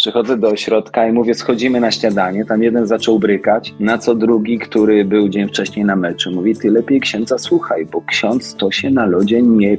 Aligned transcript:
Przychodzę 0.00 0.36
do 0.36 0.48
ośrodka 0.48 1.08
i 1.08 1.12
mówię, 1.12 1.34
schodzimy 1.34 1.80
na 1.80 1.90
śniadanie. 1.90 2.44
Tam 2.44 2.62
jeden 2.62 2.86
zaczął 2.86 3.18
brykać, 3.18 3.74
na 3.80 3.98
co 3.98 4.14
drugi, 4.14 4.58
który 4.58 5.04
był 5.04 5.28
dzień 5.28 5.48
wcześniej 5.48 5.84
na 5.84 5.96
meczu, 5.96 6.30
mówi, 6.30 6.56
ty 6.56 6.70
lepiej 6.70 7.00
księdza 7.00 7.38
słuchaj, 7.38 7.86
bo 7.86 8.02
ksiądz 8.06 8.54
to 8.54 8.70
się 8.70 8.90
na 8.90 9.06
lodzie 9.06 9.42
nie, 9.42 9.76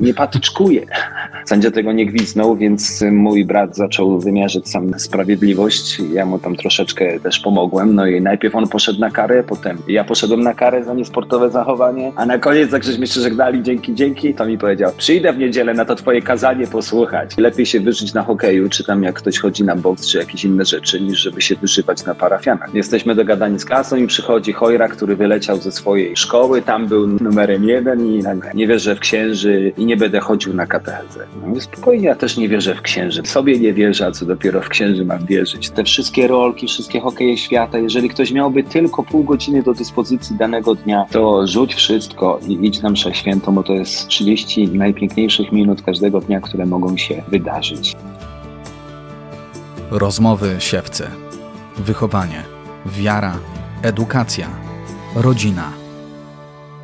nie 0.00 0.14
patyczkuje. 0.14 0.86
Sędzia 1.44 1.70
tego 1.70 1.92
nie 1.92 2.06
gwiznął, 2.06 2.56
więc 2.56 3.04
mój 3.12 3.44
brat 3.44 3.76
zaczął 3.76 4.20
wymierzyć 4.20 4.68
sam 4.68 4.98
sprawiedliwość. 4.98 6.00
Ja 6.12 6.26
mu 6.26 6.38
tam 6.38 6.56
troszeczkę 6.56 7.20
też 7.20 7.40
pomogłem. 7.40 7.94
No 7.94 8.06
i 8.06 8.20
najpierw 8.20 8.54
on 8.54 8.68
poszedł 8.68 9.00
na 9.00 9.10
karę, 9.10 9.44
potem 9.44 9.78
ja 9.88 10.04
poszedłem 10.04 10.40
na 10.40 10.54
karę 10.54 10.84
za 10.84 10.94
niesportowe 10.94 11.50
zachowanie, 11.50 12.12
a 12.16 12.26
na 12.26 12.38
koniec, 12.38 12.72
jak 12.72 12.84
żeśmy 12.84 13.06
się 13.06 13.20
żegnali, 13.20 13.62
dzięki, 13.62 13.94
dzięki, 13.94 14.34
to 14.34 14.46
mi 14.46 14.58
powiedział, 14.58 14.92
przyjdę 14.96 15.32
w 15.32 15.38
niedzielę 15.38 15.74
na 15.74 15.84
to 15.84 15.94
twoje 15.94 16.22
kazanie 16.22 16.66
posłuchać. 16.66 17.36
Lepiej 17.38 17.66
się 17.66 17.80
wyżyć 17.80 18.14
na 18.14 18.22
hokeju, 18.22 18.68
czy 18.68 18.84
tam 18.84 19.02
jak 19.02 19.14
ktoś 19.14 19.38
chodzi 19.38 19.55
na 19.64 19.76
boks, 19.76 20.08
czy 20.08 20.18
jakieś 20.18 20.44
inne 20.44 20.64
rzeczy, 20.64 21.00
niż 21.00 21.18
żeby 21.18 21.42
się 21.42 21.56
wyżywać 21.56 22.04
na 22.04 22.14
parafianach. 22.14 22.74
Jesteśmy 22.74 23.14
dogadani 23.14 23.58
z 23.58 23.64
klasą 23.64 23.96
i 23.96 24.06
przychodzi 24.06 24.52
Chojra, 24.52 24.88
który 24.88 25.16
wyleciał 25.16 25.56
ze 25.56 25.72
swojej 25.72 26.16
szkoły, 26.16 26.62
tam 26.62 26.86
był 26.86 27.06
numerem 27.06 27.64
jeden 27.64 28.06
i 28.06 28.22
nie 28.54 28.66
wierzę 28.66 28.96
w 28.96 29.00
księży 29.00 29.72
i 29.76 29.86
nie 29.86 29.96
będę 29.96 30.20
chodził 30.20 30.54
na 30.54 30.66
katechezę. 30.66 31.26
No 31.46 31.60
spokojnie, 31.60 32.06
ja 32.06 32.14
też 32.14 32.36
nie 32.36 32.48
wierzę 32.48 32.74
w 32.74 32.82
księży. 32.82 33.22
Sobie 33.24 33.58
nie 33.58 33.72
wierzę, 33.72 34.06
a 34.06 34.10
co 34.10 34.26
dopiero 34.26 34.60
w 34.60 34.68
księży 34.68 35.04
mam 35.04 35.26
wierzyć. 35.26 35.70
Te 35.70 35.84
wszystkie 35.84 36.26
rolki, 36.26 36.66
wszystkie 36.66 37.00
hokeje 37.00 37.38
świata, 37.38 37.78
jeżeli 37.78 38.08
ktoś 38.08 38.32
miałby 38.32 38.64
tylko 38.64 39.02
pół 39.02 39.24
godziny 39.24 39.62
do 39.62 39.74
dyspozycji 39.74 40.36
danego 40.36 40.74
dnia, 40.74 41.06
to 41.10 41.46
rzuć 41.46 41.74
wszystko 41.74 42.40
i 42.48 42.66
idź 42.66 42.82
na 42.82 42.90
mszę 42.90 43.14
świętą, 43.14 43.54
bo 43.54 43.62
to 43.62 43.72
jest 43.72 44.08
30 44.08 44.68
najpiękniejszych 44.68 45.52
minut 45.52 45.82
każdego 45.82 46.20
dnia, 46.20 46.40
które 46.40 46.66
mogą 46.66 46.96
się 46.96 47.22
wydarzyć. 47.28 47.96
Rozmowy 49.90 50.56
siewcy. 50.58 51.10
Wychowanie, 51.76 52.44
wiara, 52.86 53.38
edukacja, 53.82 54.48
rodzina. 55.16 55.72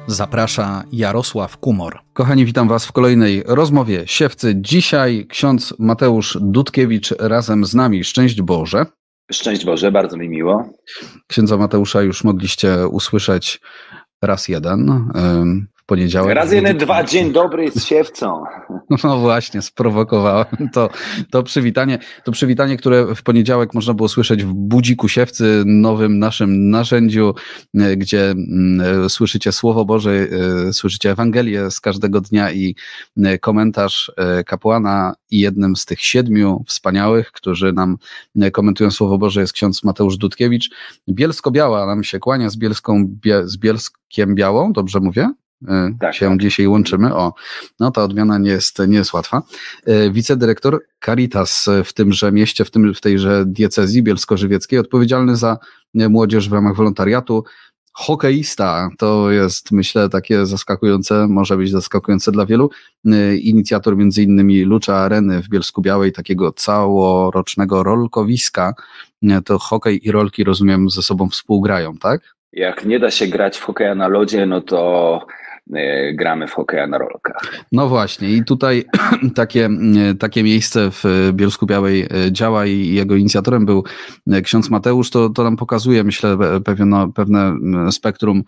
Zaprasza 0.06 0.84
Jarosław 0.92 1.56
Kumor. 1.56 1.98
Kochani, 2.12 2.44
witam 2.44 2.68
Was 2.68 2.86
w 2.86 2.92
kolejnej 2.92 3.42
rozmowie 3.46 4.02
siewcy. 4.06 4.54
Dzisiaj 4.56 5.26
ksiądz 5.28 5.74
Mateusz 5.78 6.38
Dudkiewicz 6.40 7.10
razem 7.18 7.64
z 7.64 7.74
nami. 7.74 8.04
Szczęść 8.04 8.42
Boże. 8.42 8.86
Szczęść 9.32 9.64
Boże, 9.64 9.92
bardzo 9.92 10.16
mi 10.16 10.28
miło. 10.28 10.64
Księdza 11.26 11.56
Mateusza 11.56 12.02
już 12.02 12.24
mogliście 12.24 12.88
usłyszeć 12.88 13.60
raz 14.22 14.48
jeden 14.48 15.10
w 15.82 15.86
poniedziałek. 15.86 16.34
Raz 16.34 16.52
jeden, 16.52 16.78
dwa, 16.78 17.04
dzień 17.04 17.32
dobry 17.32 17.70
z 17.70 17.84
siewcą. 17.84 18.42
No 19.04 19.18
właśnie, 19.18 19.62
sprowokowałem 19.62 20.70
to, 20.72 20.90
to 21.30 21.42
przywitanie. 21.42 21.98
To 22.24 22.32
przywitanie, 22.32 22.76
które 22.76 23.14
w 23.14 23.22
poniedziałek 23.22 23.74
można 23.74 23.94
było 23.94 24.08
słyszeć 24.08 24.44
w 24.44 24.52
Budziku 24.52 25.08
Siewcy, 25.08 25.62
nowym 25.66 26.18
naszym 26.18 26.70
narzędziu, 26.70 27.34
e, 27.74 27.96
gdzie 27.96 28.30
mm, 28.30 29.04
e, 29.04 29.08
słyszycie 29.08 29.52
Słowo 29.52 29.84
Boże, 29.84 30.26
e, 30.68 30.72
słyszycie 30.72 31.10
Ewangelię 31.10 31.70
z 31.70 31.80
każdego 31.80 32.20
dnia 32.20 32.52
i 32.52 32.74
komentarz 33.40 34.12
kapłana 34.46 35.14
i 35.30 35.40
jednym 35.40 35.76
z 35.76 35.86
tych 35.86 36.00
siedmiu 36.00 36.64
wspaniałych, 36.66 37.32
którzy 37.32 37.72
nam 37.72 37.96
komentują 38.52 38.90
Słowo 38.90 39.18
Boże 39.18 39.40
jest 39.40 39.52
ksiądz 39.52 39.84
Mateusz 39.84 40.16
Dudkiewicz. 40.16 40.70
Bielsko-Biała 41.08 41.86
nam 41.86 42.04
się 42.04 42.18
kłania 42.18 42.50
z, 42.50 42.56
Bielską, 42.56 43.08
z 43.44 43.56
Bielskiem 43.56 44.34
Białą, 44.34 44.72
dobrze 44.72 45.00
mówię? 45.00 45.28
E, 45.68 45.94
tak, 46.00 46.14
się 46.14 46.28
tak. 46.28 46.38
dzisiaj 46.38 46.66
łączymy. 46.66 47.14
O, 47.14 47.32
no 47.80 47.90
ta 47.90 48.04
odmiana 48.04 48.38
nie 48.38 48.50
jest, 48.50 48.78
nie 48.88 48.96
jest 48.96 49.12
łatwa. 49.12 49.42
E, 49.86 50.10
wicedyrektor 50.10 50.80
Caritas 51.04 51.68
w 51.84 51.92
tymże 51.92 52.32
mieście, 52.32 52.64
w, 52.64 52.70
tym, 52.70 52.94
w 52.94 53.00
tejże 53.00 53.44
diecezji 53.46 54.02
bielsko-żywieckiej, 54.02 54.78
odpowiedzialny 54.78 55.36
za 55.36 55.58
młodzież 55.94 56.48
w 56.48 56.52
ramach 56.52 56.76
wolontariatu. 56.76 57.44
Hokeista 57.94 58.88
to 58.98 59.30
jest, 59.30 59.72
myślę, 59.72 60.08
takie 60.08 60.46
zaskakujące, 60.46 61.26
może 61.28 61.56
być 61.56 61.70
zaskakujące 61.70 62.32
dla 62.32 62.46
wielu. 62.46 62.70
E, 63.06 63.36
inicjator 63.36 63.96
między 63.96 64.22
innymi 64.22 64.62
Lucza 64.62 64.96
Areny 64.96 65.42
w 65.42 65.48
Bielsku 65.48 65.82
Białej, 65.82 66.12
takiego 66.12 66.52
całorocznego 66.52 67.82
rolkowiska. 67.82 68.74
To 69.44 69.58
hokej 69.58 70.06
i 70.06 70.12
rolki, 70.12 70.44
rozumiem, 70.44 70.90
ze 70.90 71.02
sobą 71.02 71.28
współgrają, 71.28 71.98
tak? 71.98 72.34
Jak 72.52 72.84
nie 72.84 72.98
da 72.98 73.10
się 73.10 73.26
grać 73.26 73.58
w 73.58 73.62
hokeja 73.62 73.94
na 73.94 74.08
lodzie, 74.08 74.46
no 74.46 74.60
to 74.60 75.20
E, 75.22 75.41
gramy 76.12 76.46
w 76.46 76.52
hokeja 76.52 76.86
na 76.86 76.98
rolkach. 76.98 77.42
No 77.72 77.88
właśnie 77.88 78.30
i 78.30 78.44
tutaj 78.44 78.84
takie, 79.34 79.68
takie 80.18 80.42
miejsce 80.42 80.90
w 80.90 81.30
Bielsku 81.32 81.66
Białej 81.66 82.02
e, 82.02 82.32
działa 82.32 82.66
i 82.66 82.94
jego 82.94 83.16
inicjatorem 83.16 83.66
był 83.66 83.84
e, 84.30 84.42
ksiądz 84.42 84.70
Mateusz, 84.70 85.10
to, 85.10 85.28
to 85.28 85.44
nam 85.44 85.56
pokazuje 85.56 86.04
myślę 86.04 86.38
pewne, 86.64 87.12
pewne 87.12 87.54
spektrum 87.92 88.42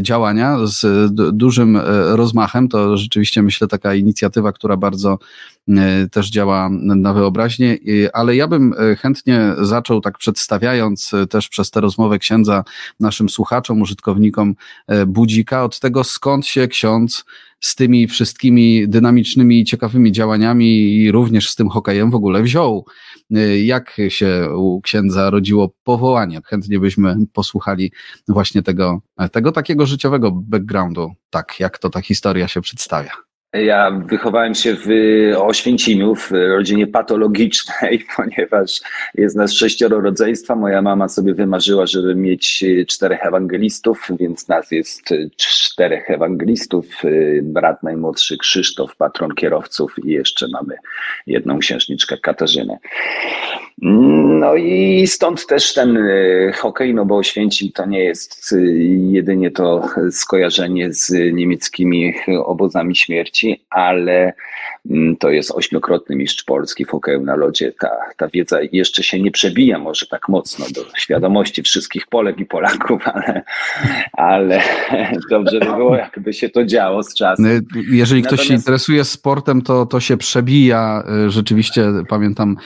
działania 0.00 0.56
z 0.62 1.10
dużym 1.32 1.80
rozmachem, 2.08 2.68
to 2.68 2.96
rzeczywiście 2.96 3.42
myślę 3.42 3.68
taka 3.68 3.94
inicjatywa, 3.94 4.52
która 4.52 4.76
bardzo 4.76 5.18
też 6.12 6.30
działa 6.30 6.68
na 6.72 7.14
wyobraźnię, 7.14 7.78
ale 8.12 8.36
ja 8.36 8.48
bym 8.48 8.74
chętnie 8.98 9.54
zaczął 9.60 10.00
tak 10.00 10.18
przedstawiając 10.18 11.12
też 11.30 11.48
przez 11.48 11.70
tę 11.70 11.80
rozmowę 11.80 12.18
księdza 12.18 12.64
naszym 13.00 13.28
słuchaczom, 13.28 13.82
użytkownikom 13.82 14.54
Budzika 15.06 15.64
od 15.64 15.80
tego 15.80 16.04
skąd 16.04 16.46
się 16.46 16.59
ksiądz 16.68 17.24
z 17.60 17.74
tymi 17.74 18.06
wszystkimi 18.06 18.88
dynamicznymi 18.88 19.60
i 19.60 19.64
ciekawymi 19.64 20.12
działaniami 20.12 20.96
i 20.96 21.12
również 21.12 21.50
z 21.50 21.56
tym 21.56 21.68
hokejem 21.68 22.10
w 22.10 22.14
ogóle 22.14 22.42
wziął. 22.42 22.86
Jak 23.62 23.96
się 24.08 24.48
u 24.56 24.80
księdza 24.80 25.30
rodziło 25.30 25.74
powołanie? 25.84 26.40
Chętnie 26.46 26.78
byśmy 26.78 27.16
posłuchali 27.32 27.92
właśnie 28.28 28.62
tego, 28.62 29.00
tego 29.32 29.52
takiego 29.52 29.86
życiowego 29.86 30.30
backgroundu, 30.30 31.12
tak 31.30 31.60
jak 31.60 31.78
to 31.78 31.90
ta 31.90 32.00
historia 32.00 32.48
się 32.48 32.60
przedstawia. 32.60 33.12
Ja 33.52 33.90
wychowałem 33.90 34.54
się 34.54 34.76
w 34.76 34.88
Oświęcimiu, 35.36 36.14
w 36.14 36.30
rodzinie 36.30 36.86
patologicznej, 36.86 38.04
ponieważ 38.16 38.80
jest 39.14 39.36
nas 39.36 39.52
sześcioro 39.52 40.00
rodzeństwa. 40.00 40.56
Moja 40.56 40.82
mama 40.82 41.08
sobie 41.08 41.34
wymarzyła, 41.34 41.86
żeby 41.86 42.14
mieć 42.14 42.64
czterech 42.88 43.26
ewangelistów, 43.26 44.08
więc 44.20 44.48
nas 44.48 44.70
jest 44.70 45.02
czterech 45.80 46.10
ewangelistów. 46.10 46.86
Brat 47.42 47.82
najmłodszy 47.82 48.38
Krzysztof, 48.38 48.96
patron 48.96 49.34
kierowców 49.34 49.94
i 50.04 50.10
jeszcze 50.10 50.46
mamy 50.48 50.76
jedną 51.26 51.58
księżniczkę 51.58 52.18
Katarzynę. 52.18 52.78
No 53.82 54.54
i 54.54 55.06
stąd 55.06 55.46
też 55.46 55.74
ten 55.74 55.98
hokej, 56.54 56.94
no 56.94 57.04
bo 57.04 57.16
Oświęcim 57.16 57.72
to 57.72 57.86
nie 57.86 58.04
jest 58.04 58.54
jedynie 59.10 59.50
to 59.50 59.88
skojarzenie 60.10 60.92
z 60.92 61.32
niemieckimi 61.32 62.14
obozami 62.44 62.96
śmierci, 62.96 63.64
ale 63.70 64.32
mm, 64.90 65.16
to 65.16 65.30
jest 65.30 65.50
ośmiokrotny 65.50 66.16
mistrz 66.16 66.44
Polski 66.44 66.84
w 66.84 66.90
hokeju 66.90 67.22
na 67.22 67.36
lodzie. 67.36 67.72
Ta, 67.80 67.90
ta 68.16 68.28
wiedza 68.28 68.58
jeszcze 68.72 69.02
się 69.02 69.20
nie 69.20 69.30
przebija 69.30 69.78
może 69.78 70.06
tak 70.06 70.28
mocno 70.28 70.66
do 70.74 70.84
świadomości 70.96 71.62
wszystkich 71.62 72.06
Polek 72.06 72.38
i 72.38 72.46
Polaków, 72.46 73.02
ale, 73.04 73.42
ale 74.12 74.62
dobrze 75.30 75.60
by 75.60 75.66
było, 75.66 75.96
jakby 75.96 76.32
się 76.32 76.48
to 76.48 76.64
działo 76.64 77.02
z 77.02 77.14
czasem. 77.14 77.44
No, 77.44 77.80
jeżeli 77.90 78.22
ktoś 78.22 78.30
Natomiast... 78.32 78.48
się 78.48 78.54
interesuje 78.54 79.04
sportem, 79.04 79.62
to, 79.62 79.86
to 79.86 80.00
się 80.00 80.16
przebija. 80.16 81.04
Rzeczywiście 81.28 81.84
pamiętam, 82.08 82.56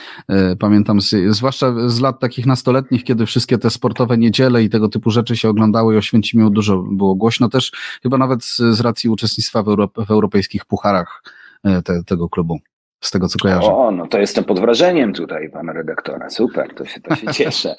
pamiętam 0.59 1.01
zwłaszcza 1.27 1.89
z 1.89 1.99
lat 1.99 2.19
takich 2.19 2.45
nastoletnich, 2.45 3.03
kiedy 3.03 3.25
wszystkie 3.25 3.57
te 3.57 3.69
sportowe 3.69 4.17
niedziele 4.17 4.63
i 4.63 4.69
tego 4.69 4.89
typu 4.89 5.11
rzeczy 5.11 5.37
się 5.37 5.49
oglądały 5.49 5.95
i 5.95 5.97
o 5.97 6.01
Święcimiu 6.01 6.49
dużo 6.49 6.77
było 6.77 7.15
głośno 7.15 7.49
też, 7.49 7.71
chyba 8.03 8.17
nawet 8.17 8.43
z, 8.43 8.57
z 8.57 8.79
racji 8.79 9.09
uczestnictwa 9.09 9.63
w, 9.63 9.75
w 10.07 10.11
europejskich 10.11 10.65
pucharach 10.65 11.23
e, 11.63 11.81
te, 11.81 12.03
tego 12.03 12.29
klubu. 12.29 12.59
Z 13.01 13.11
tego 13.11 13.27
co 13.27 13.39
kojarzę. 13.39 13.67
O, 13.67 13.91
no 13.91 14.07
to 14.07 14.19
jestem 14.19 14.43
pod 14.43 14.59
wrażeniem 14.59 15.13
tutaj 15.13 15.49
pana 15.49 15.73
redaktora. 15.73 16.29
Super, 16.29 16.73
to 16.73 16.85
się, 16.85 17.01
to 17.01 17.15
się 17.15 17.27
cieszę. 17.43 17.75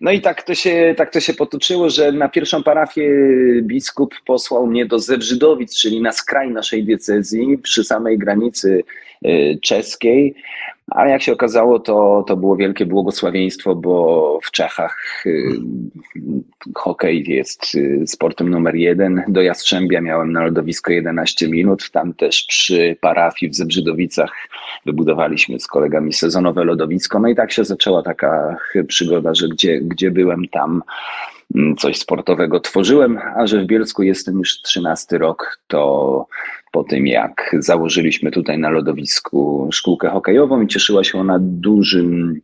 No 0.00 0.10
i 0.10 0.20
tak 0.20 0.42
to, 0.42 0.54
się, 0.54 0.94
tak 0.96 1.12
to 1.12 1.20
się 1.20 1.34
potoczyło, 1.34 1.90
że 1.90 2.12
na 2.12 2.28
pierwszą 2.28 2.62
parafię 2.62 3.10
biskup 3.62 4.14
posłał 4.26 4.66
mnie 4.66 4.86
do 4.86 4.98
Zebrzydowic, 4.98 5.78
czyli 5.80 6.00
na 6.00 6.12
skraj 6.12 6.50
naszej 6.50 6.84
diecezji, 6.84 7.58
przy 7.58 7.84
samej 7.84 8.18
granicy 8.18 8.84
czeskiej. 9.62 10.34
Ale 10.90 11.10
jak 11.10 11.22
się 11.22 11.32
okazało, 11.32 11.78
to, 11.78 12.24
to 12.26 12.36
było 12.36 12.56
wielkie 12.56 12.86
błogosławieństwo, 12.86 13.74
bo 13.74 14.38
w 14.42 14.50
Czechach 14.50 15.22
y, 15.26 15.48
hokej 16.74 17.24
jest 17.28 17.74
y, 17.74 18.06
sportem 18.06 18.48
numer 18.48 18.74
jeden. 18.74 19.22
Do 19.28 19.42
Jastrzębia 19.42 20.00
miałem 20.00 20.32
na 20.32 20.44
lodowisko 20.44 20.92
11 20.92 21.48
minut. 21.48 21.90
Tam 21.90 22.14
też 22.14 22.44
przy 22.48 22.96
parafii 23.00 23.50
w 23.52 23.54
Zebrzydowicach 23.54 24.32
wybudowaliśmy 24.86 25.60
z 25.60 25.66
kolegami 25.66 26.12
sezonowe 26.12 26.64
lodowisko. 26.64 27.18
No 27.18 27.28
i 27.28 27.34
tak 27.34 27.52
się 27.52 27.64
zaczęła 27.64 28.02
taka 28.02 28.56
przygoda, 28.88 29.34
że 29.34 29.48
gdzie, 29.48 29.80
gdzie 29.80 30.10
byłem, 30.10 30.48
tam 30.48 30.82
mm, 31.54 31.76
coś 31.76 31.96
sportowego 31.98 32.60
tworzyłem, 32.60 33.18
a 33.36 33.46
że 33.46 33.62
w 33.62 33.66
Bielsku 33.66 34.02
jestem 34.02 34.38
już 34.38 34.62
13 34.62 35.18
rok, 35.18 35.60
to 35.66 36.26
po 36.76 36.84
tym, 36.84 37.06
jak 37.06 37.56
założyliśmy 37.58 38.30
tutaj 38.30 38.58
na 38.58 38.70
lodowisku 38.70 39.68
szkółkę 39.72 40.08
hokejową 40.08 40.62
i 40.62 40.66
cieszyła 40.66 41.04
się 41.04 41.18
ona 41.18 41.38
dużym 41.40 42.40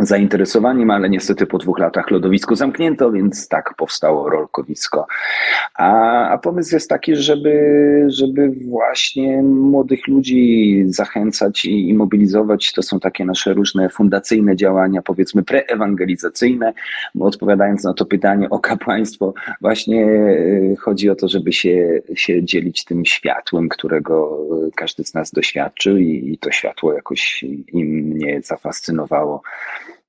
zainteresowaniem, 0.00 0.90
ale 0.90 1.10
niestety 1.10 1.46
po 1.46 1.58
dwóch 1.58 1.78
latach 1.78 2.10
lodowisko 2.10 2.56
zamknięto, 2.56 3.12
więc 3.12 3.48
tak 3.48 3.74
powstało 3.76 4.30
rolkowisko. 4.30 5.06
A, 5.74 6.28
a 6.28 6.38
pomysł 6.38 6.74
jest 6.74 6.88
taki, 6.88 7.16
żeby, 7.16 8.04
żeby 8.08 8.50
właśnie 8.68 9.42
młodych 9.42 10.08
ludzi 10.08 10.82
zachęcać 10.86 11.64
i, 11.64 11.88
i 11.88 11.94
mobilizować. 11.94 12.72
To 12.72 12.82
są 12.82 13.00
takie 13.00 13.24
nasze 13.24 13.54
różne 13.54 13.88
fundacyjne 13.88 14.56
działania, 14.56 15.02
powiedzmy 15.02 15.42
preewangelizacyjne. 15.42 16.74
Odpowiadając 17.20 17.84
na 17.84 17.94
to 17.94 18.06
pytanie 18.06 18.50
o 18.50 18.58
kapłaństwo, 18.58 19.34
właśnie 19.60 20.06
e, 20.06 20.76
chodzi 20.76 21.10
o 21.10 21.14
to, 21.14 21.28
żeby 21.28 21.52
się, 21.52 22.00
się 22.14 22.44
dzielić 22.44 22.84
tym 22.84 23.04
światłem, 23.04 23.68
którego 23.68 24.38
każdy 24.74 25.04
z 25.04 25.14
nas 25.14 25.30
doświadczył 25.30 25.96
i, 25.96 26.32
i 26.32 26.38
to 26.38 26.50
światło 26.50 26.92
jakoś 26.92 27.44
im 27.72 27.86
mnie 27.88 28.40
zafascynowało. 28.42 29.42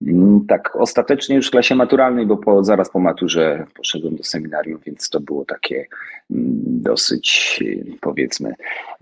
Mm, 0.01 0.45
tak, 0.47 0.75
ostatecznie 0.75 1.35
już 1.35 1.47
w 1.47 1.51
klasie 1.51 1.75
maturalnej, 1.75 2.25
bo 2.25 2.37
po, 2.37 2.63
zaraz 2.63 2.89
po 2.89 2.99
maturze 2.99 3.65
poszedłem 3.75 4.15
do 4.15 4.23
seminarium, 4.23 4.79
więc 4.85 5.09
to 5.09 5.19
było 5.19 5.45
takie 5.45 5.87
mm, 6.31 6.45
dosyć, 6.81 7.59
powiedzmy. 8.01 8.53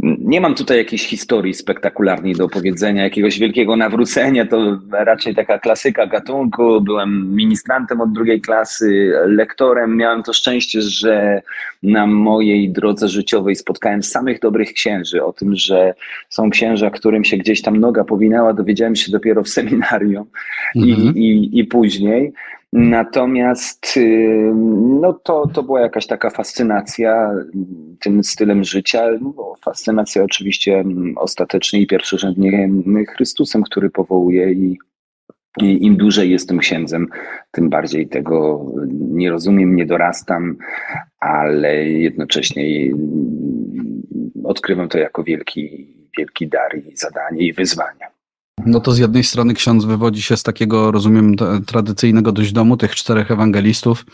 Mm, 0.04 0.18
nie 0.20 0.42
mam 0.42 0.56
tutaj 0.56 0.78
jakiejś 0.78 1.08
historii 1.08 1.54
spektakularnej 1.54 2.36
do 2.36 2.46
opowiedzenia, 2.46 3.04
jakiegoś 3.04 3.40
wielkiego 3.40 3.76
nawrócenia, 3.76 4.46
to 4.46 4.80
raczej 4.92 5.36
taka 5.36 5.60
klasyka 5.60 6.08
gatunku. 6.08 6.82
Byłem 6.82 7.36
ministrantem 7.36 8.02
od 8.02 8.12
drugiej 8.12 8.42
klasy, 8.42 9.14
lektorem. 9.26 9.98
Miałem 9.98 10.24
to 10.24 10.34
szczęście, 10.34 10.82
że 10.82 11.42
na 11.84 12.08
mojej 12.08 12.70
drodze 12.70 13.08
życiowej 13.08 13.56
spotkałem 13.56 14.04
samych 14.04 14.40
dobrych 14.40 14.74
księży. 14.74 15.24
O 15.24 15.34
tym, 15.34 15.56
że 15.56 15.94
są 16.30 16.50
księża, 16.50 16.90
którym 16.90 17.24
się 17.24 17.38
gdzieś 17.38 17.62
tam 17.62 17.78
noga 17.78 18.04
powinęła, 18.04 18.54
dowiedziałem 18.54 18.96
się 18.96 19.12
dopiero 19.12 19.44
w 19.44 19.50
seminarium 19.50 20.26
i, 20.76 20.83
mhm. 20.92 21.18
i, 21.18 21.50
i 21.54 21.66
później. 21.66 22.34
Natomiast 22.74 24.00
no 25.02 25.14
to, 25.14 25.48
to 25.54 25.64
była 25.64 25.82
jakaś 25.82 26.08
taka 26.08 26.30
fascynacja 26.30 27.32
tym 28.00 28.24
stylem 28.24 28.64
życia. 28.64 29.10
No, 29.22 29.56
fascynacja 29.66 30.24
oczywiście 30.24 30.84
ostatecznie 31.16 31.82
i 31.82 31.88
pierwszorzędnie 31.88 32.70
Chrystusem, 33.16 33.64
który 33.64 33.90
powołuje 33.90 34.52
i, 34.52 34.78
i 35.62 35.86
im 35.86 35.96
dłużej 35.96 36.32
jestem 36.32 36.60
księdzem, 36.60 37.08
tym 37.52 37.70
bardziej 37.70 38.08
tego 38.08 38.66
nie 38.92 39.30
rozumiem, 39.30 39.76
nie 39.76 39.86
dorastam, 39.86 40.58
ale 41.20 41.86
jednocześnie 41.86 42.64
odkrywam 44.44 44.90
to 44.90 44.98
jako 44.98 45.24
wielki, 45.24 45.88
wielki 46.18 46.48
dar 46.48 46.78
i 46.78 46.98
zadanie 46.98 47.48
i 47.48 47.54
wyzwanie. 47.54 48.08
No 48.66 48.80
to 48.80 48.92
z 48.92 48.98
jednej 48.98 49.24
strony 49.24 49.54
ksiądz 49.54 49.86
wywodzi 49.86 50.22
się 50.22 50.38
z 50.38 50.44
takiego, 50.44 50.92
rozumiem, 50.92 51.36
tradycyjnego 51.68 52.32
dość 52.32 52.52
domu, 52.52 52.78
tych 52.78 52.96
czterech 52.96 53.32
ewangelistów 53.32 54.06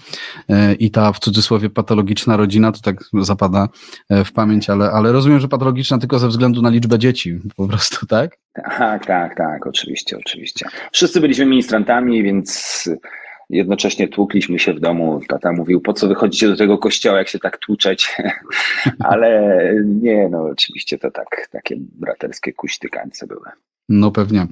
e, 0.49 0.73
i 0.73 0.91
ta 0.91 1.13
w 1.13 1.19
cudzysłowie 1.19 1.69
patologiczna 1.69 2.37
rodzina, 2.37 2.71
to 2.71 2.79
tak 2.81 3.03
zapada 3.21 3.67
e, 4.09 4.23
w 4.23 4.31
pamięć, 4.31 4.69
ale, 4.69 4.91
ale 4.91 5.11
rozumiem, 5.11 5.39
że 5.39 5.47
patologiczna 5.47 5.97
tylko 5.97 6.19
ze 6.19 6.27
względu 6.27 6.61
na 6.61 6.69
liczbę 6.69 6.99
dzieci, 6.99 7.39
po 7.55 7.67
prostu, 7.67 8.05
tak? 8.05 8.37
Tak, 8.53 9.05
tak, 9.05 9.37
tak, 9.37 9.67
oczywiście, 9.67 10.17
oczywiście. 10.17 10.65
Wszyscy 10.91 11.21
byliśmy 11.21 11.45
ministrantami, 11.45 12.23
więc 12.23 12.89
jednocześnie 13.49 14.07
tłukliśmy 14.07 14.59
się 14.59 14.73
w 14.73 14.79
domu. 14.79 15.21
Tata 15.27 15.51
mówił, 15.51 15.81
po 15.81 15.93
co 15.93 16.07
wychodzicie 16.07 16.47
do 16.47 16.57
tego 16.57 16.77
kościoła, 16.77 17.17
jak 17.17 17.27
się 17.27 17.39
tak 17.39 17.57
tłuczeć? 17.57 18.15
Ale 18.99 19.53
nie, 19.85 20.29
no 20.29 20.41
oczywiście 20.41 20.97
to 20.97 21.11
tak, 21.11 21.47
takie 21.51 21.75
braterskie 21.79 22.53
kuśtykańce 22.53 23.27
były. 23.27 23.49
No 23.89 24.11
pewnie. 24.11 24.47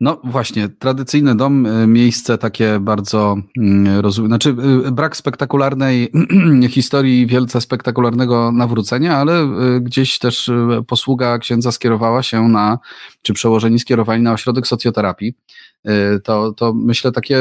No 0.00 0.20
właśnie, 0.24 0.68
tradycyjny 0.68 1.34
dom, 1.34 1.66
y, 1.66 1.86
miejsce 1.86 2.38
takie 2.38 2.78
bardzo, 2.80 3.36
mm, 3.58 4.00
rozum, 4.00 4.26
znaczy 4.26 4.56
y, 4.86 4.92
brak 4.92 5.16
spektakularnej 5.16 6.12
historii, 6.68 7.26
wielce 7.26 7.60
spektakularnego 7.60 8.52
nawrócenia, 8.52 9.16
ale 9.16 9.44
y, 9.76 9.80
gdzieś 9.80 10.18
też 10.18 10.50
posługa 10.86 11.38
księdza 11.38 11.72
skierowała 11.72 12.22
się 12.22 12.48
na, 12.48 12.78
czy 13.22 13.32
przełożeni 13.32 13.78
skierowali 13.78 14.22
na 14.22 14.32
ośrodek 14.32 14.66
socjoterapii. 14.66 15.34
To, 16.24 16.52
to 16.52 16.72
myślę 16.74 17.12
takie 17.12 17.36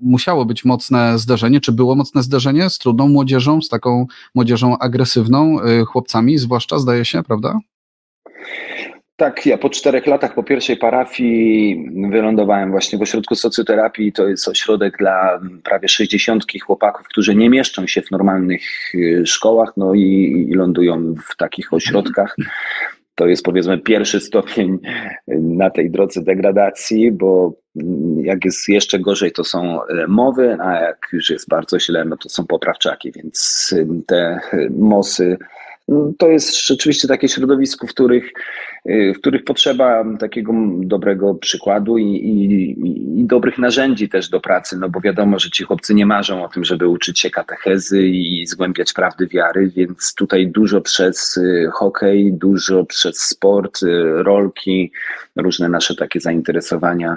musiało 0.00 0.44
być 0.44 0.64
mocne 0.64 1.18
zderzenie, 1.18 1.60
czy 1.60 1.72
było 1.72 1.94
mocne 1.94 2.22
zderzenie 2.22 2.70
z 2.70 2.78
trudną 2.78 3.08
młodzieżą, 3.08 3.62
z 3.62 3.68
taką 3.68 4.06
młodzieżą 4.34 4.78
agresywną, 4.78 5.56
chłopcami 5.86 6.38
zwłaszcza, 6.38 6.78
zdaje 6.78 7.04
się, 7.04 7.22
prawda? 7.22 7.58
Tak, 9.22 9.46
ja 9.46 9.58
po 9.58 9.70
czterech 9.70 10.06
latach 10.06 10.34
po 10.34 10.42
pierwszej 10.42 10.76
parafii 10.76 11.90
wylądowałem 12.10 12.70
właśnie 12.70 12.98
w 12.98 13.02
ośrodku 13.02 13.34
socjoterapii. 13.34 14.12
To 14.12 14.28
jest 14.28 14.48
ośrodek 14.48 14.98
dla 14.98 15.40
prawie 15.64 15.88
60 15.88 16.44
chłopaków, 16.66 17.08
którzy 17.08 17.34
nie 17.34 17.50
mieszczą 17.50 17.86
się 17.86 18.02
w 18.02 18.10
normalnych 18.10 18.62
y, 18.94 19.22
szkołach, 19.26 19.72
no 19.76 19.94
i, 19.94 20.46
i 20.50 20.54
lądują 20.54 21.14
w 21.30 21.36
takich 21.36 21.72
ośrodkach. 21.72 22.36
To 23.14 23.26
jest 23.26 23.42
powiedzmy 23.42 23.78
pierwszy 23.78 24.20
stopień 24.20 24.78
na 25.28 25.70
tej 25.70 25.90
drodze 25.90 26.22
degradacji, 26.22 27.12
bo 27.12 27.52
jak 28.22 28.44
jest 28.44 28.68
jeszcze 28.68 28.98
gorzej, 28.98 29.32
to 29.32 29.44
są 29.44 29.86
e, 29.86 30.06
mowy, 30.06 30.56
a 30.60 30.80
jak 30.80 31.08
już 31.12 31.30
jest 31.30 31.48
bardzo 31.48 31.80
źle, 31.80 32.04
no 32.04 32.16
to 32.16 32.28
są 32.28 32.46
poprawczaki, 32.46 33.12
więc 33.12 33.70
y, 33.72 33.86
te 34.06 34.40
mosy 34.78 35.36
to 36.18 36.28
jest 36.28 36.66
rzeczywiście 36.66 37.08
takie 37.08 37.28
środowisko, 37.28 37.86
w 37.86 37.90
których, 37.90 38.24
y, 38.24 38.32
w 38.86 39.18
których 39.18 39.44
potrzeba 39.44 40.04
takiego 40.18 40.52
dobrego 40.78 41.34
przykładu 41.34 41.98
i, 41.98 42.04
i, 42.04 43.20
i, 43.20 43.24
dobrych 43.24 43.58
narzędzi 43.58 44.08
też 44.08 44.28
do 44.28 44.40
pracy, 44.40 44.78
no 44.78 44.88
bo 44.88 45.00
wiadomo, 45.00 45.38
że 45.38 45.50
ci 45.50 45.64
chłopcy 45.64 45.94
nie 45.94 46.06
marzą 46.06 46.44
o 46.44 46.48
tym, 46.48 46.64
żeby 46.64 46.88
uczyć 46.88 47.20
się 47.20 47.30
katechezy 47.30 48.02
i 48.02 48.46
zgłębiać 48.46 48.92
prawdy 48.92 49.26
wiary, 49.26 49.70
więc 49.76 50.14
tutaj 50.14 50.48
dużo 50.48 50.80
przez 50.80 51.36
y, 51.36 51.68
hokej, 51.72 52.32
dużo 52.32 52.84
przez 52.84 53.18
sport, 53.18 53.82
y, 53.82 54.22
rolki, 54.22 54.92
różne 55.36 55.68
nasze 55.68 55.94
takie 55.94 56.20
zainteresowania 56.20 57.16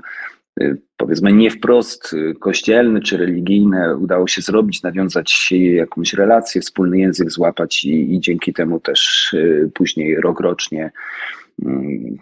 Y, 0.62 0.78
powiedzmy 0.98 1.34
nie 1.34 1.52
wprost 1.52 2.14
y, 2.14 2.34
kościelne 2.40 3.02
czy 3.02 3.18
religijne 3.18 3.98
udało 3.98 4.28
się 4.28 4.42
zrobić, 4.42 4.84
nawiązać 4.84 5.52
jakąś 5.52 6.14
relację, 6.14 6.62
wspólny 6.62 7.00
język 7.00 7.32
złapać 7.32 7.86
i, 7.86 8.14
i 8.14 8.20
dzięki 8.20 8.54
temu 8.54 8.80
też 8.80 9.34
y, 9.34 9.72
później 9.74 10.22
rokrocznie 10.22 10.92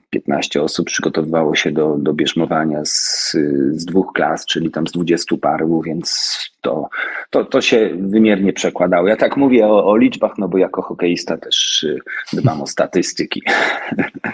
15 0.09 0.61
osób 0.61 0.85
przygotowywało 0.85 1.55
się 1.55 1.71
do, 1.71 1.97
do 1.97 2.13
bierzmowania 2.13 2.85
z, 2.85 3.31
z 3.71 3.85
dwóch 3.85 4.13
klas, 4.13 4.45
czyli 4.45 4.71
tam 4.71 4.87
z 4.87 4.91
20 4.91 5.37
paru, 5.41 5.81
więc 5.81 6.37
to, 6.61 6.89
to, 7.29 7.45
to 7.45 7.61
się 7.61 7.89
wymiernie 7.99 8.53
przekładało. 8.53 9.07
Ja 9.07 9.15
tak 9.15 9.37
mówię 9.37 9.67
o, 9.67 9.85
o 9.85 9.97
liczbach, 9.97 10.31
no 10.37 10.49
bo 10.49 10.57
jako 10.57 10.81
hokeista 10.81 11.37
też 11.37 11.83
y, 11.83 11.99
dbam 12.33 12.61
o 12.61 12.67
statystyki. 12.67 13.41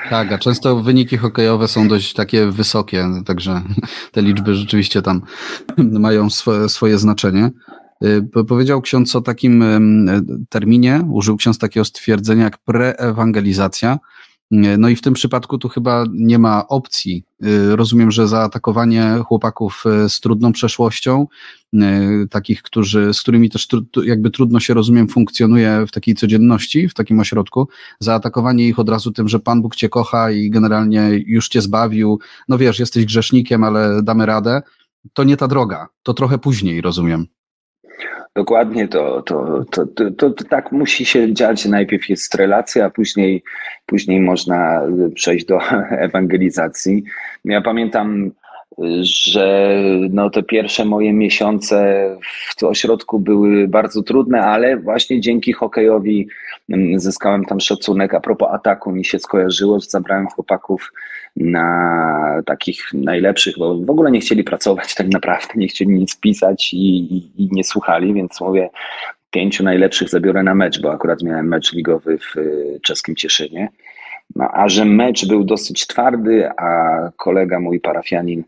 Tak, 0.10 0.32
a 0.32 0.38
często 0.38 0.76
wyniki 0.76 1.18
hokejowe 1.18 1.68
są 1.68 1.88
dość 1.88 2.14
takie 2.14 2.46
wysokie, 2.46 3.06
także 3.26 3.62
te 4.12 4.22
liczby 4.22 4.56
rzeczywiście 4.56 5.02
tam 5.02 5.22
mają 5.78 6.30
swoje, 6.30 6.70
swoje 6.70 6.98
znaczenie. 6.98 7.50
Y, 8.04 8.46
powiedział 8.48 8.82
ksiądz 8.82 9.16
o 9.16 9.22
takim 9.22 9.64
terminie, 10.50 11.02
użył 11.12 11.38
ksiądz 11.38 11.58
takiego 11.58 11.86
stwierdzenia 11.86 12.44
jak 12.44 12.58
preewangelizacja. 12.58 14.00
No 14.52 14.90
i 14.90 14.96
w 14.96 15.02
tym 15.02 15.14
przypadku 15.14 15.58
tu 15.58 15.70
chyba 15.70 16.04
nie 16.14 16.40
ma 16.40 16.68
opcji. 16.68 17.24
Y, 17.44 17.76
rozumiem, 17.76 18.12
że 18.12 18.28
zaatakowanie 18.28 19.16
chłopaków 19.26 19.84
y, 20.06 20.10
z 20.10 20.20
trudną 20.20 20.52
przeszłością, 20.52 21.28
takich, 22.30 22.62
którzy, 22.62 23.14
z 23.14 23.22
którymi 23.22 23.50
też 23.50 23.68
jakby 24.04 24.32
trudno 24.32 24.60
się, 24.60 24.74
rozumiem, 24.74 25.08
funkcjonuje 25.08 25.86
w 25.88 25.92
takiej 25.92 26.16
codzienności, 26.16 26.90
w 26.90 26.94
takim 26.94 27.20
ośrodku, 27.20 27.68
zaatakowanie 28.00 28.68
ich 28.68 28.80
od 28.80 28.90
razu 28.90 29.12
tym, 29.12 29.28
że 29.28 29.40
Pan 29.40 29.62
Bóg 29.62 29.76
cię 29.76 29.90
kocha 29.90 30.32
i 30.32 30.50
generalnie 30.50 31.10
już 31.26 31.50
cię 31.50 31.62
zbawił, 31.62 32.20
no 32.48 32.58
wiesz, 32.58 32.80
jesteś 32.80 33.06
grzesznikiem, 33.06 33.64
ale 33.64 34.04
damy 34.04 34.26
radę, 34.26 34.62
to 35.14 35.24
nie 35.24 35.38
ta 35.38 35.48
droga, 35.48 35.88
to 36.04 36.14
trochę 36.14 36.38
później, 36.38 36.82
rozumiem. 36.82 37.28
Dokładnie 38.36 38.88
to, 38.88 39.22
to, 39.22 39.66
to, 39.72 39.86
to, 40.18 40.30
tak 40.50 40.72
musi 40.72 41.06
się 41.06 41.34
dziać. 41.34 41.66
Najpierw 41.66 42.10
jest 42.10 42.36
relacja, 42.36 42.86
a 42.86 42.90
później, 42.90 43.44
później 43.86 44.22
można 44.22 44.82
przejść 45.16 45.46
do 45.46 45.60
ewangelizacji. 46.06 47.04
Ja 47.46 47.62
pamiętam, 47.62 48.32
że 49.02 49.76
no 50.10 50.30
te 50.30 50.44
pierwsze 50.44 50.86
moje 50.86 51.14
miesiące 51.14 52.10
w 52.58 52.64
ośrodku 52.64 53.20
były 53.20 53.68
bardzo 53.68 54.04
trudne, 54.04 54.42
ale 54.42 54.78
właśnie 54.78 55.22
dzięki 55.22 55.54
hokejowi 55.54 56.28
mm, 56.70 57.00
zyskałem 57.00 57.46
tam 57.46 57.60
szacunek. 57.60 58.14
A 58.14 58.20
propos 58.20 58.50
ataku 58.52 58.92
mi 58.92 59.06
się 59.06 59.20
skojarzyło, 59.20 59.80
że 59.80 59.90
zabrałem 59.90 60.28
chłopaków 60.28 60.92
na 61.36 62.42
takich 62.46 62.94
najlepszych, 62.94 63.58
bo 63.58 63.76
w 63.76 63.90
ogóle 63.90 64.12
nie 64.12 64.20
chcieli 64.20 64.44
pracować 64.44 64.96
tak 64.96 65.08
naprawdę, 65.08 65.54
nie 65.56 65.68
chcieli 65.68 65.92
nic 65.92 66.20
pisać 66.20 66.74
i, 66.74 66.98
i, 67.16 67.44
i 67.44 67.50
nie 67.52 67.64
słuchali, 67.64 68.14
więc 68.14 68.42
mówię, 68.42 68.70
pięciu 69.32 69.64
najlepszych 69.64 70.10
zabiorę 70.10 70.44
na 70.44 70.56
mecz, 70.56 70.82
bo 70.82 70.92
akurat 70.92 71.24
miałem 71.24 71.48
mecz 71.48 71.74
ligowy 71.74 72.18
w 72.18 72.38
y, 72.38 72.80
czeskim 72.84 73.16
Cieszynie. 73.16 73.70
No, 74.36 74.50
a 74.54 74.70
że 74.70 74.86
mecz 74.86 75.28
był 75.28 75.44
dosyć 75.44 75.88
twardy, 75.88 76.50
a 76.58 77.00
kolega 77.18 77.60
mój 77.60 77.80
parafianin 77.80 78.44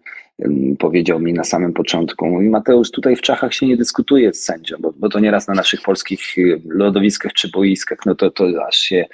powiedział 0.79 1.19
mi 1.19 1.33
na 1.33 1.43
samym 1.43 1.73
początku. 1.73 2.27
Mówi 2.27 2.49
Mateusz, 2.49 2.91
tutaj 2.91 3.15
w 3.15 3.21
Czechach 3.21 3.53
się 3.53 3.67
nie 3.67 3.77
dyskutuje 3.77 4.33
z 4.33 4.43
sędzią, 4.43 4.75
bo, 4.79 4.93
bo 4.97 5.09
to 5.09 5.19
nieraz 5.19 5.47
na 5.47 5.53
naszych 5.53 5.81
polskich 5.81 6.21
lodowiskach 6.65 7.33
czy 7.33 7.49
boiskach, 7.49 7.97
no 8.05 8.15
to, 8.15 8.31
to 8.31 8.45
aż 8.67 8.75
się 8.75 9.05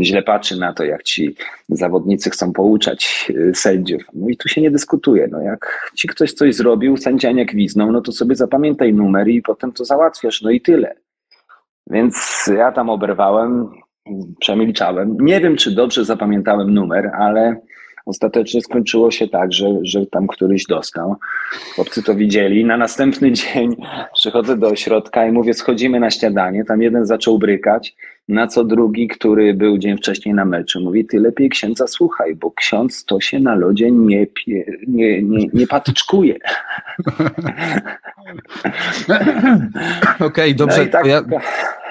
źle 0.00 0.22
patrzy 0.22 0.56
na 0.56 0.72
to, 0.72 0.84
jak 0.84 1.02
ci 1.02 1.36
zawodnicy 1.68 2.30
chcą 2.30 2.52
pouczać 2.52 3.30
y, 3.30 3.52
sędziów. 3.54 4.02
No 4.14 4.28
i 4.28 4.36
tu 4.36 4.48
się 4.48 4.60
nie 4.60 4.70
dyskutuje. 4.70 5.28
No 5.30 5.40
jak 5.40 5.92
ci 5.96 6.08
ktoś 6.08 6.32
coś 6.32 6.54
zrobił, 6.54 6.96
sędzia 6.96 7.32
nie 7.32 7.46
gwiznął, 7.46 7.92
no 7.92 8.00
to 8.00 8.12
sobie 8.12 8.34
zapamiętaj 8.34 8.94
numer 8.94 9.28
i 9.28 9.42
potem 9.42 9.72
to 9.72 9.84
załatwiasz, 9.84 10.42
no 10.42 10.50
i 10.50 10.60
tyle. 10.60 10.94
Więc 11.90 12.46
ja 12.56 12.72
tam 12.72 12.90
oberwałem, 12.90 13.68
przemilczałem. 14.40 15.16
Nie 15.20 15.40
wiem, 15.40 15.56
czy 15.56 15.70
dobrze 15.70 16.04
zapamiętałem 16.04 16.74
numer, 16.74 17.10
ale 17.18 17.60
Ostatecznie 18.06 18.60
skończyło 18.62 19.10
się 19.10 19.28
tak, 19.28 19.52
że, 19.52 19.66
że 19.82 20.06
tam 20.06 20.26
któryś 20.26 20.66
dostał. 20.66 21.16
Chłopcy 21.74 22.02
to 22.02 22.14
widzieli. 22.14 22.64
Na 22.64 22.76
następny 22.76 23.32
dzień 23.42 23.76
przychodzę 24.14 24.56
do 24.56 24.68
ośrodka 24.68 25.26
i 25.26 25.32
mówię, 25.32 25.54
schodzimy 25.54 26.00
na 26.00 26.10
śniadanie. 26.10 26.64
Tam 26.64 26.82
jeden 26.82 27.06
zaczął 27.06 27.38
brykać, 27.38 27.96
na 28.28 28.46
co 28.46 28.64
drugi, 28.64 29.08
który 29.08 29.54
był 29.54 29.78
dzień 29.78 29.96
wcześniej 29.96 30.34
na 30.34 30.44
meczu, 30.44 30.80
mówi, 30.80 31.06
ty 31.06 31.20
lepiej 31.20 31.48
księdza 31.48 31.86
słuchaj, 31.86 32.34
bo 32.34 32.50
ksiądz 32.50 33.04
to 33.04 33.20
się 33.20 33.40
na 33.40 33.54
lodzie 33.54 33.90
nie, 33.90 34.26
pie, 34.26 34.64
nie, 34.88 35.22
nie, 35.22 35.46
nie 35.52 35.66
patyczkuje. 35.66 36.38
Okej, 40.14 40.26
okay, 40.26 40.54
dobrze. 40.54 40.84
No 40.84 40.90
tak... 40.90 41.06
ja... 41.06 41.22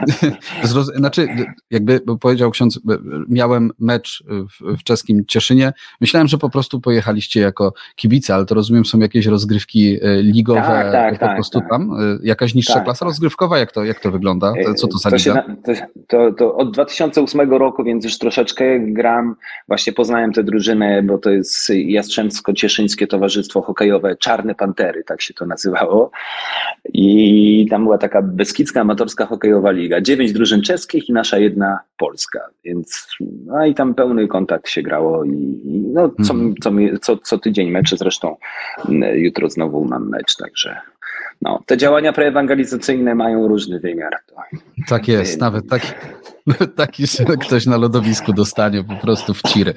znaczy, 0.95 1.27
jakby 1.71 2.01
powiedział 2.21 2.51
ksiądz, 2.51 2.79
miałem 3.29 3.71
mecz 3.79 4.23
w, 4.27 4.77
w, 4.77 4.83
czeskim 4.83 5.25
Cieszynie. 5.25 5.73
Myślałem, 6.01 6.27
że 6.27 6.37
po 6.37 6.49
prostu 6.49 6.81
pojechaliście 6.81 7.41
jako 7.41 7.73
kibice, 7.95 8.35
ale 8.35 8.45
to 8.45 8.55
rozumiem, 8.55 8.85
są 8.85 8.99
jakieś 8.99 9.25
rozgrywki 9.25 9.99
e, 10.01 10.21
ligowe 10.21 10.61
tak, 10.61 10.91
tak, 10.91 11.13
po 11.13 11.19
tak, 11.19 11.35
prostu 11.35 11.59
tak. 11.59 11.69
tam. 11.69 11.91
E, 11.91 12.17
jakaś 12.23 12.55
niższa 12.55 12.73
tak, 12.73 12.83
klasa 12.83 13.05
rozgrywkowa, 13.05 13.59
jak 13.59 13.71
to, 13.71 13.83
jak 13.83 13.99
to 13.99 14.11
wygląda? 14.11 14.53
Co 14.75 14.87
to 14.87 14.97
za 14.97 15.09
to 15.09 15.15
liga? 15.15 15.33
Się, 15.33 15.55
to, 15.63 15.71
to, 16.07 16.20
to, 16.37 16.55
od 16.55 16.71
2008 16.71 17.51
roku, 17.51 17.83
więc 17.83 18.05
już 18.05 18.17
troszeczkę 18.17 18.79
gram. 18.79 19.35
Właśnie 19.67 19.93
poznałem 19.93 20.33
tę 20.33 20.43
drużynę, 20.43 21.03
bo 21.03 21.17
to 21.17 21.29
jest 21.29 21.69
Jastrzębsko-Cieszyńskie 21.69 23.07
Towarzystwo 23.07 23.61
Hokejowe 23.61 24.15
Czarne 24.15 24.55
Pantery, 24.55 25.03
tak 25.03 25.21
się 25.21 25.33
to 25.33 25.45
nazywało. 25.45 26.11
I 26.93 27.67
tam 27.69 27.83
była 27.83 27.97
taka 27.97 28.21
beskidzka 28.21 28.81
amatorska 28.81 29.25
hokejowa 29.25 29.71
liga. 29.71 30.01
Dziewięć 30.01 30.33
drużyn 30.33 30.61
czeskich 30.61 31.09
i 31.09 31.13
nasza 31.13 31.37
jedna 31.37 31.79
polska. 31.97 32.39
Więc 32.63 33.07
no 33.45 33.65
i 33.65 33.75
tam 33.75 33.93
pełny 33.93 34.27
kontakt 34.27 34.69
się 34.69 34.81
grało 34.81 35.23
i, 35.23 35.61
no, 35.93 36.11
co, 36.23 36.33
mhm. 36.33 36.55
co, 36.61 36.71
co, 37.01 37.17
co 37.17 37.37
tydzień 37.37 37.71
mecze, 37.71 37.97
zresztą 37.97 38.35
jutro 39.13 39.49
znowu 39.49 39.85
mam 39.85 40.09
mecz, 40.09 40.35
także 40.35 40.81
no, 41.41 41.59
te 41.65 41.77
działania 41.77 42.13
preewangelizacyjne 42.13 43.15
mają 43.15 43.47
różny 43.47 43.79
wymiar. 43.79 44.13
Tak 44.87 45.07
jest, 45.07 45.39
nawet 45.39 45.69
taki, 45.69 45.87
taki, 46.75 47.07
że 47.07 47.25
ktoś 47.25 47.65
na 47.65 47.77
lodowisku 47.77 48.33
dostanie 48.33 48.83
po 48.83 48.95
prostu 48.95 49.33
w 49.33 49.41
ciry. 49.41 49.73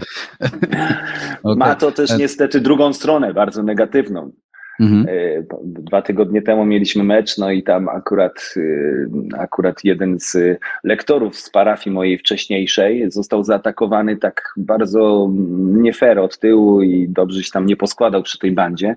okay. 1.42 1.56
Ma 1.56 1.75
to 1.75 1.92
też 1.92 2.18
niestety 2.18 2.61
drugą 2.61 2.92
stronę, 2.92 3.35
bardzo 3.35 3.62
negatywną. 3.62 4.33
Mhm. 4.81 5.07
E, 5.09 5.43
dwa 5.64 6.02
tygodnie 6.02 6.43
temu 6.43 6.64
mieliśmy 6.64 7.04
mecz, 7.04 7.38
no 7.38 7.50
i 7.50 7.62
tam 7.62 7.88
akurat, 7.88 8.54
e, 8.57 9.38
akurat 9.38 9.85
jeden 9.85 10.21
z 10.21 10.37
lektorów 10.85 11.37
z 11.37 11.50
parafii 11.50 11.95
mojej 11.95 12.19
wcześniejszej 12.19 13.11
został 13.11 13.45
zaatakowany 13.45 14.16
tak 14.16 14.52
bardzo 14.57 15.31
nie 15.59 15.93
fair 15.93 16.19
od 16.19 16.38
tyłu 16.38 16.83
i 16.83 17.09
dobrze 17.09 17.43
się 17.43 17.50
tam 17.50 17.66
nie 17.66 17.76
poskładał 17.76 18.23
przy 18.23 18.38
tej 18.38 18.52
bandzie. 18.52 18.97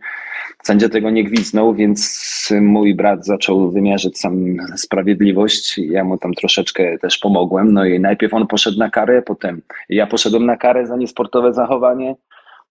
Sędzia 0.63 0.89
tego 0.89 1.09
nie 1.09 1.23
gwiznął, 1.23 1.73
więc 1.73 2.53
mój 2.61 2.95
brat 2.95 3.25
zaczął 3.25 3.71
wymierzyć 3.71 4.19
sam 4.19 4.57
sprawiedliwość. 4.75 5.77
Ja 5.77 6.03
mu 6.03 6.17
tam 6.17 6.33
troszeczkę 6.33 6.97
też 6.97 7.17
pomogłem. 7.17 7.73
No 7.73 7.85
i 7.85 7.99
najpierw 7.99 8.33
on 8.33 8.47
poszedł 8.47 8.79
na 8.79 8.89
karę, 8.89 9.21
potem 9.21 9.61
ja 9.89 10.07
poszedłem 10.07 10.45
na 10.45 10.57
karę 10.57 10.87
za 10.87 10.97
niesportowe 10.97 11.53
zachowanie. 11.53 12.15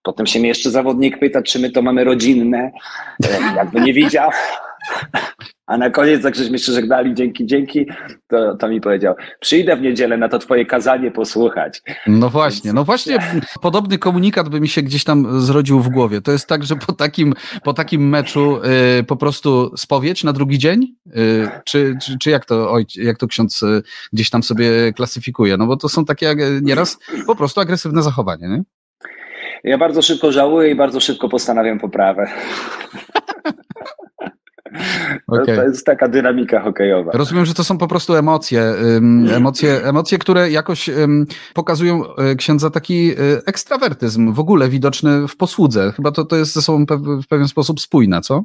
Potem 0.06 0.26
się 0.26 0.38
mnie 0.38 0.48
jeszcze 0.48 0.70
zawodnik 0.70 1.18
pyta, 1.18 1.42
czy 1.42 1.58
my 1.58 1.70
to 1.70 1.82
mamy 1.82 2.04
rodzinne. 2.04 2.70
E, 3.24 3.56
jakby 3.56 3.80
nie 3.80 3.92
widział. 3.92 4.30
A 5.66 5.76
na 5.76 5.90
koniec, 5.90 6.24
jak 6.24 6.34
żeśmy 6.34 6.58
się 6.58 6.72
żegnali, 6.72 7.14
dzięki, 7.14 7.46
dzięki, 7.46 7.86
to, 8.26 8.56
to 8.56 8.68
mi 8.68 8.80
powiedział, 8.80 9.14
przyjdę 9.40 9.76
w 9.76 9.80
niedzielę 9.80 10.16
na 10.16 10.28
to 10.28 10.38
twoje 10.38 10.66
kazanie 10.66 11.10
posłuchać. 11.10 11.82
No 12.06 12.30
właśnie, 12.30 12.72
no 12.72 12.84
właśnie 12.84 13.18
podobny 13.62 13.98
komunikat 13.98 14.48
by 14.48 14.60
mi 14.60 14.68
się 14.68 14.82
gdzieś 14.82 15.04
tam 15.04 15.40
zrodził 15.40 15.80
w 15.80 15.88
głowie. 15.88 16.20
To 16.20 16.32
jest 16.32 16.48
tak, 16.48 16.64
że 16.64 16.76
po 16.76 16.92
takim, 16.92 17.34
po 17.64 17.74
takim 17.74 18.08
meczu 18.08 18.58
y, 19.00 19.04
po 19.04 19.16
prostu 19.16 19.72
spowiedź 19.76 20.24
na 20.24 20.32
drugi 20.32 20.58
dzień? 20.58 20.94
Y, 21.06 21.48
czy, 21.64 21.96
czy, 22.02 22.18
czy, 22.18 22.30
jak, 22.30 22.44
to, 22.44 22.72
oj, 22.72 22.86
jak 22.96 23.18
to 23.18 23.26
ksiądz 23.26 23.62
y, 23.62 23.82
gdzieś 24.12 24.30
tam 24.30 24.42
sobie 24.42 24.92
klasyfikuje? 24.92 25.56
No 25.56 25.66
bo 25.66 25.76
to 25.76 25.88
są 25.88 26.04
takie 26.04 26.36
nieraz 26.62 26.98
po 27.26 27.36
prostu 27.36 27.60
agresywne 27.60 28.02
zachowanie, 28.02 28.48
nie? 28.48 28.62
Ja 29.64 29.78
bardzo 29.78 30.02
szybko 30.02 30.32
żałuję 30.32 30.70
i 30.70 30.74
bardzo 30.74 31.00
szybko 31.00 31.28
postanawiam 31.28 31.78
poprawę. 31.78 32.26
Okay. 35.26 35.56
To 35.56 35.62
jest 35.62 35.86
taka 35.86 36.08
dynamika 36.08 36.60
hokejowa. 36.60 37.12
Rozumiem, 37.14 37.46
że 37.46 37.54
to 37.54 37.64
są 37.64 37.78
po 37.78 37.88
prostu 37.88 38.14
emocje, 38.14 38.74
emocje, 39.36 39.84
emocje 39.84 40.18
które 40.18 40.50
jakoś 40.50 40.90
pokazują 41.54 42.16
e, 42.16 42.34
księdza 42.34 42.70
taki 42.70 43.10
e, 43.10 43.14
ekstrawertyzm, 43.46 44.32
w 44.32 44.40
ogóle 44.40 44.68
widoczny 44.68 45.28
w 45.28 45.36
posłudze. 45.36 45.92
Chyba 45.96 46.12
to, 46.12 46.24
to 46.24 46.36
jest 46.36 46.54
ze 46.54 46.62
sobą 46.62 46.84
w 47.22 47.26
pewien 47.28 47.48
sposób 47.48 47.80
spójne, 47.80 48.20
co? 48.20 48.44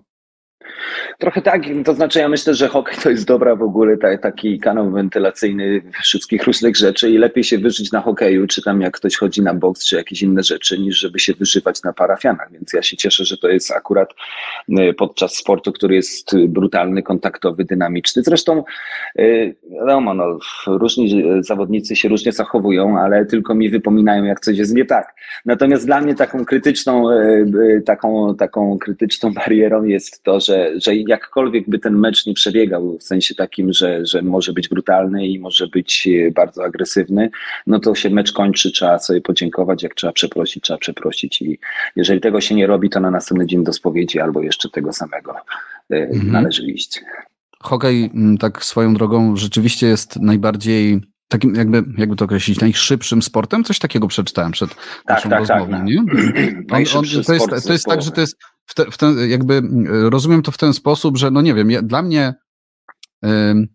Trochę 1.19 1.41
tak, 1.41 1.61
to 1.85 1.93
znaczy 1.93 2.19
ja 2.19 2.29
myślę, 2.29 2.53
że 2.53 2.67
hokej 2.67 2.97
to 3.03 3.09
jest 3.09 3.27
dobra 3.27 3.55
w 3.55 3.63
ogóle 3.63 3.97
taki 3.97 4.59
kanał 4.59 4.91
wentylacyjny 4.91 5.81
wszystkich 6.03 6.43
różnych 6.43 6.77
rzeczy 6.77 7.09
i 7.09 7.17
lepiej 7.17 7.43
się 7.43 7.57
wyżyć 7.57 7.91
na 7.91 8.01
hokeju, 8.01 8.47
czy 8.47 8.61
tam 8.61 8.81
jak 8.81 8.97
ktoś 8.97 9.15
chodzi 9.15 9.41
na 9.41 9.53
boks, 9.53 9.85
czy 9.85 9.95
jakieś 9.95 10.21
inne 10.21 10.43
rzeczy, 10.43 10.79
niż 10.79 10.97
żeby 10.97 11.19
się 11.19 11.33
wyżywać 11.33 11.83
na 11.83 11.93
parafianach, 11.93 12.51
więc 12.51 12.73
ja 12.73 12.81
się 12.81 12.97
cieszę, 12.97 13.25
że 13.25 13.38
to 13.38 13.50
jest 13.50 13.71
akurat 13.71 14.13
y, 14.69 14.93
podczas 14.93 15.35
sportu, 15.35 15.71
który 15.71 15.95
jest 15.95 16.38
brutalny, 16.47 17.03
kontaktowy, 17.03 17.65
dynamiczny. 17.65 18.23
Zresztą 18.23 18.63
y, 19.19 19.55
wiadomo, 19.71 20.13
no, 20.13 20.39
różni 20.67 21.23
zawodnicy 21.39 21.95
się 21.95 22.09
różnie 22.09 22.31
zachowują, 22.31 23.00
ale 23.00 23.25
tylko 23.25 23.55
mi 23.55 23.69
wypominają, 23.69 24.23
jak 24.23 24.39
coś 24.39 24.57
jest 24.57 24.75
nie 24.75 24.85
tak. 24.85 25.15
Natomiast 25.45 25.85
dla 25.85 26.01
mnie 26.01 26.15
taką 26.15 26.45
krytyczną, 26.45 27.07
taką, 27.85 28.35
taką 28.35 28.77
krytyczną 28.77 29.33
barierą 29.33 29.83
jest 29.83 30.23
to, 30.23 30.39
że 30.39 30.70
że, 30.75 30.95
jakkolwiek 30.95 31.69
by 31.69 31.79
ten 31.79 31.97
mecz 31.97 32.25
nie 32.25 32.33
przebiegał, 32.33 32.97
w 32.97 33.03
sensie 33.03 33.35
takim, 33.35 33.73
że, 33.73 34.05
że 34.05 34.21
może 34.21 34.53
być 34.53 34.69
brutalny 34.69 35.27
i 35.27 35.39
może 35.39 35.67
być 35.67 36.07
e, 36.07 36.31
bardzo 36.31 36.63
agresywny, 36.63 37.29
no 37.67 37.79
to 37.79 37.95
się 37.95 38.09
mecz 38.09 38.31
kończy, 38.31 38.71
trzeba 38.71 38.99
sobie 38.99 39.21
podziękować, 39.21 39.83
jak 39.83 39.95
trzeba 39.95 40.13
przeprosić, 40.13 40.63
trzeba 40.63 40.77
przeprosić 40.77 41.41
i 41.41 41.59
jeżeli 41.95 42.21
tego 42.21 42.41
się 42.41 42.55
nie 42.55 42.67
robi, 42.67 42.89
to 42.89 42.99
na 42.99 43.11
następny 43.11 43.45
dzień 43.47 43.63
do 43.63 43.73
spowiedzi 43.73 44.19
albo 44.19 44.41
jeszcze 44.41 44.69
tego 44.69 44.93
samego 44.93 45.35
e, 45.91 45.95
mhm. 45.95 46.31
należy 46.31 46.65
iść. 46.65 47.01
Hokej, 47.59 48.11
mm, 48.13 48.37
tak 48.37 48.65
swoją 48.65 48.93
drogą, 48.93 49.35
rzeczywiście 49.35 49.87
jest 49.87 50.19
najbardziej 50.19 51.01
takim 51.31 51.55
jakby, 51.55 51.83
jakby 51.97 52.15
to 52.15 52.25
określić, 52.25 52.59
najszybszym 52.59 53.21
sportem? 53.21 53.63
Coś 53.63 53.79
takiego 53.79 54.07
przeczytałem 54.07 54.51
przed 54.51 54.69
tak, 54.69 54.77
naszą 55.07 55.29
tak, 55.29 55.47
tak 55.47 55.49
rozmową, 55.49 55.71
tak, 55.71 55.83
nie? 55.85 55.95
On, 56.71 56.83
on, 56.97 57.05
to, 57.25 57.33
jest, 57.33 57.67
to 57.67 57.73
jest 57.73 57.85
tak, 57.85 58.01
że 58.01 58.11
to 58.11 58.21
jest 58.21 58.37
w 58.71 58.75
te, 58.75 58.91
w 58.91 58.97
ten, 58.97 59.29
jakby 59.29 59.53
mm, 59.53 60.07
rozumiem 60.07 60.41
to 60.41 60.51
w 60.51 60.57
ten 60.57 60.73
sposób, 60.73 61.17
że 61.17 61.31
no 61.31 61.41
nie 61.41 61.53
wiem, 61.53 61.87
dla 61.87 62.01
mnie 62.01 62.33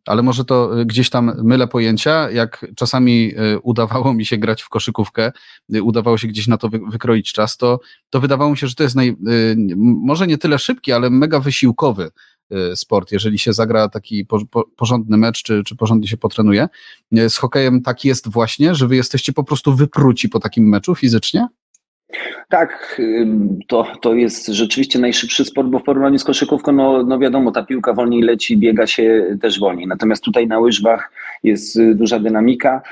ale 0.06 0.22
może 0.22 0.44
to 0.44 0.70
gdzieś 0.86 1.10
tam 1.10 1.32
mylę 1.42 1.68
pojęcia, 1.68 2.30
jak 2.30 2.66
czasami 2.76 3.32
y, 3.54 3.60
udawało 3.62 4.14
mi 4.14 4.26
się 4.26 4.36
grać 4.36 4.62
w 4.62 4.68
koszykówkę, 4.68 5.32
y, 5.74 5.82
udawało 5.82 6.18
się 6.18 6.28
gdzieś 6.28 6.46
na 6.46 6.58
to 6.58 6.68
wykroić 6.68 7.32
czas, 7.32 7.56
to, 7.56 7.80
to 8.10 8.20
wydawało 8.20 8.50
mi 8.50 8.56
się, 8.56 8.66
że 8.66 8.74
to 8.74 8.82
jest 8.82 8.96
naj, 8.96 9.08
y, 9.08 9.14
może 9.78 10.26
nie 10.26 10.38
tyle 10.38 10.58
szybki, 10.58 10.92
ale 10.92 11.10
mega 11.10 11.40
wysiłkowy 11.40 12.10
sport, 12.74 13.12
jeżeli 13.12 13.38
się 13.38 13.52
zagra 13.52 13.88
taki 13.88 14.26
porządny 14.76 15.16
mecz, 15.16 15.42
czy, 15.42 15.62
czy 15.64 15.76
porządnie 15.76 16.08
się 16.08 16.16
potrenuje. 16.16 16.68
Z 17.28 17.36
hokejem 17.36 17.82
tak 17.82 18.04
jest 18.04 18.28
właśnie, 18.28 18.74
że 18.74 18.88
wy 18.88 18.96
jesteście 18.96 19.32
po 19.32 19.44
prostu 19.44 19.74
wypruci 19.74 20.28
po 20.28 20.40
takim 20.40 20.68
meczu 20.68 20.94
fizycznie? 20.94 21.48
Tak, 22.48 23.00
to, 23.68 23.86
to 24.00 24.14
jest 24.14 24.46
rzeczywiście 24.46 24.98
najszybszy 24.98 25.44
sport, 25.44 25.68
bo 25.68 25.78
w 25.78 25.82
porównaniu 25.82 26.18
z 26.18 26.24
koszykówką, 26.24 26.72
no, 26.72 27.02
no 27.02 27.18
wiadomo, 27.18 27.52
ta 27.52 27.62
piłka 27.62 27.92
wolniej 27.92 28.22
leci, 28.22 28.56
biega 28.56 28.86
się 28.86 29.36
też 29.42 29.60
wolniej. 29.60 29.86
Natomiast 29.86 30.24
tutaj 30.24 30.46
na 30.46 30.58
łyżwach 30.58 31.12
jest 31.42 31.78
duża 31.94 32.18
dynamika, 32.18 32.82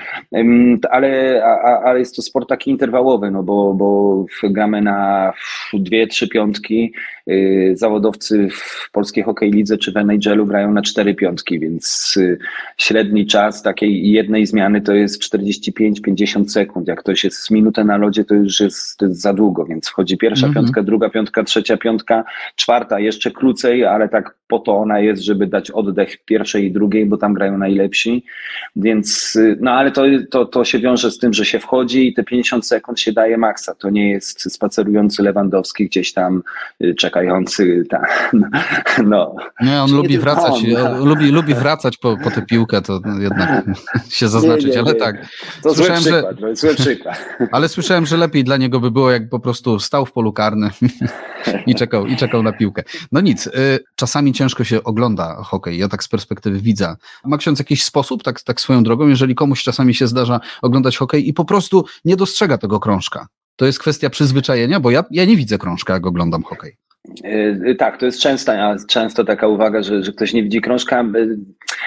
ale, 0.90 1.42
ale 1.84 1.98
jest 1.98 2.16
to 2.16 2.22
sport 2.22 2.48
taki 2.48 2.70
interwałowy, 2.70 3.30
no 3.30 3.42
bo, 3.42 3.74
bo 3.74 4.24
gramy 4.42 4.82
na 4.82 5.32
dwie, 5.74 6.06
trzy 6.06 6.28
piątki, 6.28 6.92
y, 7.30 7.72
zawodowcy 7.76 8.48
w 8.50 8.90
polskiej 8.92 9.24
hokej 9.24 9.50
lidze 9.50 9.78
czy 9.78 9.92
w 9.92 9.96
NHL 9.96 10.46
grają 10.46 10.72
na 10.72 10.82
cztery 10.82 11.14
piątki, 11.14 11.60
więc 11.60 12.14
y, 12.16 12.38
średni 12.78 13.26
czas 13.26 13.62
takiej 13.62 14.10
jednej 14.10 14.46
zmiany 14.46 14.80
to 14.80 14.94
jest 14.94 15.22
45-50 15.22 16.48
sekund. 16.48 16.88
Jak 16.88 17.00
ktoś 17.00 17.24
jest 17.24 17.36
z 17.36 17.50
minutę 17.50 17.84
na 17.84 17.96
lodzie, 17.96 18.24
to 18.24 18.34
już 18.34 18.60
jest, 18.60 18.98
to 18.98 19.06
jest 19.06 19.20
za 19.20 19.32
długo, 19.32 19.64
więc 19.64 19.88
wchodzi 19.88 20.18
pierwsza 20.18 20.46
mm 20.46 20.52
-hmm. 20.52 20.56
piątka, 20.56 20.82
druga 20.82 21.10
piątka, 21.10 21.44
trzecia 21.44 21.76
piątka, 21.76 22.24
czwarta 22.56 23.00
jeszcze 23.00 23.30
krócej, 23.30 23.84
ale 23.84 24.08
tak 24.08 24.36
po 24.46 24.58
to 24.58 24.76
ona 24.76 25.00
jest, 25.00 25.22
żeby 25.22 25.46
dać 25.46 25.70
oddech 25.70 26.24
pierwszej 26.24 26.64
i 26.64 26.72
drugiej, 26.72 27.06
bo 27.06 27.16
tam 27.16 27.34
grają 27.34 27.58
najlepsi. 27.58 28.24
Więc, 28.76 29.36
y, 29.36 29.56
no 29.60 29.70
ale 29.70 29.90
to, 29.90 30.02
to, 30.30 30.44
to 30.44 30.64
się 30.64 30.78
wiąże 30.78 31.10
z 31.10 31.18
tym, 31.18 31.32
że 31.32 31.44
się 31.44 31.58
wchodzi 31.58 32.08
i 32.08 32.14
te 32.14 32.24
50 32.24 32.66
sekund 32.66 33.00
się 33.00 33.12
daje 33.12 33.38
maksa. 33.38 33.74
To 33.74 33.90
nie 33.90 34.10
jest 34.10 34.52
spacerujący 34.52 35.22
Lewandowski 35.22 35.86
gdzieś 35.86 36.12
tam 36.12 36.42
y, 36.84 36.94
czekający. 36.94 37.84
Tam, 37.90 38.02
no. 39.04 39.36
Nie, 39.60 39.82
on 39.82 39.92
lubi 39.92 40.18
wracać, 40.18 40.52
on, 40.52 40.70
no. 40.72 41.04
lubi, 41.10 41.30
lubi 41.30 41.54
wracać 41.54 41.96
po, 41.96 42.16
po 42.16 42.30
tę 42.30 42.42
piłkę, 42.42 42.82
to 42.82 43.00
jednak 43.20 43.64
się 44.18 44.28
zaznaczyć, 44.28 44.66
nie, 44.66 44.72
nie, 44.72 44.80
ale 44.80 44.94
tak. 44.94 45.28
To 45.62 45.74
słyszałem, 45.74 46.02
zły 46.02 46.12
przykład, 46.12 46.40
że, 46.40 46.56
zły 46.56 46.74
przykład. 46.74 47.24
Ale 47.52 47.68
słyszałem, 47.68 48.06
że 48.06 48.16
lepiej 48.16 48.44
dla 48.44 48.56
niego 48.56 48.80
by 48.80 48.90
było, 48.90 49.10
jak 49.10 49.28
po 49.28 49.40
prostu 49.40 49.80
stał 49.80 50.06
w 50.06 50.12
polu 50.12 50.32
karnym 50.32 50.70
i 51.66 51.74
czekał, 51.74 52.06
i 52.06 52.16
czekał 52.16 52.42
na 52.42 52.52
piłkę. 52.52 52.82
No 53.12 53.20
nic, 53.20 53.46
y, 53.46 53.50
czasami 53.96 54.32
ciężko 54.44 54.64
się 54.64 54.84
ogląda 54.84 55.42
hokej, 55.42 55.78
ja 55.78 55.88
tak 55.88 56.04
z 56.04 56.08
perspektywy 56.08 56.60
widza. 56.60 56.96
Ma 57.24 57.38
ksiądz 57.38 57.58
jakiś 57.58 57.84
sposób, 57.84 58.22
tak, 58.22 58.42
tak 58.42 58.60
swoją 58.60 58.82
drogą, 58.82 59.08
jeżeli 59.08 59.34
komuś 59.34 59.62
czasami 59.62 59.94
się 59.94 60.06
zdarza 60.06 60.40
oglądać 60.62 60.96
hokej 60.96 61.28
i 61.28 61.32
po 61.32 61.44
prostu 61.44 61.84
nie 62.04 62.16
dostrzega 62.16 62.58
tego 62.58 62.80
krążka? 62.80 63.26
To 63.56 63.66
jest 63.66 63.78
kwestia 63.78 64.10
przyzwyczajenia, 64.10 64.80
bo 64.80 64.90
ja, 64.90 65.04
ja 65.10 65.24
nie 65.24 65.36
widzę 65.36 65.58
krążka, 65.58 65.92
jak 65.92 66.06
oglądam 66.06 66.42
hokej. 66.42 66.76
Yy, 67.24 67.74
tak, 67.74 67.98
to 67.98 68.06
jest 68.06 68.20
częsta, 68.20 68.76
często 68.88 69.24
taka 69.24 69.48
uwaga, 69.48 69.82
że, 69.82 70.02
że 70.02 70.12
ktoś 70.12 70.32
nie 70.32 70.42
widzi 70.42 70.60
krążka. 70.60 71.04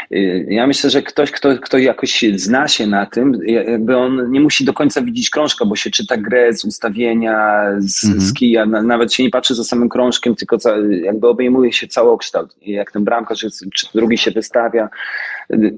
Yy, 0.09 0.45
ja 0.49 0.67
myślę, 0.67 0.89
że 0.89 1.01
ktoś, 1.01 1.31
kto, 1.31 1.57
kto 1.57 1.77
jakoś 1.77 2.25
zna 2.35 2.67
się 2.67 2.87
na 2.87 3.05
tym, 3.05 3.39
jakby 3.45 3.97
on 3.97 4.31
nie 4.31 4.39
musi 4.39 4.65
do 4.65 4.73
końca 4.73 5.01
widzieć 5.01 5.29
krążka, 5.29 5.65
bo 5.65 5.75
się 5.75 5.91
czyta 5.91 6.17
grę 6.17 6.53
z 6.53 6.65
ustawienia, 6.65 7.65
z, 7.79 8.03
mhm. 8.03 8.21
z 8.21 8.33
kija, 8.33 8.65
nawet 8.65 9.13
się 9.13 9.23
nie 9.23 9.29
patrzy 9.29 9.55
za 9.55 9.63
samym 9.63 9.89
krążkiem, 9.89 10.35
tylko 10.35 10.57
ca, 10.57 10.73
jakby 11.03 11.27
obejmuje 11.27 11.73
się 11.73 11.87
całokształt. 11.87 12.55
Jak 12.61 12.91
ten 12.91 13.03
bramkarz, 13.03 13.45
czy 13.73 13.87
drugi 13.95 14.17
się 14.17 14.31
wystawia. 14.31 14.89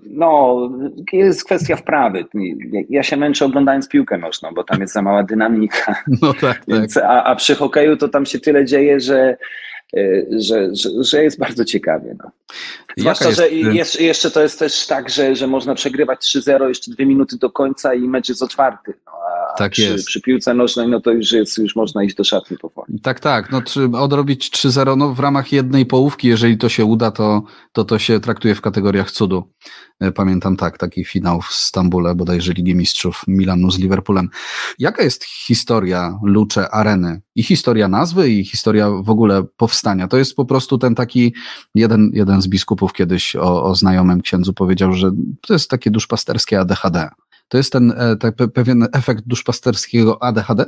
No, 0.06 0.60
jest 1.14 1.46
kwestia 1.46 1.76
wprawy. 1.76 2.26
Ja 2.90 3.04
się 3.04 3.18
męczę 3.18 3.46
oglądając 3.46 3.90
piłkę 3.90 4.18
nożną, 4.18 4.50
bo 4.54 4.64
tam 4.64 4.82
jest 4.82 4.94
za 4.94 5.02
mała 5.02 5.24
dynamika. 5.24 6.04
No 6.22 6.34
tak, 6.34 6.66
tak. 6.66 7.04
A, 7.04 7.24
a 7.24 7.36
przy 7.36 7.56
hokeju 7.56 7.98
to 7.98 8.08
tam 8.08 8.26
się 8.26 8.40
tyle 8.40 8.66
dzieje, 8.66 9.00
że 9.00 9.29
E, 9.98 10.26
że, 10.42 10.76
że, 10.76 10.90
że 11.00 11.24
jest 11.24 11.40
bardzo 11.40 11.66
ciekawie. 11.66 12.16
No. 12.24 12.32
Zwłaszcza, 12.98 13.26
jest... 13.26 13.38
że 13.38 13.50
jeszcze, 13.50 14.04
jeszcze 14.04 14.32
to 14.32 14.42
jest 14.42 14.60
też 14.60 14.88
tak, 14.88 15.10
że, 15.10 15.36
że 15.36 15.48
można 15.48 15.76
przegrywać 15.76 16.20
3-0 16.20 16.68
jeszcze 16.68 16.92
dwie 16.92 17.06
minuty 17.06 17.38
do 17.38 17.50
końca 17.50 17.94
i 17.94 18.02
mecz 18.02 18.30
jest 18.30 18.44
otwarty. 18.44 18.94
No, 19.06 19.12
a 19.12 19.39
tak 19.60 19.72
przy, 19.72 19.82
jest. 19.82 20.08
przy 20.08 20.22
piłce 20.22 20.54
nożnej 20.54 20.88
no 20.88 21.02
to 21.02 21.12
już 21.12 21.32
jest, 21.32 21.58
już 21.58 21.76
można 21.76 22.04
iść 22.04 22.16
do 22.16 22.24
szatni 22.24 22.58
powoli. 22.58 23.00
Tak, 23.02 23.20
tak. 23.20 23.52
No, 23.52 23.62
czy 23.62 23.84
odrobić 23.84 24.50
3-0 24.50 24.98
no, 24.98 25.14
w 25.14 25.20
ramach 25.20 25.52
jednej 25.52 25.86
połówki, 25.86 26.28
jeżeli 26.28 26.58
to 26.58 26.70
się 26.70 26.86
uda, 26.86 27.12
to, 27.12 27.44
to 27.72 27.86
to 27.86 28.00
się 28.00 28.20
traktuje 28.20 28.56
w 28.56 28.62
kategoriach 28.62 29.12
cudu. 29.12 29.54
E, 30.00 30.12
pamiętam 30.12 30.58
tak, 30.58 30.78
taki 30.78 31.06
finał 31.06 31.42
w 31.42 31.46
Stambule, 31.46 32.16
bodajże 32.16 32.54
Ligi 32.54 32.76
Mistrzów 32.76 33.24
Milanu 33.28 33.72
z 33.72 33.80
Liverpoolem. 33.80 34.30
Jaka 34.80 35.04
jest 35.04 35.24
historia 35.24 36.20
Lucze 36.24 36.70
Areny? 36.70 37.22
I 37.36 37.44
historia 37.44 37.88
nazwy, 37.88 38.30
i 38.30 38.46
historia 38.46 38.90
w 38.90 39.10
ogóle 39.10 39.44
powstania. 39.58 40.08
To 40.08 40.18
jest 40.18 40.36
po 40.36 40.46
prostu 40.46 40.78
ten 40.78 40.96
taki, 40.96 41.34
jeden, 41.76 42.12
jeden 42.14 42.42
z 42.42 42.48
biskupów 42.48 42.94
kiedyś 42.94 43.36
o, 43.36 43.64
o 43.64 43.76
znajomym 43.76 44.22
księdzu 44.22 44.54
powiedział, 44.54 44.94
że 44.94 45.12
to 45.48 45.54
jest 45.54 45.70
takie 45.70 45.92
duszpasterskie 45.92 46.60
ADHD. 46.60 47.10
To 47.50 47.58
jest 47.58 47.72
ten, 47.72 47.94
e, 47.98 48.16
ten 48.16 48.34
pewien 48.54 48.88
efekt 48.94 49.24
duszpasterskiego 49.28 50.24
ADHD? 50.24 50.66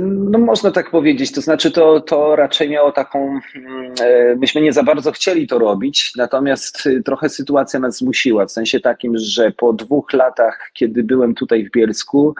No 0.00 0.38
można 0.38 0.70
tak 0.70 0.90
powiedzieć, 0.90 1.32
to 1.32 1.40
znaczy 1.40 1.70
to, 1.70 2.00
to 2.00 2.36
raczej 2.36 2.70
miało 2.70 2.92
taką, 2.92 3.40
mm, 3.56 3.94
e, 4.00 4.36
myśmy 4.36 4.60
nie 4.60 4.72
za 4.72 4.82
bardzo 4.82 5.12
chcieli 5.12 5.46
to 5.46 5.58
robić, 5.58 6.12
natomiast 6.16 6.86
y, 6.86 7.02
trochę 7.02 7.28
sytuacja 7.28 7.80
nas 7.80 7.96
zmusiła, 7.96 8.46
w 8.46 8.52
sensie 8.52 8.80
takim, 8.80 9.12
że 9.18 9.50
po 9.50 9.72
dwóch 9.72 10.12
latach, 10.12 10.70
kiedy 10.74 11.04
byłem 11.04 11.34
tutaj 11.34 11.64
w 11.64 11.70
Bielsku 11.70 12.34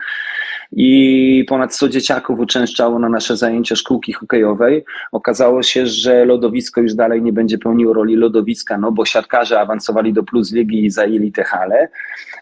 i 0.71 1.45
ponad 1.47 1.75
100 1.75 1.89
dzieciaków 1.89 2.39
uczęszczało 2.39 2.99
na 2.99 3.09
nasze 3.09 3.37
zajęcia 3.37 3.75
szkółki 3.75 4.13
hokejowej, 4.13 4.85
okazało 5.11 5.63
się, 5.63 5.87
że 5.87 6.25
lodowisko 6.25 6.81
już 6.81 6.93
dalej 6.93 7.21
nie 7.21 7.33
będzie 7.33 7.57
pełniło 7.57 7.93
roli 7.93 8.15
lodowiska, 8.15 8.77
no 8.77 8.91
bo 8.91 9.05
siatkarze 9.05 9.59
awansowali 9.59 10.13
do 10.13 10.23
Plus 10.23 10.51
Ligi 10.51 10.85
i 10.85 10.89
zajęli 10.89 11.31
te 11.31 11.43
hale. 11.43 11.89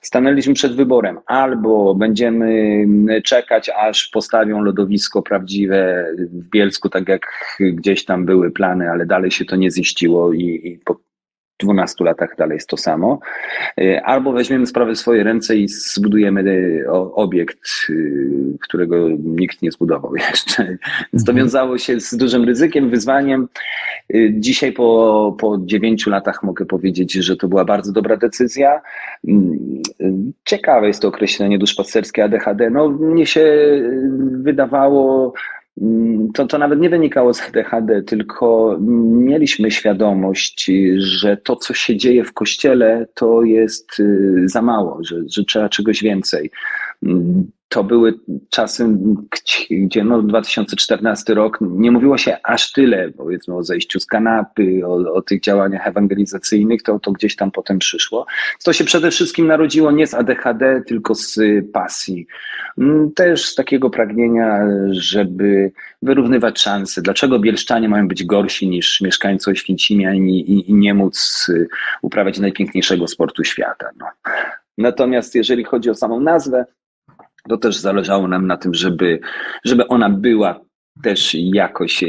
Stanęliśmy 0.02 0.54
przed 0.54 0.76
wyborem, 0.76 1.20
albo 1.26 1.96
będziemy 1.96 2.82
mm, 2.84 3.22
czekać, 3.22 3.70
aż 3.70 4.08
postawią 4.08 4.62
lodowisko 4.62 5.01
lodowisko 5.02 5.22
prawdziwe 5.22 6.06
w 6.18 6.50
Bielsku, 6.50 6.90
tak 6.90 7.10
jak 7.10 7.22
gdzieś 7.60 8.06
tam 8.06 8.26
były 8.26 8.52
plany, 8.52 8.90
ale 8.90 9.06
dalej 9.06 9.32
się 9.32 9.46
to 9.46 9.56
nie 9.56 9.72
ziściło 9.72 10.34
i, 10.34 10.62
i 10.64 10.80
po 10.86 11.00
12 11.62 12.04
latach 12.04 12.36
dalej 12.38 12.56
jest 12.56 12.69
to 12.69 12.78
samo. 12.78 13.19
Y, 13.80 14.02
albo 14.04 14.32
weźmiemy 14.32 14.67
sprawę 14.67 14.93
w 14.93 15.00
swoje 15.00 15.24
ręce 15.24 15.56
i 15.56 15.67
zbudujemy 15.67 16.41
y, 16.41 16.91
obiekt, 17.13 17.69
y, 17.89 18.58
którego 18.62 19.10
nikt 19.24 19.62
nie 19.62 19.71
zbudował 19.71 20.15
jeszcze. 20.30 20.63
Więc 21.13 21.26
to 21.26 21.32
mhm. 21.32 21.38
wiązało 21.38 21.78
się 21.78 22.00
z 22.00 22.17
dużym 22.17 22.43
ryzykiem, 22.43 22.89
wyzwaniem. 22.89 23.47
Dzisiaj 24.32 24.71
po, 24.71 25.36
po 25.39 25.58
9 25.65 26.08
latach 26.08 26.43
mogę 26.43 26.65
powiedzieć, 26.65 27.13
że 27.13 27.38
to 27.38 27.47
była 27.47 27.65
bardzo 27.65 27.91
dobra 27.91 28.17
decyzja. 28.17 28.82
Ciekawe 30.45 30.88
jest 30.88 31.02
to 31.02 31.08
określenie 31.08 31.60
duszpasterskie 31.60 32.24
ADHD. 32.24 32.69
No, 32.69 32.89
mnie 32.89 33.26
się 33.26 33.45
wydawało 34.32 35.02
Mm, 35.02 35.34
to, 36.34 36.46
to 36.46 36.58
nawet 36.58 36.80
nie 36.80 36.90
wynikało 36.90 37.34
z 37.34 37.42
ADHD, 37.42 38.04
tylko 38.04 38.78
mieliśmy 39.12 39.72
świadomość, 39.72 40.72
że 40.98 41.38
to, 41.38 41.56
co 41.56 41.74
się 41.74 41.98
dzieje 41.98 42.24
w 42.24 42.34
kościele, 42.34 43.08
to 43.14 43.44
jest 43.44 44.00
y, 44.00 44.44
za 44.46 44.62
mało, 44.62 45.00
że, 45.04 45.16
że 45.28 45.44
trzeba 45.44 45.70
czegoś 45.70 46.04
więcej. 46.04 46.52
To 47.70 47.84
były 47.84 48.20
czasy, 48.50 48.88
gdzie 49.70 50.04
no 50.04 50.22
2014 50.22 51.34
rok 51.34 51.58
nie 51.62 51.92
mówiło 51.92 52.18
się 52.18 52.38
aż 52.44 52.72
tyle, 52.72 53.12
powiedzmy 53.18 53.56
o 53.56 53.64
zejściu 53.64 54.00
z 54.00 54.06
kanapy, 54.06 54.82
o, 54.86 55.14
o 55.14 55.22
tych 55.22 55.42
działaniach 55.42 55.88
ewangelizacyjnych, 55.88 56.84
to, 56.84 57.00
to 57.00 57.12
gdzieś 57.12 57.36
tam 57.36 57.52
potem 57.52 57.80
przyszło. 57.80 58.26
To 58.64 58.74
się 58.74 58.84
przede 58.84 59.12
wszystkim 59.12 59.48
narodziło 59.48 59.92
nie 59.92 60.08
z 60.08 60.14
ADHD, 60.14 60.82
tylko 60.88 61.16
z 61.16 61.40
pasji. 61.74 62.28
Mm, 62.78 63.12
też 63.12 63.46
z 63.46 63.56
takiego 63.56 63.90
pragnienia, 63.90 64.60
żeby 64.90 65.72
wyrównywać 66.02 66.60
szanse. 66.60 67.02
Dlaczego 67.02 67.40
bielszczanie 67.40 67.90
mają 67.90 68.08
być 68.08 68.24
gorsi 68.24 68.70
niż 68.70 69.02
mieszkańcy 69.02 69.52
Oświęcimia 69.52 70.14
i, 70.14 70.20
i, 70.20 70.70
i 70.70 70.74
nie 70.74 70.94
móc 70.94 71.46
y, 71.50 71.68
uprawiać 72.02 72.40
najpiękniejszego 72.40 73.08
sportu 73.08 73.44
świata? 73.44 73.90
No. 74.00 74.06
Natomiast 74.78 75.36
jeżeli 75.36 75.64
chodzi 75.64 75.90
o 75.90 75.96
samą 75.96 76.20
nazwę, 76.20 76.66
to 77.52 77.58
też 77.58 77.78
zależało 77.78 78.28
nam 78.28 78.48
na 78.48 78.58
tym, 78.58 78.74
żeby, 78.74 79.20
żeby 79.66 79.88
ona 79.88 80.10
była 80.10 80.60
też 81.04 81.36
jakoś 81.40 82.04
e, 82.04 82.08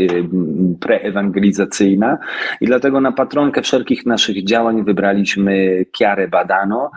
preewangelizacyjna 0.81 2.18
i 2.61 2.66
dlatego 2.66 3.00
na 3.00 3.12
patronkę 3.12 3.62
wszelkich 3.62 4.07
naszych 4.07 4.44
działań 4.44 4.85
wybraliśmy 4.85 5.85
Chiarę 5.98 6.28
Badano. 6.28 6.90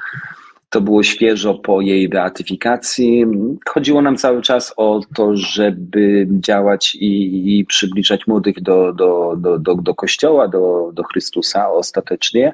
To 0.69 0.81
było 0.81 1.03
świeżo 1.03 1.53
po 1.53 1.81
jej 1.81 2.09
beatyfikacji. 2.09 3.25
Chodziło 3.69 4.01
nam 4.01 4.17
cały 4.17 4.41
czas 4.41 4.73
o 4.77 5.01
to, 5.15 5.37
żeby 5.37 6.27
działać 6.29 6.95
i, 6.95 7.59
i 7.59 7.65
przybliżać 7.65 8.27
młodych 8.27 8.61
do, 8.61 8.93
do, 8.93 9.35
do, 9.37 9.59
do, 9.59 9.75
do 9.75 9.95
Kościoła, 9.95 10.47
do, 10.47 10.91
do 10.93 11.03
Chrystusa 11.03 11.69
ostatecznie. 11.69 12.53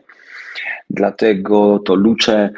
Dlatego 0.89 1.80
to 1.80 1.95
lucze 1.95 2.49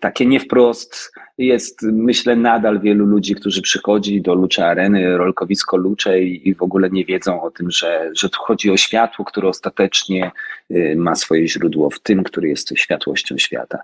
takie 0.00 0.26
nie 0.26 0.40
wprost 0.40 1.12
jest, 1.38 1.82
myślę, 1.82 2.36
nadal 2.36 2.80
wielu 2.80 3.06
ludzi, 3.06 3.34
którzy 3.34 3.62
przychodzi 3.62 4.22
do 4.22 4.34
Lucze 4.34 4.66
Areny, 4.66 5.16
rolkowisko 5.18 5.76
Lucze 5.76 6.22
i, 6.22 6.48
i 6.48 6.54
w 6.54 6.62
ogóle 6.62 6.90
nie 6.90 7.04
wiedzą 7.04 7.42
o 7.42 7.50
tym, 7.50 7.70
że, 7.70 8.10
że 8.14 8.28
tu 8.28 8.38
chodzi 8.40 8.70
o 8.70 8.76
światło, 8.76 9.24
które 9.24 9.48
ostatecznie 9.48 10.30
y, 10.70 10.94
ma 10.96 11.14
swoje 11.14 11.48
źródło 11.48 11.90
w 11.90 12.00
tym, 12.00 12.24
który 12.24 12.48
jest 12.48 12.72
światłością 12.74 13.38
świata. 13.38 13.78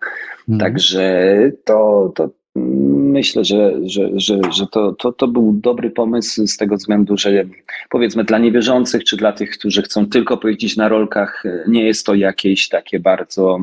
Mhm. 0.48 0.58
Także 0.58 1.32
to, 1.64 2.12
to 2.14 2.30
myślę, 2.56 3.44
że, 3.44 3.72
że, 3.82 4.10
że, 4.14 4.40
że 4.50 4.66
to, 4.66 4.92
to, 4.92 5.12
to 5.12 5.28
był 5.28 5.52
dobry 5.52 5.90
pomysł 5.90 6.46
z 6.46 6.56
tego 6.56 6.76
względu, 6.76 7.16
że 7.16 7.44
powiedzmy 7.90 8.24
dla 8.24 8.38
niewierzących, 8.38 9.04
czy 9.04 9.16
dla 9.16 9.32
tych, 9.32 9.50
którzy 9.50 9.82
chcą 9.82 10.06
tylko 10.06 10.36
pojeździć 10.36 10.76
na 10.76 10.88
rolkach, 10.88 11.42
nie 11.68 11.86
jest 11.86 12.06
to 12.06 12.14
jakieś 12.14 12.68
takie 12.68 13.00
bardzo 13.00 13.60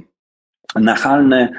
nachalne, 0.75 1.49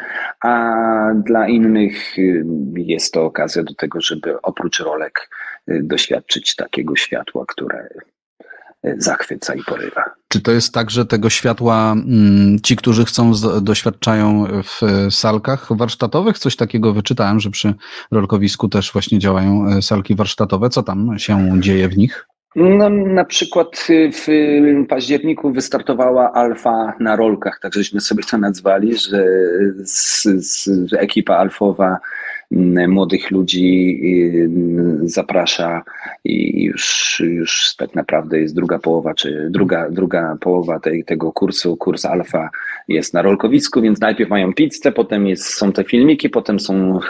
a 0.41 0.75
dla 1.15 1.49
innych 1.49 2.19
y, 2.19 2.45
jest 2.77 3.15
to 3.15 3.25
okazja 3.25 3.63
do 3.63 3.75
tego, 3.75 4.01
żeby 4.01 4.43
oprócz 4.43 4.81
rolek 4.81 5.31
y, 5.69 5.81
doświadczyć 5.83 6.57
takiego 6.57 6.97
światła, 6.97 7.45
które 7.49 7.89
zachwyca 8.99 9.55
i 9.55 9.65
porywa. 9.65 10.05
Czy 10.29 10.41
to 10.41 10.53
jest 10.53 10.75
tak, 10.75 10.91
że 10.91 11.07
tego 11.07 11.31
światła 11.31 11.93
mm, 11.93 12.61
ci, 12.61 12.77
którzy 12.77 13.05
chcą, 13.05 13.33
doświadczają 13.61 14.47
w 14.63 14.81
salkach 15.15 15.77
warsztatowych? 15.77 16.39
Coś 16.39 16.57
takiego 16.57 16.93
wyczytałem, 16.93 17.41
że 17.41 17.51
przy 17.51 17.75
rolkowisku 18.11 18.69
też 18.69 18.93
właśnie 18.93 19.19
działają 19.19 19.83
salki 19.83 20.15
warsztatowe. 20.15 20.71
Co 20.71 20.83
tam 20.83 21.19
się 21.19 21.61
dzieje 21.61 21.89
w 21.89 21.97
nich? 21.99 22.30
No, 22.57 22.91
na 22.91 23.25
przykład 23.25 23.87
y, 23.91 24.11
w 24.13 24.27
październiku 24.89 25.53
wystartowała 25.53 26.33
alfa 26.33 26.93
na 27.01 27.17
rolkach, 27.17 27.59
tak 27.63 27.75
żeśmy 27.75 28.01
sobie 28.01 28.25
to 28.31 28.39
nazwali, 28.39 28.99
że 28.99 29.25
z, 29.85 30.23
z, 30.23 30.69
ekipa 30.93 31.37
alfowa 31.37 31.99
młodych 32.89 33.31
ludzi 33.31 34.01
zaprasza 35.03 35.83
i 36.25 36.65
już, 36.65 37.17
już 37.27 37.77
tak 37.77 37.95
naprawdę 37.95 38.41
jest 38.41 38.55
druga 38.55 38.79
połowa, 38.79 39.15
czy 39.15 39.49
druga, 39.51 39.91
druga 39.91 40.37
połowa 40.41 40.81
tej, 40.81 41.05
tego 41.05 41.33
kursu, 41.33 41.77
kurs 41.77 42.05
alfa 42.05 42.51
jest 42.89 43.15
na 43.15 43.23
rolkowisku, 43.23 43.81
więc 43.81 44.01
najpierw 44.01 44.31
mają 44.31 44.55
pizzę, 44.55 44.93
potem 44.93 45.27
jest, 45.27 45.45
są 45.45 45.73
te 45.73 45.85
filmiki, 45.85 46.31
potem 46.31 46.61
są 46.61 47.01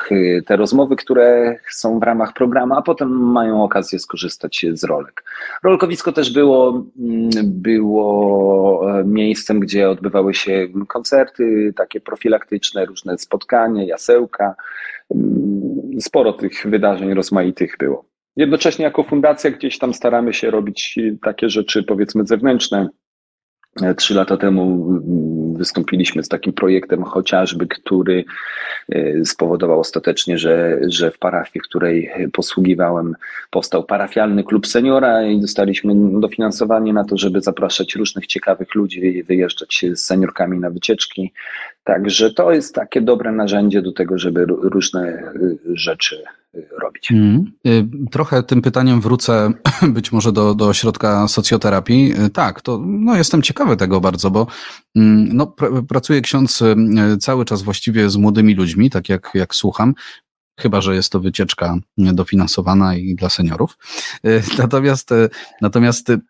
te 0.47 0.57
rozmowy, 0.57 0.97
które 0.97 1.57
są 1.71 2.01
w 2.01 2.03
ramach 2.03 2.33
programu, 2.33 2.75
a 2.75 2.83
potem 2.83 3.09
mają 3.09 3.65
okazję 3.65 3.99
skorzystać 3.99 4.67
z 4.73 4.85
rolek. 4.85 5.25
Rolkowisko 5.63 6.13
też 6.13 6.33
było, 6.33 6.85
było 7.45 9.01
e, 9.01 9.05
miejscem, 9.05 9.61
gdzie 9.61 9.91
odbywały 9.91 10.35
się 10.35 10.69
koncerty, 10.89 11.73
takie 11.77 12.01
profilaktyczne, 12.01 12.87
różne 12.87 13.19
spotkania, 13.19 13.85
jasełka, 13.85 14.55
sporo 16.01 16.33
tych 16.33 16.67
wydarzeń 16.67 17.15
rozmaitych 17.15 17.77
było. 17.79 18.05
Jednocześnie 18.37 18.85
jako 18.85 19.03
fundacja 19.03 19.51
gdzieś 19.51 19.79
tam 19.79 19.95
staramy 19.95 20.33
się 20.33 20.51
robić 20.51 20.99
takie 21.23 21.49
rzeczy 21.49 21.83
powiedzmy 21.83 22.27
zewnętrzne. 22.27 22.89
Trzy 23.97 24.15
lata 24.15 24.37
temu 24.37 24.87
wystąpiliśmy 25.61 26.23
z 26.25 26.29
takim 26.29 26.53
projektem 26.53 27.05
chociażby, 27.05 27.67
który 27.67 28.25
e, 28.89 29.25
spowodował 29.25 29.81
ostatecznie, 29.81 30.39
że, 30.39 30.79
że 30.87 31.11
w 31.11 31.19
parafii, 31.19 31.63
której 31.63 32.11
posługiwałem, 32.33 33.15
powstał 33.51 33.85
parafialny 33.85 34.45
klub 34.45 34.67
seniora 34.67 35.23
i 35.23 35.41
dostaliśmy 35.41 36.21
dofinansowanie 36.21 36.93
na 36.93 37.05
to, 37.05 37.17
żeby 37.17 37.41
zapraszać 37.41 37.95
różnych 37.95 38.27
ciekawych 38.27 38.75
ludzi 38.75 39.07
i 39.07 39.23
wyjeżdżać 39.23 39.85
z 39.93 40.01
seniorkami 40.01 40.59
na 40.59 40.71
wycieczki. 40.71 41.33
Także 41.85 42.31
to 42.31 42.53
jest 42.53 42.75
takie 42.75 43.01
dobre 43.01 43.33
narzędzie 43.33 43.83
do 43.83 43.93
tego, 43.93 44.19
żeby 44.19 44.45
różne 44.47 45.09
e, 45.09 45.33
rzeczy 45.75 46.25
robić. 46.83 47.13
Mm. 47.13 47.53
Trochę 48.11 48.43
tym 48.43 48.63
pytaniem 48.63 49.01
wrócę 49.01 49.53
być 49.97 50.13
może 50.13 50.33
do, 50.33 50.55
do 50.55 50.67
ośrodka 50.67 51.29
socjoterapii. 51.29 52.25
Y, 52.27 52.31
tak, 52.31 52.61
to 52.61 52.81
no, 52.87 53.17
jestem 53.17 53.43
ciekawy 53.43 53.77
tego 53.77 54.01
bardzo, 54.01 54.31
bo 54.31 54.47
mm, 54.97 55.37
no, 55.37 55.47
pr 55.47 55.87
pracuje 55.89 56.21
ksiądz 56.21 56.63
y, 56.63 56.77
cały 57.21 57.45
czas 57.45 57.63
właściwie 57.63 58.11
z 58.11 58.17
młodymi 58.17 58.55
ludźmi, 58.55 58.91
tak 58.91 59.09
jak, 59.09 59.31
jak 59.35 59.55
słucham 59.55 59.95
chyba 60.61 60.81
że 60.81 60.95
jest 60.95 61.13
to 61.13 61.21
wycieczka 61.21 61.77
dofinansowana 61.99 62.97
i 62.97 63.15
dla 63.15 63.29
seniorów. 63.29 63.79
Natomiast, 64.59 65.11
natomiast 65.61 66.09
Mm, 66.09 66.21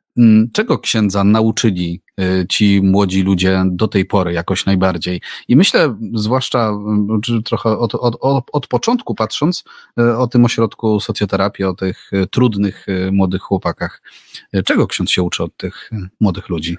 czego 0.53 0.79
księdza 0.79 1.25
nauczyli 1.25 2.03
y, 2.21 2.47
ci 2.49 2.81
młodzi 2.83 3.23
ludzie 3.23 3.63
do 3.67 3.89
tej 3.89 4.05
pory 4.05 4.33
jakoś 4.33 4.67
najbardziej? 4.67 5.21
I 5.49 5.57
myślę, 5.57 5.97
zwłaszcza 6.15 6.69
mm, 6.69 7.21
trochę 7.45 7.79
od, 7.79 7.95
od, 7.95 8.17
od, 8.53 8.67
początku 8.67 9.15
patrząc 9.15 9.65
y, 10.01 10.17
o 10.17 10.27
tym 10.27 10.45
ośrodku 10.45 11.01
socjoterapii, 11.01 11.65
o 11.65 11.75
tych 11.75 12.13
y, 12.13 12.27
trudnych 12.27 12.87
młodych 13.13 13.43
chłopakach. 13.43 14.03
Czego 14.65 14.87
ksiądz 14.87 15.11
się 15.11 15.23
uczy 15.23 15.43
od 15.43 15.57
tych 15.57 15.91
młodych 16.21 16.49
ludzi? 16.49 16.77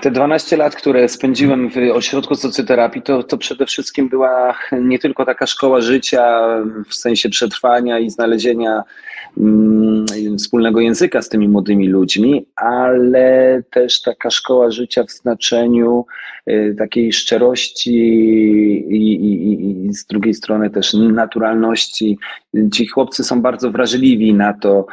Te 0.00 0.10
12 0.10 0.56
lat, 0.56 0.76
które 0.76 1.08
spędziłem 1.08 1.70
w 1.70 1.76
ośrodku 1.94 2.34
socjoterapii, 2.34 3.02
to, 3.02 3.22
to 3.22 3.38
przede 3.38 3.66
wszystkim 3.66 4.08
była 4.08 4.58
nie 4.72 4.98
tylko 4.98 5.24
taka 5.24 5.46
szkoła 5.46 5.80
życia 5.80 6.48
w 6.88 6.94
sensie 6.94 7.28
przetrwania 7.28 7.98
i 7.98 8.10
znalezienia 8.10 8.70
mm, 8.70 8.84
wspólnego 10.38 10.80
języka 10.80 11.22
z 11.22 11.28
tymi 11.28 11.48
młodymi 11.48 11.88
ludźmi, 11.88 12.46
ale 12.56 13.62
też 13.70 14.02
taka 14.02 14.30
szkoła 14.30 14.70
życia 14.70 15.04
w 15.04 15.10
znaczeniu 15.10 16.06
y, 16.50 16.74
takiej 16.78 17.12
szczerości 17.12 17.94
i, 18.88 19.14
i, 19.14 19.86
i 19.86 19.94
z 19.94 20.06
drugiej 20.06 20.34
strony 20.34 20.70
też 20.70 20.94
naturalności. 20.94 22.18
Ci 22.72 22.86
chłopcy 22.86 23.24
są 23.24 23.42
bardzo 23.42 23.70
wrażliwi 23.70 24.34
na 24.34 24.52
to, 24.52 24.86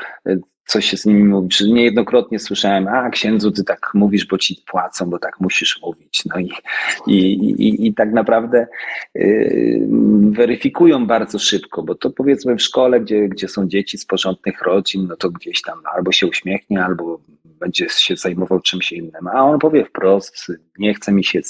co 0.65 0.81
się 0.81 0.97
z 0.97 1.05
nimi 1.05 1.23
mówi. 1.23 1.49
Czy 1.49 1.69
niejednokrotnie 1.69 2.39
słyszałem, 2.39 2.87
a 2.87 3.09
księdzu, 3.09 3.51
ty 3.51 3.63
tak 3.63 3.91
mówisz, 3.93 4.27
bo 4.27 4.37
ci 4.37 4.63
płacą, 4.67 5.09
bo 5.09 5.19
tak 5.19 5.39
musisz 5.39 5.79
mówić. 5.81 6.23
No 6.25 6.39
i, 6.39 6.49
i, 7.07 7.33
i, 7.67 7.87
i 7.87 7.93
tak 7.93 8.13
naprawdę 8.13 8.67
yy, 9.15 9.87
weryfikują 10.31 11.07
bardzo 11.07 11.39
szybko, 11.39 11.83
bo 11.83 11.95
to 11.95 12.09
powiedzmy 12.09 12.55
w 12.55 12.61
szkole, 12.61 12.99
gdzie, 13.01 13.29
gdzie 13.29 13.47
są 13.47 13.67
dzieci 13.67 13.97
z 13.97 14.05
porządnych 14.05 14.61
rodzin, 14.61 15.07
no 15.07 15.15
to 15.15 15.29
gdzieś 15.29 15.61
tam 15.61 15.79
albo 15.95 16.11
się 16.11 16.27
uśmiechnie, 16.27 16.85
albo 16.85 17.19
będzie 17.59 17.89
się 17.89 18.15
zajmował 18.15 18.59
czymś 18.59 18.91
innym. 18.91 19.27
A 19.33 19.43
on 19.43 19.59
powie 19.59 19.85
wprost, 19.85 20.51
nie 20.79 20.93
chce 20.93 21.11
mi 21.11 21.23
się 21.23 21.41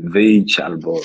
wyjść, 0.00 0.60
albo 0.60 1.00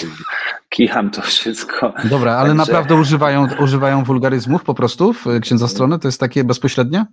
kicham 0.69 1.09
to 1.09 1.21
wszystko. 1.21 1.93
Dobra, 2.09 2.31
ale 2.31 2.49
Także... 2.49 2.65
naprawdę 2.65 2.95
używają, 2.95 3.47
używają 3.59 4.03
wulgaryzmów 4.03 4.63
po 4.63 4.73
prostu 4.73 5.13
w 5.13 5.25
księdza 5.41 5.67
strony? 5.67 5.99
To 5.99 6.07
jest 6.07 6.19
takie 6.19 6.43
bezpośrednie? 6.43 7.05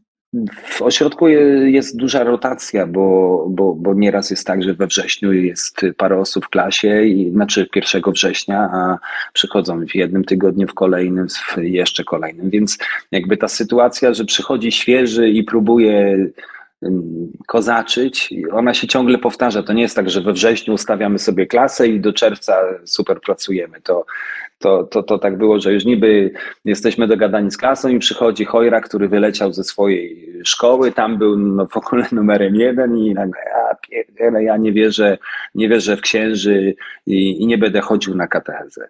W 0.65 0.83
ośrodku 0.83 1.29
jest 1.29 1.97
duża 1.97 2.25
rotacja, 2.25 2.87
bo, 2.87 3.47
bo, 3.51 3.75
bo 3.75 3.95
nieraz 3.95 4.31
jest 4.31 4.47
tak, 4.47 4.63
że 4.63 4.75
we 4.75 4.87
wrześniu 4.87 5.33
jest 5.33 5.81
parę 5.97 6.19
osób 6.19 6.45
w 6.45 6.49
klasie, 6.49 7.05
i, 7.05 7.31
znaczy 7.31 7.69
1 7.75 8.03
września, 8.13 8.59
a 8.73 8.99
przychodzą 9.33 9.87
w 9.87 9.95
jednym 9.95 10.25
tygodniu, 10.25 10.69
w 10.69 10.75
kolejnym, 10.75 11.29
w 11.29 11.57
jeszcze 11.59 12.05
kolejnym. 12.05 12.51
Więc 12.51 12.79
jakby 13.11 13.37
ta 13.37 13.49
sytuacja, 13.49 14.15
że 14.15 14.25
przychodzi 14.25 14.73
świeży 14.73 15.31
i 15.31 15.45
próbuje 15.45 16.27
kozaczyć, 17.47 18.35
ona 18.53 18.75
się 18.75 18.87
ciągle 18.87 19.19
powtarza. 19.19 19.63
To 19.63 19.73
nie 19.73 19.83
jest 19.83 19.97
tak, 19.97 20.11
że 20.11 20.21
we 20.21 20.33
wrześniu 20.33 20.75
ustawiamy 20.75 21.19
sobie 21.19 21.47
klasę 21.47 21.89
i 21.89 22.01
do 22.01 22.13
czerwca 22.13 22.57
super 22.85 23.21
pracujemy. 23.21 23.81
To, 23.81 24.07
to, 24.59 24.85
to, 24.85 25.03
to 25.03 25.19
tak 25.19 25.39
było, 25.39 25.61
że 25.61 25.73
już 25.73 25.85
niby 25.85 26.31
jesteśmy 26.65 27.09
dogadani 27.09 27.51
z 27.51 27.57
klasą 27.57 27.89
i 27.89 27.99
przychodzi 27.99 28.45
Chojra, 28.45 28.81
który 28.81 29.09
wyleciał 29.09 29.53
ze 29.53 29.65
swojej 29.65 30.33
szkoły, 30.45 30.93
tam 30.93 31.19
był 31.19 31.39
no, 31.39 31.67
w 31.67 31.77
ogóle 31.77 32.07
numerem 32.13 32.55
jeden 32.55 32.99
i 32.99 33.15
nagle 33.15 33.41
ja, 34.21 34.41
ja 34.41 34.57
nie 34.57 34.73
wierzę, 34.73 35.19
nie 35.55 35.69
wierzę 35.69 35.97
w 35.97 36.01
księży 36.01 36.75
i, 37.07 37.43
i 37.43 37.47
nie 37.47 37.59
będę 37.59 37.81
chodził 37.81 38.15
na 38.15 38.27
katechezę. 38.27 38.89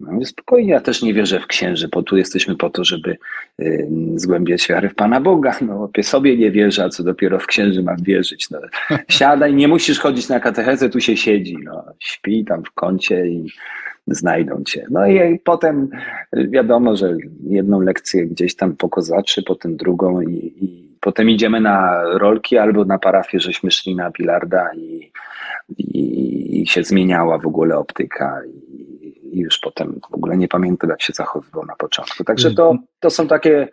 No 0.00 0.24
spokojnie, 0.24 0.70
ja 0.70 0.80
też 0.80 1.02
nie 1.02 1.14
wierzę 1.14 1.40
w 1.40 1.46
księży, 1.46 1.88
bo 1.88 2.02
tu 2.02 2.16
jesteśmy 2.16 2.56
po 2.56 2.70
to, 2.70 2.84
żeby 2.84 3.16
y, 3.60 3.88
zgłębiać 4.14 4.68
wiarę 4.68 4.88
w 4.88 4.94
Pana 4.94 5.20
Boga. 5.20 5.58
No, 5.60 5.90
sobie 6.02 6.36
nie 6.36 6.50
wierzę, 6.50 6.84
a 6.84 6.88
co 6.88 7.04
dopiero 7.04 7.38
w 7.38 7.46
księży 7.46 7.82
mam 7.82 8.02
wierzyć. 8.02 8.50
No, 8.50 8.60
siadaj, 9.08 9.54
nie 9.54 9.68
musisz 9.68 9.98
chodzić 10.00 10.28
na 10.28 10.40
katechezę, 10.40 10.90
tu 10.90 11.00
się 11.00 11.16
siedzi. 11.16 11.56
No, 11.64 11.84
śpi 11.98 12.44
tam 12.44 12.64
w 12.64 12.70
kącie 12.70 13.26
i 13.26 13.46
znajdą 14.06 14.62
cię. 14.64 14.86
No 14.90 15.06
i 15.06 15.38
potem 15.38 15.88
wiadomo, 16.32 16.96
że 16.96 17.16
jedną 17.44 17.80
lekcję 17.80 18.26
gdzieś 18.26 18.56
tam 18.56 18.76
pokozaczy, 18.76 19.42
potem 19.42 19.76
drugą 19.76 20.20
i, 20.20 20.54
i 20.60 20.96
potem 21.00 21.30
idziemy 21.30 21.60
na 21.60 22.02
rolki 22.18 22.58
albo 22.58 22.84
na 22.84 22.98
parafię, 22.98 23.40
żeśmy 23.40 23.70
szli 23.70 23.96
na 23.96 24.10
bilarda 24.10 24.74
i, 24.74 25.12
i, 25.78 26.62
i 26.62 26.66
się 26.66 26.84
zmieniała 26.84 27.38
w 27.38 27.46
ogóle 27.46 27.78
optyka 27.78 28.40
i, 28.46 28.82
już 29.32 29.58
potem 29.58 30.00
w 30.10 30.14
ogóle 30.14 30.36
nie 30.36 30.48
pamiętam, 30.48 30.90
jak 30.90 31.02
się 31.02 31.12
zachowywał 31.12 31.66
na 31.66 31.76
początku. 31.76 32.24
Także 32.24 32.54
to, 32.54 32.76
to 33.00 33.10
są 33.10 33.28
takie 33.28 33.68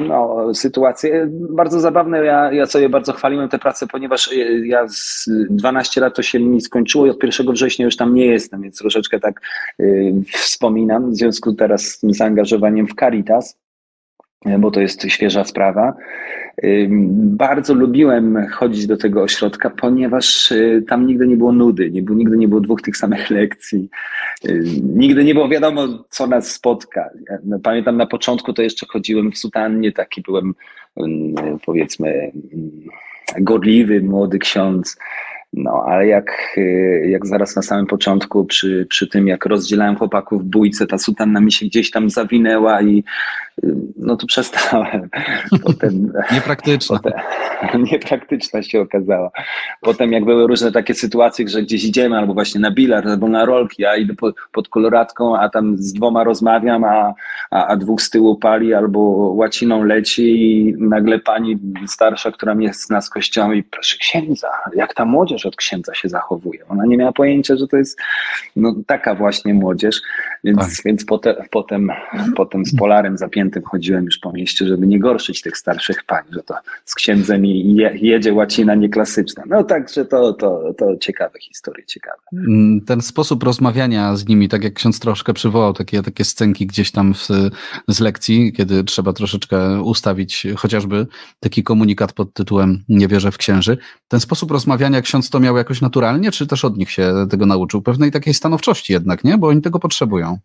no, 0.00 0.54
sytuacje 0.54 1.28
bardzo 1.30 1.80
zabawne. 1.80 2.24
Ja, 2.24 2.52
ja 2.52 2.66
sobie 2.66 2.88
bardzo 2.88 3.12
chwaliłem 3.12 3.48
tę 3.48 3.58
pracę, 3.58 3.86
ponieważ 3.86 4.30
ja 4.64 4.88
z 4.88 5.28
12 5.50 6.00
lat 6.00 6.16
to 6.16 6.22
się 6.22 6.40
mi 6.40 6.60
skończyło 6.60 7.06
i 7.06 7.10
od 7.10 7.22
1 7.22 7.52
września 7.52 7.84
już 7.84 7.96
tam 7.96 8.14
nie 8.14 8.26
jestem, 8.26 8.62
więc 8.62 8.78
troszeczkę 8.78 9.20
tak 9.20 9.40
y, 9.80 10.14
wspominam 10.32 11.10
w 11.10 11.16
związku 11.16 11.52
teraz 11.52 11.82
z 11.82 12.00
tym 12.00 12.14
zaangażowaniem 12.14 12.86
w 12.86 12.94
Caritas 12.94 13.63
bo 14.58 14.70
to 14.70 14.80
jest 14.80 15.02
świeża 15.08 15.44
sprawa. 15.44 15.94
Bardzo 17.18 17.74
lubiłem 17.74 18.46
chodzić 18.46 18.86
do 18.86 18.96
tego 18.96 19.22
ośrodka, 19.22 19.70
ponieważ 19.70 20.52
y, 20.52 20.84
tam 20.88 21.06
nigdy 21.06 21.26
nie 21.26 21.36
było 21.36 21.52
nudy, 21.52 21.90
nie 21.90 22.02
było, 22.02 22.18
nigdy 22.18 22.36
nie 22.36 22.48
było 22.48 22.60
dwóch 22.60 22.82
tych 22.82 22.96
samych 22.96 23.30
lekcji. 23.40 23.88
Nigdy 24.82 25.24
nie 25.24 25.34
było 25.34 25.48
wiadomo, 25.48 26.04
co 26.10 26.26
nas 26.26 26.50
spotka. 26.50 27.10
No, 27.44 27.58
pamiętam 27.58 27.96
na 27.96 28.06
początku 28.06 28.52
to 28.52 28.62
jeszcze 28.62 28.86
chodziłem 28.86 29.32
w 29.32 29.38
sutannie, 29.38 29.92
taki 29.92 30.22
byłem 30.22 30.54
powiedzmy 31.66 32.32
gorliwy, 33.40 34.02
młody 34.02 34.38
ksiądz 34.38 34.96
No, 35.56 35.84
ale 35.86 36.06
jak, 36.06 36.54
y, 36.58 37.06
jak 37.10 37.26
zaraz 37.26 37.56
na 37.56 37.62
samym 37.62 37.86
początku, 37.86 38.44
przy, 38.44 38.86
przy 38.90 39.08
tym 39.08 39.28
jak 39.28 39.46
rozdzielałem 39.46 39.96
chłopaków 39.96 40.42
w 40.42 40.46
bójce, 40.46 40.86
ta 40.86 40.98
sutanna 40.98 41.40
mi 41.40 41.52
się 41.52 41.66
gdzieś 41.66 41.90
tam 41.90 42.10
zawinęła 42.10 42.82
i 42.82 43.04
no 43.96 44.16
to 44.16 44.26
przestałem. 44.26 45.08
Potem, 45.64 46.12
Niepraktyczna. 46.32 46.96
Potem, 46.96 47.84
niepraktyczna 47.92 48.62
się 48.62 48.80
okazała. 48.80 49.30
Potem 49.80 50.12
jak 50.12 50.24
były 50.24 50.46
różne 50.46 50.72
takie 50.72 50.94
sytuacje, 50.94 51.48
że 51.48 51.62
gdzieś 51.62 51.84
idziemy 51.84 52.18
albo 52.18 52.34
właśnie 52.34 52.60
na 52.60 52.70
bilard, 52.70 53.06
albo 53.06 53.28
na 53.28 53.44
rolki, 53.44 53.82
ja 53.82 53.96
idę 53.96 54.14
pod, 54.14 54.34
pod 54.52 54.68
koloratką, 54.68 55.38
a 55.38 55.48
tam 55.48 55.76
z 55.78 55.92
dwoma 55.92 56.24
rozmawiam, 56.24 56.84
a, 56.84 57.14
a, 57.50 57.66
a 57.66 57.76
dwóch 57.76 58.02
z 58.02 58.10
tyłu 58.10 58.36
pali 58.36 58.74
albo 58.74 59.00
łaciną 59.34 59.84
leci 59.84 60.22
i 60.22 60.74
nagle 60.78 61.18
pani 61.18 61.58
starsza, 61.86 62.30
która 62.30 62.54
mnie 62.54 62.72
zna 62.72 63.00
z 63.00 63.10
kościoła 63.10 63.54
i 63.54 63.62
proszę 63.62 63.96
księdza, 63.96 64.48
jak 64.74 64.94
ta 64.94 65.04
młodzież 65.04 65.46
od 65.46 65.56
księdza 65.56 65.94
się 65.94 66.08
zachowuje. 66.08 66.58
Ona 66.68 66.86
nie 66.86 66.96
miała 66.96 67.12
pojęcia, 67.12 67.56
że 67.56 67.68
to 67.68 67.76
jest 67.76 67.98
no, 68.56 68.74
taka 68.86 69.14
właśnie 69.14 69.54
młodzież, 69.54 70.00
więc, 70.44 70.58
tak. 70.58 70.84
więc 70.84 71.04
potem, 71.04 71.34
potem, 71.50 71.90
potem 72.36 72.64
z 72.64 72.76
polarem 72.76 73.18
chodziłem 73.64 74.04
już 74.04 74.18
po 74.18 74.32
mieście, 74.32 74.66
żeby 74.66 74.86
nie 74.86 74.98
gorszyć 74.98 75.42
tych 75.42 75.58
starszych 75.58 76.04
pań, 76.04 76.24
że 76.30 76.42
to 76.42 76.54
z 76.84 76.94
księdzem 76.94 77.44
je, 77.44 77.92
jedzie 77.94 78.34
łacina 78.34 78.74
nieklasyczna. 78.74 79.42
No 79.46 79.64
także 79.64 80.04
to, 80.04 80.32
to, 80.32 80.74
to 80.78 80.96
ciekawe 80.96 81.38
historie, 81.40 81.84
ciekawe. 81.86 82.16
Mm, 82.32 82.80
ten 82.80 83.00
sposób 83.00 83.42
rozmawiania 83.42 84.16
z 84.16 84.28
nimi, 84.28 84.48
tak 84.48 84.64
jak 84.64 84.74
ksiądz 84.74 85.00
troszkę 85.00 85.34
przywołał 85.34 85.72
takie, 85.72 86.02
takie 86.02 86.24
scenki 86.24 86.66
gdzieś 86.66 86.90
tam 86.90 87.14
w, 87.14 87.28
z 87.88 88.00
lekcji, 88.00 88.52
kiedy 88.52 88.84
trzeba 88.84 89.12
troszeczkę 89.12 89.82
ustawić 89.82 90.46
chociażby 90.56 91.06
taki 91.40 91.62
komunikat 91.62 92.12
pod 92.12 92.32
tytułem 92.32 92.84
Nie 92.88 93.08
wierzę 93.08 93.30
w 93.30 93.38
księży. 93.38 93.78
Ten 94.08 94.20
sposób 94.20 94.50
rozmawiania 94.50 95.02
ksiądz 95.02 95.30
to 95.30 95.40
miał 95.40 95.56
jakoś 95.56 95.80
naturalnie, 95.80 96.30
czy 96.30 96.46
też 96.46 96.64
od 96.64 96.76
nich 96.76 96.90
się 96.90 97.12
tego 97.30 97.46
nauczył? 97.46 97.82
Pewnej 97.82 98.10
takiej 98.10 98.34
stanowczości 98.34 98.92
jednak, 98.92 99.24
nie? 99.24 99.38
Bo 99.38 99.46
oni 99.48 99.62
tego 99.62 99.78
potrzebują. 99.78 100.38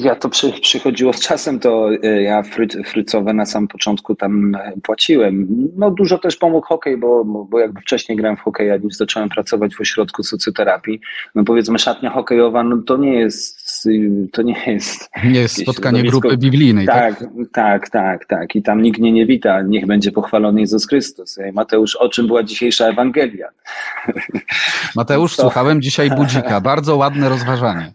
Ja 0.00 0.14
to 0.14 0.28
przy, 0.28 0.52
przychodziło 0.52 1.12
z 1.12 1.20
czasem, 1.20 1.60
to 1.60 1.90
e, 2.02 2.22
ja 2.22 2.42
fry, 2.42 2.66
frycowe 2.84 3.34
na 3.34 3.46
samym 3.46 3.68
początku 3.68 4.14
tam 4.14 4.54
e, 4.54 4.72
płaciłem. 4.82 5.46
No 5.76 5.90
dużo 5.90 6.18
też 6.18 6.36
pomógł 6.36 6.66
hokej, 6.66 6.96
bo, 6.96 7.24
bo 7.24 7.58
jakby 7.58 7.80
wcześniej 7.80 8.18
grałem 8.18 8.36
w 8.36 8.40
hokeja, 8.40 8.76
już 8.76 8.94
zacząłem 8.94 9.28
pracować 9.28 9.74
w 9.74 9.80
ośrodku 9.80 10.22
socjoterapii. 10.22 11.00
No 11.34 11.44
powiedzmy 11.44 11.78
szatnia 11.78 12.10
hokejowa, 12.10 12.62
no 12.62 12.76
to 12.86 12.96
nie 12.96 13.14
jest, 13.14 13.59
to 14.32 14.42
nie 14.42 14.56
jest... 14.66 15.10
Nie 15.24 15.40
jest 15.40 15.62
spotkanie 15.62 16.02
grupy 16.02 16.36
biblijnej, 16.36 16.86
tak? 16.86 17.18
Tak, 17.18 17.28
tak, 17.52 17.88
tak, 17.90 18.26
tak. 18.26 18.56
I 18.56 18.62
tam 18.62 18.82
nikt 18.82 19.00
mnie 19.00 19.12
nie 19.12 19.26
wita, 19.26 19.62
niech 19.62 19.86
będzie 19.86 20.12
pochwalony 20.12 20.60
Jezus 20.60 20.88
Chrystus. 20.88 21.38
Mateusz, 21.52 21.96
o 21.96 22.08
czym 22.08 22.26
była 22.26 22.42
dzisiejsza 22.42 22.86
Ewangelia? 22.86 23.48
Mateusz, 24.96 25.36
to... 25.36 25.42
słuchałem 25.42 25.82
dzisiaj 25.82 26.10
budzika, 26.10 26.60
bardzo 26.70 26.96
ładne 26.96 27.28
rozważanie. 27.28 27.92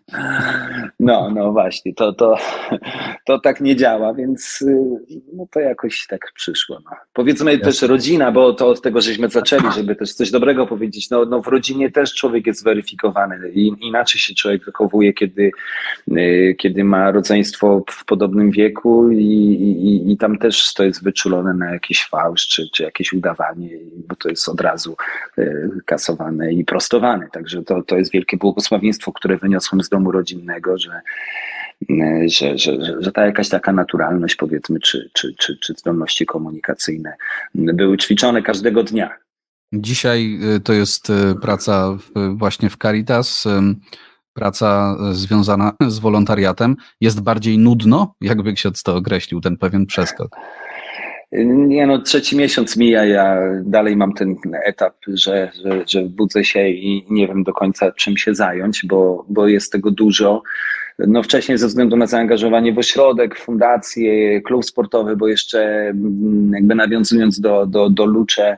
No, 0.99 1.29
no 1.35 1.51
właśnie, 1.51 1.93
to, 1.93 2.13
to, 2.13 2.37
to 3.25 3.39
tak 3.39 3.61
nie 3.61 3.75
działa, 3.75 4.13
więc 4.13 4.61
y, 4.61 4.77
no 5.33 5.47
to 5.51 5.59
jakoś 5.59 6.07
tak 6.07 6.31
przyszło. 6.35 6.79
No. 6.85 6.91
Powiedzmy 7.13 7.51
Jasne. 7.51 7.65
też 7.65 7.81
rodzina, 7.81 8.31
bo 8.31 8.53
to 8.53 8.67
od 8.67 8.81
tego 8.81 9.01
żeśmy 9.01 9.29
zaczęli, 9.29 9.71
żeby 9.75 9.95
też 9.95 10.13
coś 10.13 10.31
dobrego 10.31 10.67
powiedzieć. 10.67 11.09
No, 11.09 11.25
no 11.25 11.41
w 11.41 11.47
rodzinie 11.47 11.91
też 11.91 12.13
człowiek 12.13 12.47
jest 12.47 12.63
weryfikowany 12.63 13.51
i 13.53 13.71
inaczej 13.81 14.21
się 14.21 14.35
człowiek 14.35 14.65
wychowuje, 14.65 15.13
kiedy, 15.13 15.41
y, 15.41 15.51
kiedy 16.57 16.83
ma 16.83 17.11
rodzeństwo 17.11 17.83
w 17.89 18.05
podobnym 18.05 18.51
wieku 18.51 19.11
i, 19.11 19.25
i, 19.25 20.11
i 20.11 20.17
tam 20.17 20.37
też 20.37 20.73
to 20.73 20.83
jest 20.83 21.03
wyczulone 21.03 21.53
na 21.53 21.73
jakiś 21.73 22.05
fałsz 22.05 22.47
czy, 22.47 22.69
czy 22.73 22.83
jakieś 22.83 23.13
udawanie, 23.13 23.69
bo 24.07 24.15
to 24.15 24.29
jest 24.29 24.49
od 24.49 24.61
razu 24.61 24.95
y, 25.37 25.69
kasowane 25.85 26.53
i 26.53 26.65
prostowane. 26.65 27.27
Także 27.31 27.63
to, 27.63 27.83
to 27.83 27.97
jest 27.97 28.11
wielkie 28.11 28.37
błogosławieństwo, 28.37 29.11
które 29.11 29.37
wyniosłem 29.37 29.83
z 29.83 29.89
domu 29.89 30.11
rodzinnego, 30.11 30.77
że 30.77 31.01
że, 32.25 32.57
że, 32.57 32.57
że, 32.57 32.95
że 32.99 33.11
ta 33.11 33.25
jakaś 33.25 33.49
taka 33.49 33.73
naturalność, 33.73 34.35
powiedzmy, 34.35 34.79
czy, 34.79 35.09
czy, 35.13 35.35
czy, 35.37 35.57
czy 35.57 35.73
zdolności 35.73 36.25
komunikacyjne 36.25 37.13
były 37.55 37.97
ćwiczone 37.97 38.41
każdego 38.41 38.83
dnia. 38.83 39.17
Dzisiaj 39.73 40.39
y, 40.55 40.59
to 40.59 40.73
jest 40.73 41.09
y, 41.09 41.13
praca 41.41 41.97
właśnie 42.35 42.69
w 42.69 42.77
Caritas, 42.77 43.47
praca 44.35 44.97
związana 45.11 45.71
z 45.87 45.99
wolontariatem. 45.99 46.75
Jest 47.01 47.21
bardziej 47.21 47.57
nudno? 47.57 48.15
Jakby 48.21 48.53
ksiądz 48.53 48.83
to 48.83 48.95
określił, 48.95 49.41
ten 49.41 49.57
pewien 49.57 49.85
przeskok? 49.85 50.29
Nie 51.47 51.87
no, 51.87 52.01
trzeci 52.01 52.37
miesiąc 52.37 52.77
mija, 52.77 53.05
ja 53.05 53.37
dalej 53.63 53.95
mam 53.95 54.13
ten 54.13 54.35
etap, 54.65 54.95
że, 55.07 55.51
że, 55.63 55.83
że 55.87 56.01
budzę 56.01 56.43
się 56.43 56.69
i 56.69 57.05
nie 57.09 57.27
wiem 57.27 57.43
do 57.43 57.53
końca 57.53 57.91
czym 57.91 58.17
się 58.17 58.35
zająć, 58.35 58.85
bo, 58.85 59.25
bo 59.29 59.47
jest 59.47 59.71
tego 59.71 59.91
dużo 59.91 60.41
no 60.99 61.23
wcześniej 61.23 61.57
ze 61.57 61.67
względu 61.67 61.97
na 61.97 62.07
zaangażowanie 62.07 62.73
w 62.73 62.77
ośrodek, 62.77 63.39
fundację, 63.39 64.41
klub 64.41 64.65
sportowy, 64.65 65.15
bo 65.15 65.27
jeszcze 65.27 65.61
mm, 65.61 66.51
jakby 66.53 66.75
nawiązując 66.75 67.39
do, 67.39 67.65
do, 67.65 67.89
do 67.89 68.05
Lucze, 68.05 68.57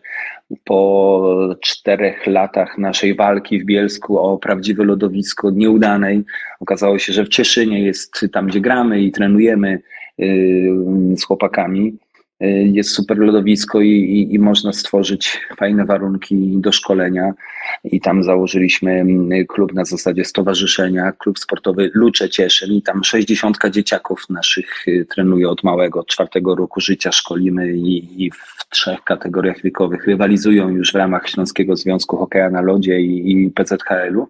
po 0.63 1.55
czterech 1.61 2.27
latach 2.27 2.77
naszej 2.77 3.15
walki 3.15 3.59
w 3.59 3.65
Bielsku 3.65 4.19
o 4.19 4.37
prawdziwe 4.37 4.83
lodowisko 4.83 5.51
nieudanej, 5.51 6.23
okazało 6.59 6.99
się, 6.99 7.13
że 7.13 7.25
w 7.25 7.29
Cieszynie 7.29 7.83
jest 7.83 8.25
tam, 8.33 8.47
gdzie 8.47 8.61
gramy 8.61 9.01
i 9.01 9.11
trenujemy 9.11 9.81
yy, 10.17 11.17
z 11.17 11.23
chłopakami, 11.23 11.97
jest 12.39 12.89
super 12.89 13.17
lodowisko 13.17 13.81
i, 13.81 13.89
i, 13.89 14.35
i, 14.35 14.39
można 14.39 14.73
stworzyć 14.73 15.39
fajne 15.57 15.85
warunki 15.85 16.35
do 16.57 16.71
szkolenia. 16.71 17.33
I 17.83 18.01
tam 18.01 18.23
założyliśmy 18.23 18.91
mm, 18.91 19.45
klub 19.45 19.73
na 19.73 19.85
zasadzie 19.85 20.25
stowarzyszenia, 20.25 21.11
klub 21.11 21.39
sportowy 21.39 21.91
Lucze 21.93 22.29
Cieszyn 22.29 22.73
i 22.73 22.81
tam 22.81 23.03
60 23.03 23.57
dzieciaków 23.71 24.29
naszych 24.29 24.87
y, 24.87 25.05
trenuje 25.15 25.49
od 25.49 25.63
małego, 25.63 25.99
od 25.99 26.07
czwartego 26.07 26.55
roku 26.55 26.81
życia 26.81 27.11
szkolimy 27.11 27.73
i, 27.73 28.25
i, 28.25 28.31
w 28.31 28.69
trzech 28.69 29.03
kategoriach 29.03 29.61
wiekowych 29.61 30.07
rywalizują 30.07 30.69
już 30.69 30.91
w 30.91 30.95
ramach 30.95 31.29
Śląskiego 31.29 31.75
Związku 31.75 32.17
Hokeja 32.17 32.49
na 32.49 32.61
Lodzie 32.61 33.01
i, 33.01 33.31
i 33.31 33.51
PZHL-u. 33.51 34.29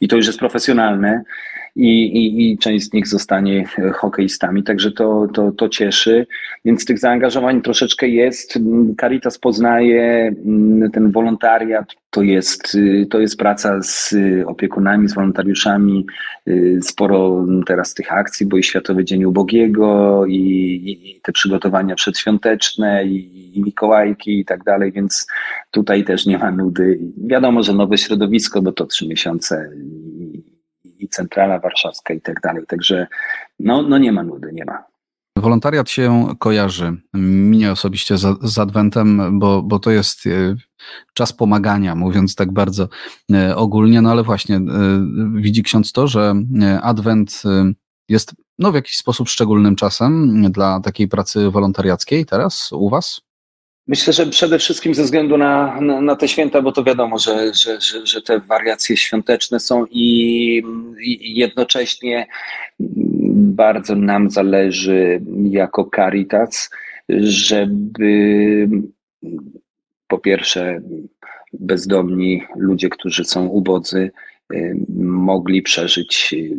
I 0.00 0.08
to 0.08 0.16
już 0.16 0.26
jest 0.26 0.38
profesjonalne 0.38 1.24
i, 1.76 2.04
i, 2.04 2.52
i 2.52 2.58
część 2.58 2.86
z 2.86 2.92
nich 2.92 3.08
zostanie 3.08 3.64
hokeistami, 3.94 4.62
także 4.62 4.92
to, 4.92 5.26
to, 5.34 5.52
to 5.52 5.68
cieszy. 5.68 6.26
Więc 6.64 6.84
tych 6.84 6.98
zaangażowań 6.98 7.62
troszeczkę 7.62 8.08
jest. 8.08 8.58
Caritas 9.00 9.38
poznaje 9.38 10.34
mm, 10.46 10.90
ten 10.90 11.12
wolontariat, 11.12 11.84
to 12.10 12.22
jest, 12.22 12.74
y, 12.74 13.06
to 13.10 13.20
jest 13.20 13.36
praca 13.36 13.82
z 13.82 14.14
opiekunami, 14.46 15.08
z 15.08 15.14
wolontariuszami. 15.14 16.06
Y, 16.48 16.78
sporo 16.82 17.46
teraz 17.66 17.94
tych 17.94 18.12
akcji, 18.12 18.46
bo 18.46 18.56
i 18.56 18.62
Światowy 18.62 19.04
Dzień 19.04 19.24
Ubogiego, 19.24 20.26
i, 20.26 20.36
i 20.36 21.20
te 21.22 21.32
przygotowania 21.32 21.94
przedświąteczne, 21.94 23.04
i, 23.06 23.58
i 23.58 23.62
Mikołajki 23.62 24.40
i 24.40 24.44
tak 24.44 24.64
dalej, 24.64 24.92
więc 24.92 25.26
tutaj 25.70 26.04
też 26.04 26.26
nie 26.26 26.38
ma 26.38 26.50
nudy. 26.50 26.98
Wiadomo, 27.26 27.62
że 27.62 27.72
nowe 27.72 27.98
środowisko, 27.98 28.62
bo 28.62 28.72
to 28.72 28.86
trzy 28.86 29.08
miesiące 29.08 29.70
i 31.04 31.08
centrala 31.08 31.58
warszawska 31.58 32.14
i 32.14 32.20
tak 32.20 32.40
dalej. 32.40 32.64
Także 32.68 33.06
no, 33.58 33.82
no 33.82 33.98
nie 33.98 34.12
ma 34.12 34.22
nudy, 34.22 34.52
nie 34.52 34.64
ma. 34.64 34.84
Wolontariat 35.38 35.90
się 35.90 36.26
kojarzy 36.38 36.96
mnie 37.14 37.72
osobiście 37.72 38.18
z, 38.18 38.38
z 38.42 38.58
Adwentem, 38.58 39.38
bo, 39.38 39.62
bo 39.62 39.78
to 39.78 39.90
jest 39.90 40.26
e, 40.26 40.30
czas 41.14 41.32
pomagania, 41.32 41.94
mówiąc 41.94 42.34
tak 42.34 42.52
bardzo 42.52 42.88
e, 43.32 43.56
ogólnie, 43.56 44.02
no 44.02 44.10
ale 44.10 44.22
właśnie 44.22 44.56
e, 44.56 44.62
widzi 45.34 45.62
ksiądz 45.62 45.92
to, 45.92 46.06
że 46.06 46.34
Adwent 46.82 47.42
jest 48.08 48.34
no, 48.58 48.72
w 48.72 48.74
jakiś 48.74 48.96
sposób 48.96 49.28
szczególnym 49.28 49.76
czasem 49.76 50.42
dla 50.52 50.80
takiej 50.80 51.08
pracy 51.08 51.50
wolontariackiej 51.50 52.26
teraz 52.26 52.72
u 52.72 52.90
Was? 52.90 53.20
Myślę, 53.86 54.12
że 54.12 54.26
przede 54.26 54.58
wszystkim 54.58 54.94
ze 54.94 55.02
względu 55.02 55.36
na, 55.36 55.80
na, 55.80 56.00
na, 56.00 56.16
te 56.16 56.28
święta, 56.28 56.62
bo 56.62 56.72
to 56.72 56.84
wiadomo, 56.84 57.18
że, 57.18 57.54
że, 57.54 57.80
że, 57.80 58.06
że 58.06 58.22
te 58.22 58.40
wariacje 58.40 58.96
świąteczne 58.96 59.60
są 59.60 59.84
i, 59.90 60.62
i, 61.00 61.38
jednocześnie 61.38 62.26
bardzo 63.34 63.96
nam 63.96 64.30
zależy 64.30 65.22
jako 65.50 65.90
Caritas, 65.96 66.70
żeby 67.08 68.68
po 70.08 70.18
pierwsze 70.18 70.80
bezdomni 71.52 72.42
ludzie, 72.56 72.88
którzy 72.88 73.24
są 73.24 73.46
ubodzy, 73.46 74.10
mogli 74.98 75.62
przeżyć 75.62 76.34
y, 76.38 76.56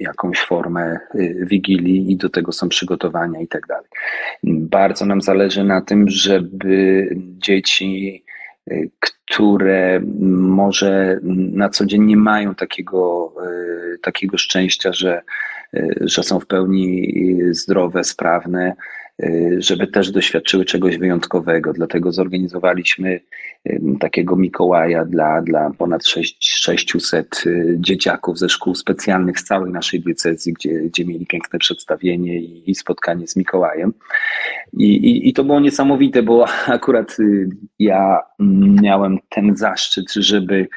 jakąś 0.00 0.40
formę 0.40 0.98
y, 1.14 1.46
wigilii 1.50 2.12
i 2.12 2.16
do 2.16 2.28
tego 2.28 2.52
są 2.52 2.68
przygotowania 2.68 3.40
i 3.40 3.48
tak 3.48 3.66
dalej. 3.66 3.88
Bardzo 4.44 5.06
nam 5.06 5.22
zależy 5.22 5.64
na 5.64 5.80
tym, 5.80 6.08
żeby 6.08 7.08
dzieci, 7.18 8.24
które 8.96 10.00
może 10.20 11.18
na 11.52 11.68
co 11.68 11.86
dzień 11.86 12.04
nie 12.04 12.16
mają 12.16 12.54
takiego, 12.54 13.34
takiego 14.02 14.38
szczęścia, 14.38 14.92
że, 14.92 15.22
że 16.00 16.22
są 16.22 16.40
w 16.40 16.46
pełni 16.46 17.12
zdrowe, 17.50 18.04
sprawne, 18.04 18.70
y, 18.70 19.03
żeby 19.58 19.86
też 19.86 20.10
doświadczyły 20.10 20.64
czegoś 20.64 20.98
wyjątkowego. 20.98 21.72
Dlatego 21.72 22.12
zorganizowaliśmy 22.12 23.20
takiego 24.00 24.36
Mikołaja 24.36 25.04
dla, 25.04 25.42
dla 25.42 25.70
ponad 25.78 26.06
600 26.40 27.42
y, 27.46 27.76
dzieciaków 27.80 28.38
ze 28.38 28.48
szkół 28.48 28.74
specjalnych 28.74 29.40
z 29.40 29.44
całej 29.44 29.72
naszej 29.72 30.00
diecezji, 30.00 30.52
gdzie, 30.52 30.80
gdzie 30.80 31.04
mieli 31.04 31.26
piękne 31.26 31.58
przedstawienie 31.58 32.40
i, 32.40 32.70
i 32.70 32.74
spotkanie 32.74 33.26
z 33.26 33.36
Mikołajem. 33.36 33.92
I, 34.72 34.84
i, 34.84 35.28
I 35.28 35.32
to 35.32 35.44
było 35.44 35.60
niesamowite, 35.60 36.22
bo 36.22 36.44
akurat 36.66 37.16
y, 37.20 37.48
ja 37.78 38.20
miałem 38.82 39.18
ten 39.28 39.56
zaszczyt, 39.56 40.12
żeby 40.12 40.68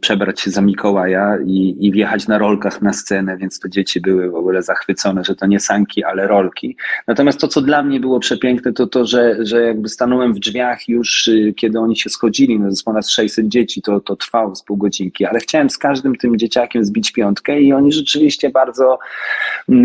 przebrać 0.00 0.40
się 0.40 0.50
za 0.50 0.60
Mikołaja 0.60 1.38
i, 1.46 1.76
i 1.80 1.92
wjechać 1.92 2.28
na 2.28 2.38
rolkach 2.38 2.82
na 2.82 2.92
scenę, 2.92 3.36
więc 3.36 3.60
to 3.60 3.68
dzieci 3.68 4.00
były 4.00 4.30
w 4.30 4.34
ogóle 4.34 4.62
zachwycone, 4.62 5.24
że 5.24 5.34
to 5.34 5.46
nie 5.46 5.60
sanki, 5.60 6.04
ale 6.04 6.26
rolki. 6.26 6.76
Natomiast 7.06 7.40
to, 7.40 7.48
co 7.48 7.62
dla 7.62 7.82
mnie 7.82 8.00
było 8.00 8.20
przepiękne, 8.20 8.72
to 8.72 8.86
to, 8.86 9.04
że, 9.06 9.36
że 9.46 9.62
jakby 9.62 9.88
stanąłem 9.88 10.34
w 10.34 10.38
drzwiach 10.38 10.88
już, 10.88 11.28
y, 11.28 11.54
kiedy 11.56 11.78
oni 11.78 11.96
się 11.96 12.10
schodzili, 12.10 12.60
no 12.60 12.72
z 12.72 12.82
ponad 12.82 13.08
600 13.08 13.48
dzieci, 13.48 13.82
to, 13.82 14.00
to 14.00 14.16
trwało 14.16 14.54
z 14.54 14.64
pół 14.64 14.76
godzinki, 14.76 15.24
ale 15.24 15.40
chciałem 15.40 15.70
z 15.70 15.78
każdym 15.78 16.16
tym 16.16 16.38
dzieciakiem 16.38 16.84
zbić 16.84 17.12
piątkę 17.12 17.60
i 17.60 17.72
oni 17.72 17.92
rzeczywiście 17.92 18.50
bardzo, 18.50 18.98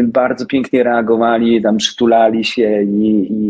bardzo 0.04 0.46
pięknie 0.46 0.84
reagowali, 0.84 1.62
tam 1.62 1.78
przytulali 1.78 2.46
się 2.46 2.84
i, 2.84 3.08
i, 3.34 3.48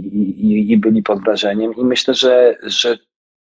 i, 0.48 0.72
i 0.72 0.78
byli 0.78 1.04
pod 1.04 1.24
wrażeniem 1.24 1.76
i 1.78 1.84
myślę, 1.84 2.14
że, 2.14 2.58
że 2.64 2.98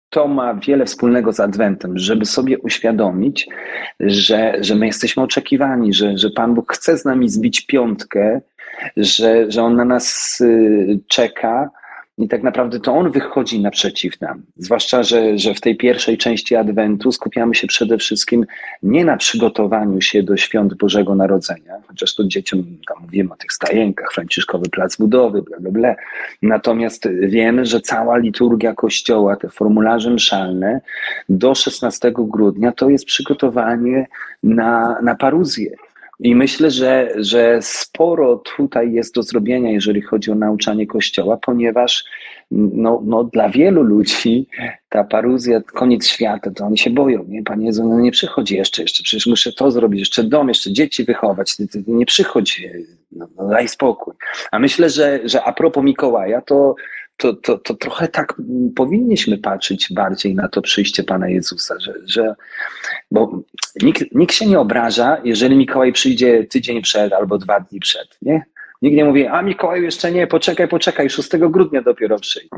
to 0.09 0.27
ma 0.27 0.53
wiele 0.53 0.85
wspólnego 0.85 1.33
z 1.33 1.39
Adwentem, 1.39 1.97
żeby 1.97 2.25
sobie 2.25 2.59
uświadomić, 2.59 3.47
że, 3.99 4.55
że 4.61 4.75
my 4.75 4.85
jesteśmy 4.85 5.23
oczekiwani, 5.23 5.93
że, 5.93 6.17
że 6.17 6.29
Pan 6.29 6.53
Bóg 6.53 6.73
chce 6.73 6.97
z 6.97 7.05
nami 7.05 7.29
zbić 7.29 7.65
piątkę, 7.65 8.41
że, 8.97 9.51
że 9.51 9.63
On 9.63 9.75
na 9.75 9.85
nas 9.85 10.37
y, 10.41 10.99
czeka, 11.07 11.69
i 12.17 12.27
tak 12.27 12.43
naprawdę 12.43 12.79
to 12.79 12.93
on 12.93 13.11
wychodzi 13.11 13.61
naprzeciw 13.61 14.21
nam. 14.21 14.43
Zwłaszcza, 14.57 15.03
że, 15.03 15.37
że 15.37 15.53
w 15.53 15.61
tej 15.61 15.77
pierwszej 15.77 16.17
części 16.17 16.55
Adwentu 16.55 17.11
skupiamy 17.11 17.55
się 17.55 17.67
przede 17.67 17.97
wszystkim 17.97 18.45
nie 18.83 19.05
na 19.05 19.17
przygotowaniu 19.17 20.01
się 20.01 20.23
do 20.23 20.37
świąt 20.37 20.73
Bożego 20.73 21.15
Narodzenia, 21.15 21.73
chociaż 21.87 22.15
to 22.15 22.23
dzieciom 22.23 22.63
tam 22.87 22.97
mówimy 23.01 23.33
o 23.33 23.35
tych 23.35 23.53
stajenkach, 23.53 24.13
Franciszkowy 24.13 24.69
Plac 24.69 24.95
Budowy, 24.97 25.41
bla, 25.41 25.59
bla, 25.59 25.71
bla. 25.71 25.95
Natomiast 26.41 27.09
wiemy, 27.19 27.65
że 27.65 27.81
cała 27.81 28.17
liturgia 28.17 28.73
Kościoła, 28.73 29.35
te 29.35 29.49
formularze 29.49 30.09
mszalne 30.09 30.81
do 31.29 31.55
16 31.55 32.11
grudnia 32.15 32.71
to 32.71 32.89
jest 32.89 33.05
przygotowanie 33.05 34.07
na, 34.43 35.01
na 35.01 35.15
paruzję. 35.15 35.75
I 36.19 36.35
myślę, 36.35 36.71
że, 36.71 37.11
że 37.15 37.59
sporo 37.61 38.41
tutaj 38.55 38.93
jest 38.93 39.15
do 39.15 39.23
zrobienia, 39.23 39.71
jeżeli 39.71 40.01
chodzi 40.01 40.31
o 40.31 40.35
nauczanie 40.35 40.87
Kościoła, 40.87 41.37
ponieważ 41.37 42.03
no, 42.51 43.01
no, 43.05 43.23
dla 43.23 43.49
wielu 43.49 43.83
ludzi 43.83 44.47
ta 44.89 45.03
paruzja, 45.03 45.61
koniec 45.61 46.07
świata, 46.07 46.51
to 46.51 46.65
oni 46.65 46.77
się 46.77 46.89
boją. 46.89 47.25
Nie? 47.27 47.43
Panie 47.43 47.65
Jezu, 47.65 47.89
no 47.89 47.99
nie 47.99 48.11
przychodzi 48.11 48.55
jeszcze, 48.55 48.81
jeszcze, 48.81 49.03
przecież 49.03 49.27
muszę 49.27 49.53
to 49.53 49.71
zrobić, 49.71 49.99
jeszcze 49.99 50.23
dom, 50.23 50.47
jeszcze 50.47 50.71
dzieci 50.71 51.03
wychować, 51.03 51.55
nie 51.87 52.05
przychodzi, 52.05 52.69
no, 53.11 53.27
no 53.37 53.47
daj 53.47 53.67
spokój. 53.67 54.13
A 54.51 54.59
myślę, 54.59 54.89
że, 54.89 55.19
że 55.23 55.43
a 55.43 55.53
propos 55.53 55.83
Mikołaja, 55.83 56.41
to 56.41 56.75
to, 57.17 57.33
to, 57.33 57.57
to 57.57 57.73
trochę 57.73 58.07
tak 58.07 58.33
powinniśmy 58.75 59.37
patrzeć 59.37 59.93
bardziej 59.93 60.35
na 60.35 60.47
to 60.47 60.61
przyjście 60.61 61.03
Pana 61.03 61.29
Jezusa, 61.29 61.75
że, 61.79 61.93
że 62.05 62.35
bo 63.11 63.41
nikt, 63.81 64.03
nikt 64.15 64.33
się 64.33 64.45
nie 64.45 64.59
obraża, 64.59 65.17
jeżeli 65.23 65.55
Mikołaj 65.55 65.93
przyjdzie 65.93 66.43
tydzień 66.43 66.81
przed 66.81 67.13
albo 67.13 67.37
dwa 67.37 67.59
dni 67.59 67.79
przed, 67.79 68.17
nie? 68.21 68.45
Nikt 68.81 68.97
nie 68.97 69.05
mówi, 69.05 69.27
a 69.27 69.41
Mikołaju 69.41 69.83
jeszcze 69.83 70.11
nie, 70.11 70.27
poczekaj, 70.27 70.67
poczekaj, 70.67 71.09
6 71.09 71.29
grudnia 71.37 71.81
dopiero 71.81 72.19
przyjdzie. 72.19 72.49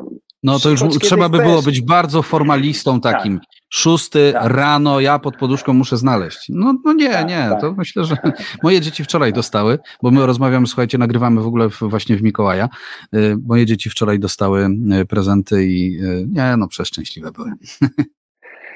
No 0.44 0.60
to 0.60 0.70
już 0.70 0.82
trzeba 1.02 1.30
by 1.30 1.38
było 1.38 1.62
być 1.62 1.82
bardzo 1.82 2.22
formalistą 2.22 3.02
tak. 3.02 3.14
takim. 3.14 3.40
Tak. 3.40 3.57
Szósty 3.70 4.34
tak. 4.34 4.52
rano, 4.52 5.00
ja 5.00 5.20
pod 5.20 5.38
poduszką 5.38 5.74
muszę 5.74 5.98
znaleźć. 5.98 6.46
No, 6.50 6.76
no 6.86 6.94
nie, 6.94 7.10
tak, 7.10 7.30
nie, 7.30 7.48
tak. 7.50 7.62
to 7.62 7.74
myślę, 7.78 8.04
że 8.04 8.18
moje 8.64 8.82
dzieci 8.82 9.04
wczoraj 9.04 9.34
dostały, 9.34 9.80
bo 10.04 10.12
my 10.12 10.26
rozmawiamy, 10.26 10.68
słuchajcie, 10.68 10.98
nagrywamy 10.98 11.42
w 11.42 11.48
ogóle 11.48 11.70
właśnie 11.82 12.18
w 12.18 12.24
Mikołaja. 12.24 12.70
Y, 13.16 13.38
moje 13.46 13.66
dzieci 13.66 13.90
wczoraj 13.90 14.20
dostały 14.20 14.68
y, 15.02 15.06
prezenty 15.06 15.66
i 15.66 16.00
y, 16.04 16.28
nie, 16.30 16.58
no 16.58 16.68
przeszczęśliwe 16.68 17.32
były. 17.32 17.52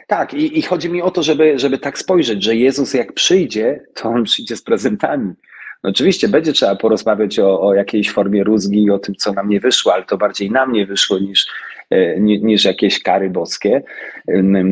Tak, 0.08 0.34
i, 0.34 0.60
i 0.60 0.62
chodzi 0.62 0.90
mi 0.90 1.02
o 1.02 1.12
to, 1.12 1.24
żeby, 1.24 1.60
żeby 1.60 1.78
tak 1.78 2.00
spojrzeć, 2.00 2.44
że 2.44 2.56
Jezus 2.56 2.94
jak 2.94 3.14
przyjdzie, 3.14 3.86
to 3.96 4.10
On 4.10 4.24
przyjdzie 4.24 4.58
z 4.58 4.62
prezentami. 4.62 5.34
No 5.84 5.90
oczywiście 5.90 6.28
będzie 6.28 6.54
trzeba 6.54 6.76
porozmawiać 6.76 7.40
o, 7.40 7.62
o 7.62 7.74
jakiejś 7.74 8.12
formie 8.12 8.44
rózgi 8.44 8.84
i 8.84 8.92
o 8.92 9.00
tym, 9.00 9.16
co 9.16 9.34
nam 9.34 9.50
nie 9.50 9.60
wyszło, 9.60 9.94
ale 9.94 10.06
to 10.06 10.18
bardziej 10.18 10.52
nam 10.52 10.72
nie 10.72 10.86
wyszło 10.86 11.20
niż, 11.20 11.48
niż 12.20 12.66
jakieś 12.66 13.04
kary 13.04 13.30
boskie. 13.30 13.82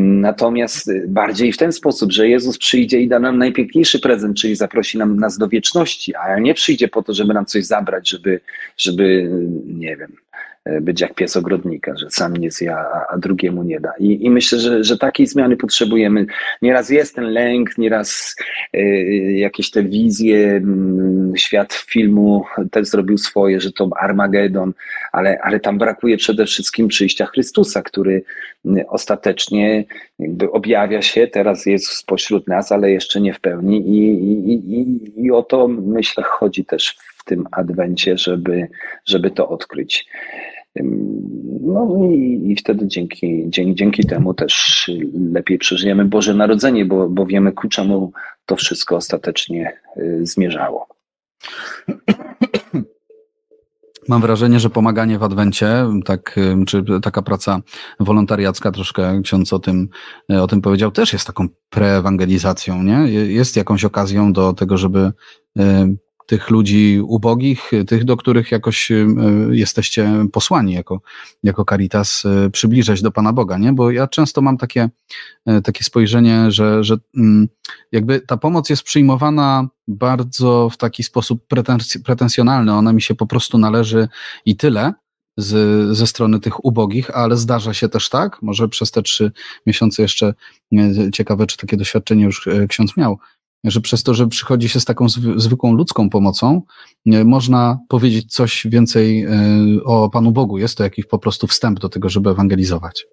Natomiast 0.01 0.91
bardziej 1.08 1.51
w 1.51 1.58
ten 1.58 1.71
sposób, 1.71 2.12
że 2.12 2.29
Jezus 2.29 2.58
przyjdzie 2.58 2.99
i 2.99 3.08
da 3.08 3.19
nam 3.19 3.38
najpiękniejszy 3.38 3.99
prezent, 3.99 4.38
czyli 4.38 4.55
zaprosi 4.55 4.97
nam, 4.97 5.19
nas 5.19 5.38
do 5.38 5.47
wieczności, 5.47 6.15
a 6.15 6.39
nie 6.39 6.53
przyjdzie 6.53 6.88
po 6.88 7.03
to, 7.03 7.13
żeby 7.13 7.34
nam 7.34 7.45
coś 7.45 7.65
zabrać, 7.65 8.10
żeby, 8.10 8.39
żeby 8.77 9.29
nie 9.65 9.97
wiem, 9.97 10.12
E, 10.29 10.29
być 10.82 11.02
jak 11.02 11.13
pies 11.13 11.38
ogrodnika, 11.38 11.98
że 11.98 12.10
sam 12.10 12.38
nie 12.38 12.52
zje, 12.52 12.76
a, 12.76 13.17
drugiemu 13.17 13.63
nie 13.63 13.80
da. 13.80 13.93
I, 14.00 14.26
I, 14.26 14.30
myślę, 14.30 14.60
że, 14.60 14.84
że 14.84 14.98
takiej 14.98 15.28
zmiany 15.28 15.58
potrzebujemy. 15.58 16.26
Nieraz 16.62 16.89
jest 16.89 17.15
ten 17.15 17.26
lęk, 17.26 17.78
nieraz 17.78 18.36
y, 18.76 18.80
jakieś 19.36 19.72
telewizje, 19.72 20.38
y, 21.36 21.38
świat 21.38 21.74
filmu 21.74 22.45
też 22.72 22.88
zrobił 22.88 23.17
swoje, 23.17 23.62
że 23.62 23.72
to 23.72 23.89
Armagedon, 24.00 24.74
ale, 25.12 25.39
ale 25.41 25.60
tam 25.60 25.78
brakuje 25.78 26.17
przede 26.17 26.45
wszystkim 26.45 26.88
przyjścia 26.88 27.26
Chrystusa, 27.26 27.82
który 27.82 28.24
ostatecznie 28.88 29.86
jakby 30.19 30.52
objawia 30.52 31.02
się, 31.02 31.28
teraz 31.28 31.65
jest 31.65 31.88
spośród 31.88 32.48
nas, 32.48 32.72
ale 32.72 32.91
jeszcze 32.91 33.22
nie 33.22 33.34
w 33.34 33.39
pełni 33.39 33.78
i, 33.78 34.00
i, 34.52 34.80
i, 34.80 35.26
i 35.26 35.32
o 35.32 35.43
to 35.43 35.67
myślę 35.67 36.24
chodzi 36.24 36.65
też 36.65 36.95
w 36.98 37.09
tym 37.30 37.48
adwencie, 37.52 38.18
żeby, 38.18 38.68
żeby 39.06 39.32
to 39.32 39.50
odkryć. 39.50 40.08
No 41.62 41.98
i, 42.12 42.52
i 42.52 42.56
wtedy 42.56 42.88
dzięki, 42.88 43.46
dzięki, 43.48 43.76
dzięki 43.76 44.06
temu 44.06 44.34
też 44.34 44.86
lepiej 45.32 45.58
przeżyjemy 45.58 46.06
Boże 46.06 46.34
Narodzenie, 46.34 46.86
bo, 46.86 47.10
bo 47.10 47.26
wiemy 47.26 47.52
ku 47.52 47.68
czemu 47.68 48.12
to 48.46 48.56
wszystko 48.56 48.96
ostatecznie 48.96 49.74
y, 49.98 50.20
zmierzało. 50.26 50.88
Mam 54.08 54.22
wrażenie, 54.22 54.60
że 54.60 54.70
pomaganie 54.70 55.20
w 55.20 55.24
Adwencie, 55.24 55.86
tak, 56.06 56.39
czy 56.68 56.84
taka 57.04 57.22
praca 57.22 57.62
wolontariacka, 58.00 58.72
troszkę 58.72 59.22
ksiądz 59.24 59.54
o 59.54 59.60
tym, 59.60 59.89
y, 60.32 60.42
o 60.42 60.48
tym 60.48 60.62
powiedział, 60.62 60.92
też 60.92 61.13
jest 61.13 61.28
taką 61.28 61.48
preewangelizacją, 61.70 62.84
nie? 62.84 63.12
Jest 63.34 63.58
jakąś 63.58 63.86
okazją 63.86 64.34
do 64.34 64.54
tego, 64.54 64.78
żeby 64.78 65.12
tych 66.30 66.50
ludzi 66.50 67.02
ubogich, 67.08 67.72
tych, 67.88 68.04
do 68.04 68.18
których 68.18 68.52
jakoś 68.52 68.92
e, 68.92 69.06
jesteście 69.52 70.26
posłani 70.32 70.74
jako, 70.74 71.02
jako 71.44 71.65
Caritas, 71.65 72.24
e, 72.26 72.50
przybliżać 72.50 73.02
do 73.02 73.12
Pana 73.12 73.34
Boga, 73.34 73.58
nie? 73.58 73.74
Bo 73.74 73.92
ja 73.92 74.08
często 74.08 74.42
mam 74.42 74.58
takie, 74.58 74.89
e, 75.46 75.62
takie 75.62 75.84
spojrzenie, 75.84 76.52
że, 76.52 76.84
że 76.84 76.98
mm, 77.18 77.48
jakby 77.92 78.20
ta 78.20 78.38
pomoc 78.38 78.70
jest 78.70 78.84
przyjmowana 78.84 79.68
bardzo 79.88 80.70
w 80.70 80.78
taki 80.78 81.04
sposób 81.04 81.48
pretens 81.48 81.98
pretensjonalny, 82.06 82.74
ona 82.74 82.94
mi 82.94 83.02
się 83.02 83.15
po 83.15 83.28
prostu 83.28 83.58
należy 83.58 84.08
i 84.46 84.56
tyle, 84.56 84.94
z, 85.38 85.98
ze 85.98 86.08
strony 86.08 86.39
tych 86.39 86.65
ubogich, 86.65 87.18
ale 87.18 87.38
zdarza 87.38 87.74
się 87.74 87.89
też 87.89 88.10
tak, 88.10 88.42
może 88.42 88.70
przez 88.70 88.92
te 88.92 89.02
trzy 89.02 89.32
miesiące 89.65 90.02
jeszcze 90.02 90.34
ciekawe, 91.13 91.48
czy 91.48 91.58
takie 91.58 91.78
doświadczenie 91.78 92.24
już 92.24 92.50
ksiądz 92.70 92.98
miał, 92.98 93.20
że 93.63 93.82
przez 93.82 94.04
to, 94.04 94.13
że 94.13 94.28
przychodzi 94.28 94.69
się 94.69 94.80
z 94.80 94.86
taką 94.86 95.10
zwykłą 95.36 95.74
ludzką 95.74 96.10
pomocą, 96.10 96.62
można 97.06 97.80
powiedzieć 97.88 98.34
coś 98.34 98.67
więcej 98.69 99.24
e, 99.24 99.30
o 99.86 100.10
Panu 100.10 100.32
Bogu. 100.32 100.58
Jest 100.58 100.78
to 100.78 100.84
jakiś 100.84 101.06
po 101.06 101.19
prostu 101.19 101.48
wstęp 101.48 101.80
do 101.80 101.89
tego, 101.89 102.10
żeby 102.10 102.30
ewangelizować. 102.30 103.06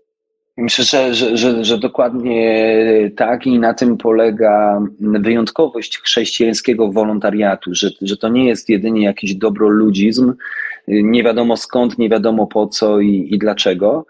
Myślę, 0.59 0.85
że, 0.85 1.15
że, 1.15 1.37
że, 1.37 1.65
że, 1.65 1.79
dokładnie 1.79 3.11
tak 3.17 3.47
i 3.47 3.59
na 3.59 3.75
tym 3.75 3.97
polega 3.97 4.81
wyjątkowość 5.01 5.99
chrześcijańskiego 5.99 6.93
wolontariatu, 6.93 7.75
że, 7.75 7.91
że 8.03 8.17
to 8.17 8.29
nie 8.29 8.47
jest 8.47 8.69
jedynie 8.69 9.05
jakiś 9.05 9.35
dobroludzizm, 9.35 10.33
nie 10.89 11.23
wiadomo 11.23 11.57
skąd, 11.57 11.99
nie 11.99 12.09
wiadomo 12.09 12.47
po 12.47 12.67
co 12.67 13.01
i, 13.01 13.29
i 13.31 13.39
dlaczego, 13.39 14.07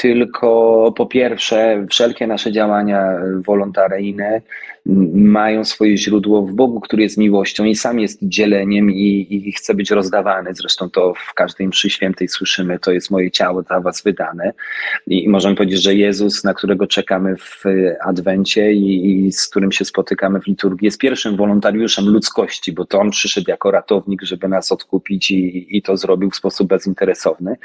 tylko 0.00 0.92
po 0.96 1.06
pierwsze, 1.06 1.86
wszelkie 1.90 2.26
nasze 2.26 2.52
działania 2.52 3.12
wolontaryjne 3.46 4.42
mają 5.14 5.64
swoje 5.64 5.96
źródło 5.96 6.42
w 6.42 6.52
Bogu, 6.52 6.80
który 6.80 7.02
jest 7.02 7.18
miłością 7.18 7.64
i 7.64 7.74
sam 7.74 8.00
jest 8.00 8.18
dzieleniem 8.22 8.90
i, 8.90 9.26
i 9.30 9.52
chce 9.52 9.74
być 9.74 9.90
rozdawany. 9.90 10.54
Zresztą 10.54 10.90
to 10.90 11.14
w 11.14 11.34
każdej 11.34 11.68
mszy 11.68 11.90
świętej 11.90 12.28
słyszymy, 12.28 12.78
to 12.78 12.92
jest 12.92 13.10
moje 13.10 13.30
ciało 13.30 13.62
dla 13.62 13.80
was 13.80 14.02
wydane. 14.02 14.52
I, 15.06 15.28
możemy 15.28 15.56
powiedzieć, 15.56 15.82
że 15.82 15.94
Jezus, 15.94 16.44
na 16.44 16.54
którego 16.54 16.86
czekamy 16.86 17.36
w 17.36 17.64
Adwencie 18.04 18.72
i, 18.72 19.26
i, 19.26 19.32
z 19.32 19.48
którym 19.48 19.72
się 19.72 19.84
spotykamy 19.84 20.40
w 20.40 20.46
liturgii, 20.46 20.86
jest 20.86 20.98
pierwszym 20.98 21.36
wolontariuszem 21.36 22.08
ludzkości, 22.08 22.72
bo 22.72 22.84
to 22.84 23.00
On 23.00 23.10
przyszedł 23.10 23.50
jako 23.50 23.70
ratownik, 23.70 24.22
żeby 24.22 24.48
nas 24.48 24.72
odkupić 24.72 25.30
i, 25.30 25.76
i 25.76 25.82
to 25.82 25.96
zrobił 25.96 26.30
w 26.30 26.36
sposób 26.36 26.68
bezinteresowny. 26.68 27.56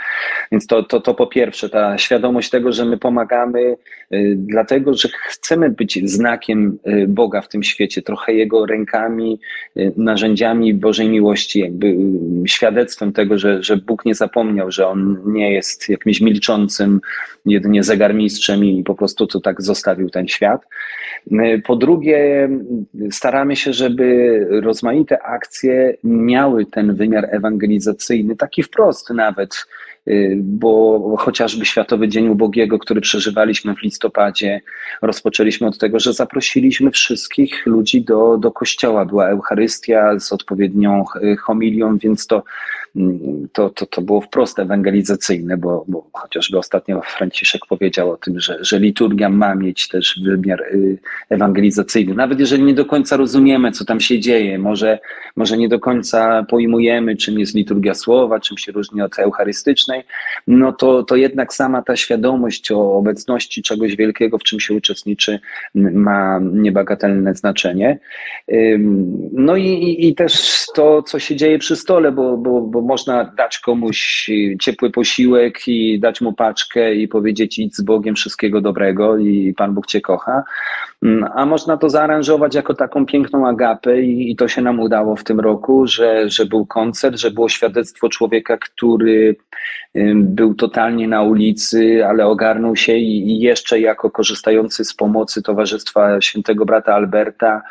Więc 0.51 0.67
to, 0.67 0.83
to, 0.83 1.01
to 1.01 1.13
po 1.13 1.27
pierwsze, 1.27 1.69
ta 1.69 1.97
świadomość 1.97 2.49
tego, 2.49 2.71
że 2.71 2.85
my 2.85 2.97
pomagamy, 2.97 3.75
y, 4.13 4.35
dlatego, 4.37 4.93
że 4.93 5.09
chcemy 5.27 5.69
być 5.69 6.09
znakiem 6.09 6.77
y, 6.87 7.02
Boga 7.07 7.41
w 7.41 7.49
tym 7.49 7.63
świecie, 7.63 8.01
trochę 8.01 8.33
Jego 8.33 8.65
rękami, 8.65 9.39
y, 9.77 9.93
narzędziami 9.97 10.73
Bożej 10.73 11.09
miłości, 11.09 11.59
jakby 11.59 11.87
y, 11.87 11.97
świadectwem 12.45 13.13
tego, 13.13 13.37
że, 13.37 13.63
że 13.63 13.77
Bóg 13.77 14.05
nie 14.05 14.15
zapomniał, 14.15 14.71
że 14.71 14.87
On 14.87 15.23
nie 15.25 15.53
jest 15.53 15.89
jakimś 15.89 16.21
milczącym, 16.21 17.01
jedynie 17.45 17.83
zegarmistrzem 17.83 18.65
i 18.65 18.83
po 18.83 18.95
prostu 18.95 19.27
to 19.27 19.39
tak 19.39 19.61
zostawił 19.61 20.09
ten 20.09 20.27
świat. 20.27 20.61
Y, 21.31 21.61
po 21.65 21.75
drugie, 21.75 22.49
staramy 23.11 23.55
się, 23.55 23.73
żeby 23.73 24.39
rozmaite 24.49 25.23
akcje 25.23 25.97
miały 26.03 26.65
ten 26.65 26.95
wymiar 26.95 27.27
ewangelizacyjny, 27.31 28.35
taki 28.35 28.63
wprost 28.63 29.09
nawet, 29.09 29.65
bo 30.35 31.15
chociażby 31.19 31.65
Światowy 31.65 32.07
Dzień 32.07 32.29
Ubogiego, 32.29 32.79
który 32.79 33.01
przeżywaliśmy 33.01 33.75
w 33.75 33.81
listopadzie, 33.81 34.61
rozpoczęliśmy 35.01 35.67
od 35.67 35.77
tego, 35.77 35.99
że 35.99 36.13
zaprosiliśmy 36.13 36.91
wszystkich 36.91 37.65
ludzi 37.65 38.01
do, 38.01 38.37
do 38.37 38.51
kościoła. 38.51 39.05
Była 39.05 39.27
Eucharystia 39.27 40.19
z 40.19 40.33
odpowiednią 40.33 41.05
y, 41.23 41.37
homilią, 41.37 41.97
więc 41.97 42.27
to 42.27 42.43
to, 43.53 43.69
to, 43.69 43.85
to 43.85 44.01
było 44.01 44.21
wprost 44.21 44.59
ewangelizacyjne, 44.59 45.57
bo, 45.57 45.85
bo 45.87 46.07
chociażby 46.13 46.57
ostatnio 46.57 47.01
Franciszek 47.01 47.61
powiedział 47.69 48.11
o 48.11 48.17
tym, 48.17 48.39
że, 48.39 48.57
że 48.61 48.79
liturgia 48.79 49.29
ma 49.29 49.55
mieć 49.55 49.87
też 49.87 50.19
wymiar 50.23 50.61
y, 50.61 50.97
ewangelizacyjny. 51.29 52.15
Nawet 52.15 52.39
jeżeli 52.39 52.63
nie 52.63 52.73
do 52.73 52.85
końca 52.85 53.17
rozumiemy, 53.17 53.71
co 53.71 53.85
tam 53.85 53.99
się 53.99 54.19
dzieje, 54.19 54.59
może, 54.59 54.99
może 55.35 55.57
nie 55.57 55.69
do 55.69 55.79
końca 55.79 56.45
pojmujemy, 56.49 57.15
czym 57.15 57.39
jest 57.39 57.55
liturgia 57.55 57.93
słowa, 57.93 58.39
czym 58.39 58.57
się 58.57 58.71
różni 58.71 59.01
od 59.01 59.19
eucharystycznej, 59.19 60.03
no 60.47 60.73
to, 60.73 61.03
to 61.03 61.15
jednak 61.15 61.53
sama 61.53 61.81
ta 61.81 61.95
świadomość 61.95 62.71
o 62.71 62.93
obecności 62.93 63.61
czegoś 63.61 63.95
wielkiego, 63.95 64.37
w 64.37 64.43
czym 64.43 64.59
się 64.59 64.73
uczestniczy, 64.73 65.39
ma 65.75 66.39
niebagatelne 66.39 67.35
znaczenie. 67.35 67.99
No 69.31 69.55
i, 69.55 69.97
i 69.99 70.15
też 70.15 70.65
to, 70.75 71.03
co 71.03 71.19
się 71.19 71.35
dzieje 71.35 71.59
przy 71.59 71.75
stole, 71.75 72.11
bo, 72.11 72.37
bo, 72.37 72.61
bo 72.61 72.82
można 72.83 73.23
dać 73.23 73.59
komuś 73.59 74.29
ciepły 74.61 74.91
posiłek 74.91 75.67
i 75.67 75.99
dać 75.99 76.21
mu 76.21 76.33
paczkę 76.33 76.95
i 76.95 77.07
powiedzieć 77.07 77.59
idź 77.59 77.75
z 77.75 77.81
Bogiem 77.81 78.15
wszystkiego 78.15 78.61
dobrego 78.61 79.17
i 79.17 79.53
Pan 79.57 79.73
Bóg 79.73 79.87
Cię 79.87 80.01
kocha. 80.01 80.43
Mm, 81.03 81.29
a 81.35 81.45
można 81.45 81.77
to 81.77 81.89
zaaranżować 81.89 82.55
jako 82.55 82.73
taką 82.73 83.05
piękną 83.05 83.47
agapę 83.47 84.01
i, 84.01 84.31
i 84.31 84.35
to 84.35 84.47
się 84.47 84.61
nam 84.61 84.79
udało 84.79 85.15
w 85.15 85.23
tym 85.23 85.39
roku, 85.39 85.87
że, 85.87 86.29
że 86.29 86.45
był 86.45 86.65
koncert, 86.65 87.17
że 87.17 87.31
było 87.31 87.49
świadectwo 87.49 88.09
człowieka, 88.09 88.57
który 88.57 89.35
był 90.15 90.55
totalnie 90.55 91.07
na 91.07 91.21
ulicy, 91.21 92.05
ale 92.05 92.25
ogarnął 92.27 92.75
się 92.75 92.97
i, 92.97 93.31
i 93.31 93.39
jeszcze 93.39 93.79
jako 93.79 94.11
korzystający 94.11 94.85
z 94.85 94.93
pomocy 94.93 95.41
Towarzystwa 95.41 96.21
Świętego 96.21 96.65
Brata 96.65 96.95
Alberta, 96.95 97.61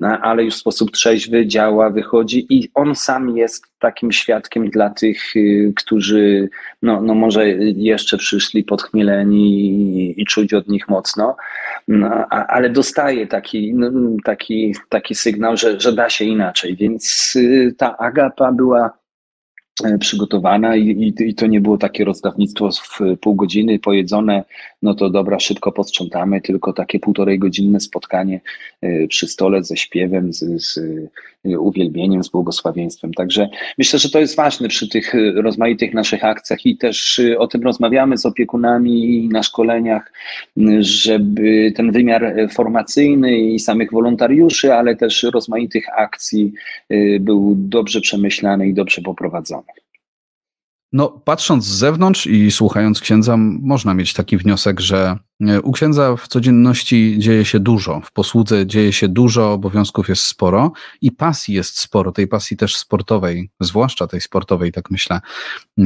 ale 0.00 0.44
już 0.44 0.54
w 0.54 0.58
sposób 0.58 0.90
trzeźwy 0.90 1.46
działa, 1.46 1.90
wychodzi 1.90 2.46
i 2.50 2.70
on 2.74 2.94
sam 2.94 3.36
jest 3.36 3.66
takim 3.78 4.12
świadkiem 4.12 4.70
dla 4.70 4.90
tych, 4.90 5.36
y, 5.36 5.72
którzy 5.76 6.48
no, 6.82 7.00
no 7.00 7.14
może 7.14 7.48
jeszcze 7.48 8.16
przyszli 8.16 8.64
podchmieleni 8.64 9.60
i, 9.60 10.22
i 10.22 10.24
czuć 10.24 10.54
od 10.54 10.68
nich 10.68 10.88
mocno, 10.88 11.36
no, 11.88 12.26
ale 12.28 12.70
dostaje 12.76 13.26
taki, 13.26 13.74
no, 13.74 13.90
taki, 14.24 14.74
taki 14.88 15.14
sygnał, 15.14 15.56
że, 15.56 15.80
że 15.80 15.92
da 15.92 16.10
się 16.10 16.24
inaczej. 16.24 16.76
Więc 16.76 17.32
y, 17.36 17.74
ta 17.78 17.96
agapa 17.96 18.52
była 18.52 18.92
E, 19.84 19.98
przygotowana 19.98 20.76
i, 20.76 20.88
i, 20.88 21.28
i, 21.28 21.34
to 21.34 21.46
nie 21.46 21.60
było 21.60 21.78
takie 21.78 22.04
rozdawnictwo 22.04 22.70
w 22.70 23.00
pół 23.20 23.34
godziny 23.34 23.78
pojedzone, 23.78 24.44
no 24.82 24.94
to 24.94 25.10
dobra, 25.10 25.40
szybko 25.40 25.72
posprzątamy, 25.72 26.40
tylko 26.40 26.72
takie 26.72 26.98
półtorej 26.98 27.38
godzinne 27.38 27.80
spotkanie 27.80 28.40
e, 28.82 29.06
przy 29.06 29.28
stole 29.28 29.64
ze 29.64 29.76
śpiewem, 29.76 30.32
z, 30.32 30.38
z 30.62 30.80
uwielbieniem, 31.58 32.24
z 32.24 32.28
błogosławieństwem. 32.28 33.14
Także 33.14 33.48
myślę, 33.78 33.98
że 33.98 34.10
to 34.10 34.20
jest 34.20 34.36
ważne 34.36 34.68
przy 34.68 34.88
tych 34.88 35.14
rozmaitych 35.34 35.94
naszych 35.94 36.24
akcjach 36.24 36.66
i 36.66 36.76
też 36.76 37.20
o 37.38 37.46
tym 37.46 37.62
rozmawiamy 37.62 38.18
z 38.18 38.26
opiekunami 38.26 39.28
na 39.32 39.42
szkoleniach, 39.42 40.12
żeby 40.78 41.72
ten 41.76 41.92
wymiar 41.92 42.34
formacyjny 42.52 43.38
i 43.38 43.58
samych 43.58 43.92
wolontariuszy, 43.92 44.74
ale 44.74 44.96
też 44.96 45.22
rozmaitych 45.22 45.86
akcji 45.98 46.52
był 47.20 47.54
dobrze 47.58 48.00
przemyślany 48.00 48.68
i 48.68 48.74
dobrze 48.74 49.02
poprowadzony. 49.02 49.66
No, 50.96 51.08
patrząc 51.08 51.64
z 51.64 51.78
zewnątrz 51.78 52.26
i 52.26 52.50
słuchając 52.50 53.00
księdza, 53.00 53.36
można 53.62 53.94
mieć 53.94 54.12
taki 54.12 54.36
wniosek, 54.36 54.80
że 54.80 55.18
e, 55.40 55.60
u 55.60 55.72
księdza 55.72 56.16
w 56.16 56.28
codzienności 56.28 57.16
dzieje 57.18 57.44
się 57.44 57.60
dużo, 57.60 58.00
w 58.00 58.12
posłudze 58.12 58.66
dzieje 58.66 58.92
się 58.92 59.08
dużo, 59.08 59.52
obowiązków 59.52 60.08
jest 60.08 60.22
sporo 60.22 60.72
i 61.00 61.12
pasji 61.12 61.54
jest 61.54 61.80
sporo, 61.80 62.12
tej 62.12 62.26
pasji 62.28 62.56
też 62.56 62.76
sportowej, 62.76 63.50
zwłaszcza 63.60 64.06
tej 64.06 64.20
sportowej, 64.20 64.72
tak 64.72 64.90
myślę, 64.90 65.20
e, 65.78 65.82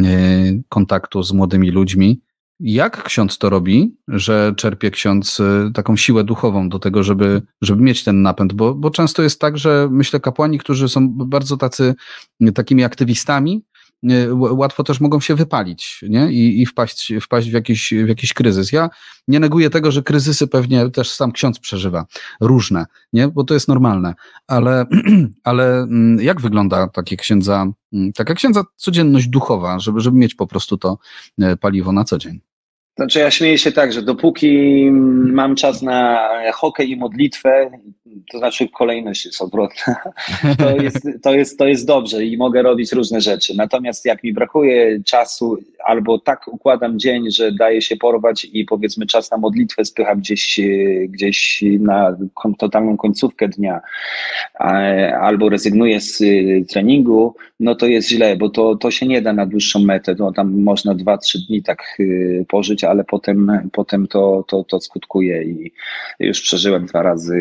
kontaktu 0.68 1.22
z 1.22 1.32
młodymi 1.32 1.70
ludźmi. 1.70 2.20
Jak 2.60 3.02
ksiądz 3.02 3.38
to 3.38 3.50
robi, 3.50 3.94
że 4.08 4.54
czerpie 4.56 4.90
ksiądz 4.90 5.40
e, 5.40 5.70
taką 5.74 5.96
siłę 5.96 6.24
duchową 6.24 6.68
do 6.68 6.78
tego, 6.78 7.02
żeby, 7.02 7.42
żeby 7.62 7.82
mieć 7.82 8.04
ten 8.04 8.22
napęd? 8.22 8.52
Bo, 8.52 8.74
bo 8.74 8.90
często 8.90 9.22
jest 9.22 9.40
tak, 9.40 9.58
że 9.58 9.88
myślę, 9.90 10.20
kapłani, 10.20 10.58
którzy 10.58 10.88
są 10.88 11.08
bardzo 11.08 11.56
tacy, 11.56 11.94
takimi 12.54 12.84
aktywistami, 12.84 13.62
łatwo 14.32 14.84
też 14.84 15.00
mogą 15.00 15.20
się 15.20 15.34
wypalić 15.34 16.04
nie? 16.08 16.32
I, 16.32 16.62
i 16.62 16.66
wpaść, 16.66 17.12
wpaść 17.22 17.50
w, 17.50 17.52
jakiś, 17.52 17.94
w 18.04 18.08
jakiś 18.08 18.34
kryzys. 18.34 18.72
Ja 18.72 18.90
nie 19.28 19.40
neguję 19.40 19.70
tego, 19.70 19.90
że 19.92 20.02
kryzysy 20.02 20.46
pewnie 20.46 20.90
też 20.90 21.10
sam 21.10 21.32
ksiądz 21.32 21.58
przeżywa, 21.58 22.06
różne, 22.40 22.86
nie? 23.12 23.28
bo 23.28 23.44
to 23.44 23.54
jest 23.54 23.68
normalne, 23.68 24.14
ale, 24.46 24.86
ale 25.44 25.82
mm, 25.82 26.20
jak 26.20 26.40
wygląda 26.40 26.88
takie 26.88 27.16
księdza, 27.16 27.66
mm, 27.92 28.12
taka 28.12 28.34
księdza 28.34 28.64
codzienność 28.76 29.28
duchowa, 29.28 29.78
żeby, 29.78 30.00
żeby 30.00 30.18
mieć 30.18 30.34
po 30.34 30.46
prostu 30.46 30.78
to 30.78 30.98
e, 31.38 31.56
paliwo 31.56 31.92
na 31.92 32.04
co 32.04 32.18
dzień? 32.18 32.40
Znaczy 33.00 33.18
ja 33.18 33.30
śmieję 33.30 33.58
się 33.58 33.72
tak, 33.72 33.92
że 33.92 34.02
dopóki 34.02 34.90
mam 35.32 35.54
czas 35.54 35.82
na 35.82 36.28
hokej 36.52 36.90
i 36.90 36.96
modlitwę, 36.96 37.70
to 38.32 38.38
znaczy 38.38 38.68
kolejność 38.68 39.26
jest 39.26 39.42
odwrotna, 39.42 39.96
to 40.58 40.82
jest, 40.82 41.08
to, 41.22 41.34
jest, 41.34 41.58
to 41.58 41.66
jest 41.66 41.86
dobrze 41.86 42.24
i 42.24 42.36
mogę 42.36 42.62
robić 42.62 42.92
różne 42.92 43.20
rzeczy. 43.20 43.56
Natomiast 43.56 44.04
jak 44.04 44.24
mi 44.24 44.32
brakuje 44.32 45.02
czasu, 45.04 45.58
albo 45.84 46.18
tak 46.18 46.48
układam 46.48 46.98
dzień, 46.98 47.30
że 47.30 47.52
daje 47.52 47.82
się 47.82 47.96
porwać 47.96 48.46
i 48.52 48.64
powiedzmy 48.64 49.06
czas 49.06 49.30
na 49.30 49.36
modlitwę 49.36 49.84
spycham 49.84 50.18
gdzieś, 50.18 50.60
gdzieś 51.08 51.64
na 51.78 52.16
totalną 52.58 52.96
końcówkę 52.96 53.48
dnia, 53.48 53.80
albo 55.20 55.48
rezygnuję 55.48 56.00
z 56.00 56.22
treningu, 56.68 57.34
no 57.60 57.74
to 57.74 57.86
jest 57.86 58.08
źle, 58.08 58.36
bo 58.36 58.48
to, 58.48 58.76
to 58.76 58.90
się 58.90 59.06
nie 59.06 59.22
da 59.22 59.32
na 59.32 59.46
dłuższą 59.46 59.78
metę. 59.78 60.14
No, 60.18 60.32
tam 60.32 60.62
można 60.62 60.94
dwa, 60.94 61.18
trzy 61.18 61.38
dni 61.46 61.62
tak 61.62 61.96
y, 62.00 62.44
pożyć, 62.48 62.84
ale 62.90 63.04
potem, 63.04 63.70
potem 63.72 64.06
to, 64.06 64.44
to, 64.48 64.64
to 64.64 64.80
skutkuje 64.80 65.44
i 65.44 65.72
już 66.20 66.40
przeżyłem 66.40 66.86
dwa 66.86 67.02
razy 67.02 67.38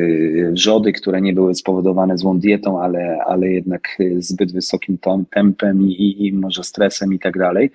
wrzody, 0.51 0.93
które 0.93 1.21
nie 1.21 1.33
były 1.33 1.55
spowodowane 1.55 2.17
złą 2.17 2.39
dietą, 2.39 2.81
ale, 2.81 3.17
ale 3.27 3.49
jednak 3.49 3.97
zbyt 4.17 4.53
wysokim 4.53 4.97
tempem 5.31 5.81
i, 5.81 6.27
i 6.27 6.33
może 6.33 6.63
stresem 6.63 7.13
i 7.13 7.19
tak 7.19 7.37
dalej. 7.37 7.71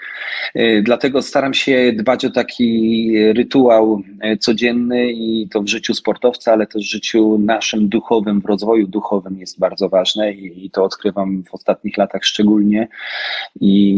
Y, 0.56 0.82
dlatego 0.84 1.22
staram 1.22 1.54
się 1.54 1.92
dbać 1.92 2.24
o 2.24 2.30
taki 2.30 3.12
rytuał 3.32 4.02
codzienny 4.40 5.12
i 5.12 5.48
to 5.48 5.62
w 5.62 5.68
życiu 5.68 5.94
sportowca, 5.94 6.52
ale 6.52 6.66
też 6.66 6.82
w 6.82 6.90
życiu 6.90 7.38
naszym 7.38 7.88
duchowym, 7.88 8.40
w 8.40 8.44
rozwoju 8.44 8.86
duchowym 8.86 9.38
jest 9.38 9.58
bardzo 9.58 9.88
ważne 9.88 10.32
i, 10.32 10.66
i 10.66 10.70
to 10.70 10.84
odkrywam 10.84 11.44
w 11.44 11.54
ostatnich 11.54 11.98
latach 11.98 12.24
szczególnie 12.24 12.88
i, 13.60 13.90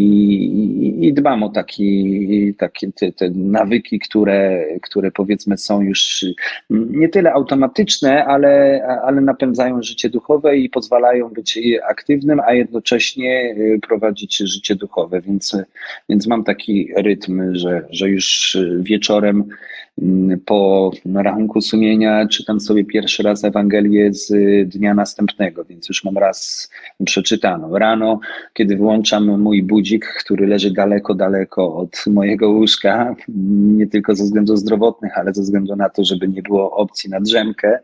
i, 1.00 1.06
i 1.06 1.12
dbam 1.12 1.42
o 1.42 1.48
taki, 1.48 2.54
taki 2.58 2.92
te 2.92 3.30
nawyki, 3.58 3.98
które, 3.98 4.64
które 4.82 5.10
powiedzmy 5.10 5.58
są 5.58 5.82
już 5.82 6.24
nie 6.70 7.08
tyle 7.08 7.32
automatyczne, 7.32 8.24
ale, 8.24 8.82
ale 9.04 9.20
napędzają 9.20 9.82
życie 9.82 10.10
duchowe 10.10 10.56
i 10.56 10.70
pozwalają 10.70 11.28
być 11.28 11.58
aktywnym, 11.88 12.40
a 12.40 12.52
jednocześnie 12.54 13.56
prowadzić 13.88 14.36
życie 14.36 14.74
duchowe, 14.74 15.20
więc, 15.20 15.56
więc 16.08 16.26
mam 16.26 16.44
taki 16.44 16.88
rytm, 16.96 17.54
że, 17.54 17.86
że 17.90 18.08
już 18.08 18.56
wieczorem 18.80 19.44
mm, 20.02 20.40
po 20.40 20.90
rachunku 21.14 21.60
sumienia 21.60 22.28
czytam 22.28 22.60
sobie 22.60 22.84
pierwszy 22.84 23.22
raz 23.22 23.44
Ewangelię 23.44 24.12
z 24.12 24.32
dnia 24.68 24.94
następnego, 24.94 25.64
więc 25.64 25.88
już 25.88 26.04
mam 26.04 26.18
raz 26.18 26.70
przeczytaną. 27.04 27.78
Rano, 27.78 28.20
kiedy 28.54 28.76
włączam 28.76 29.40
mój 29.40 29.62
budzik, 29.62 30.06
który 30.20 30.46
leży 30.46 30.70
daleko, 30.72 31.14
daleko 31.14 31.76
od 31.76 32.04
mojego 32.06 32.50
łóżka, 32.50 33.16
nie 33.46 33.86
tylko 33.86 34.14
ze 34.14 34.24
względów 34.24 34.58
zdrowotnych, 34.58 35.18
ale 35.18 35.34
ze 35.34 35.42
względu 35.42 35.76
na 35.76 35.88
to, 35.90 36.04
żeby 36.04 36.28
nie 36.28 36.42
było 36.42 36.76
opcji 36.76 37.10
na 37.10 37.20
drzemkę, 37.20 37.78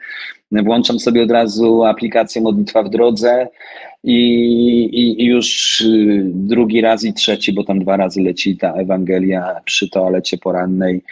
włączam 0.65 0.99
sobie 0.99 1.23
od 1.23 1.31
razu 1.31 1.85
aplikację 1.85 2.43
Modlitwa 2.43 2.83
w 2.83 2.91
drodze 2.91 3.49
i, 4.05 4.15
i, 4.85 5.23
i, 5.23 5.27
już 5.27 5.81
y, 5.81 6.23
drugi 6.25 6.81
raz 6.81 7.05
i 7.05 7.15
trzeci, 7.15 7.53
bo 7.53 7.65
tam 7.65 7.79
dwa 7.79 7.97
razy 7.97 8.23
leci 8.23 8.57
ta 8.57 8.73
Ewangelia 8.73 9.61
przy 9.65 9.91
toalecie 9.91 10.39
porannej, 10.39 11.03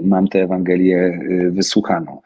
mam 0.00 0.28
tę 0.28 0.42
Ewangelię 0.42 0.98
y, 0.98 1.50
wysłuchaną. 1.50 2.20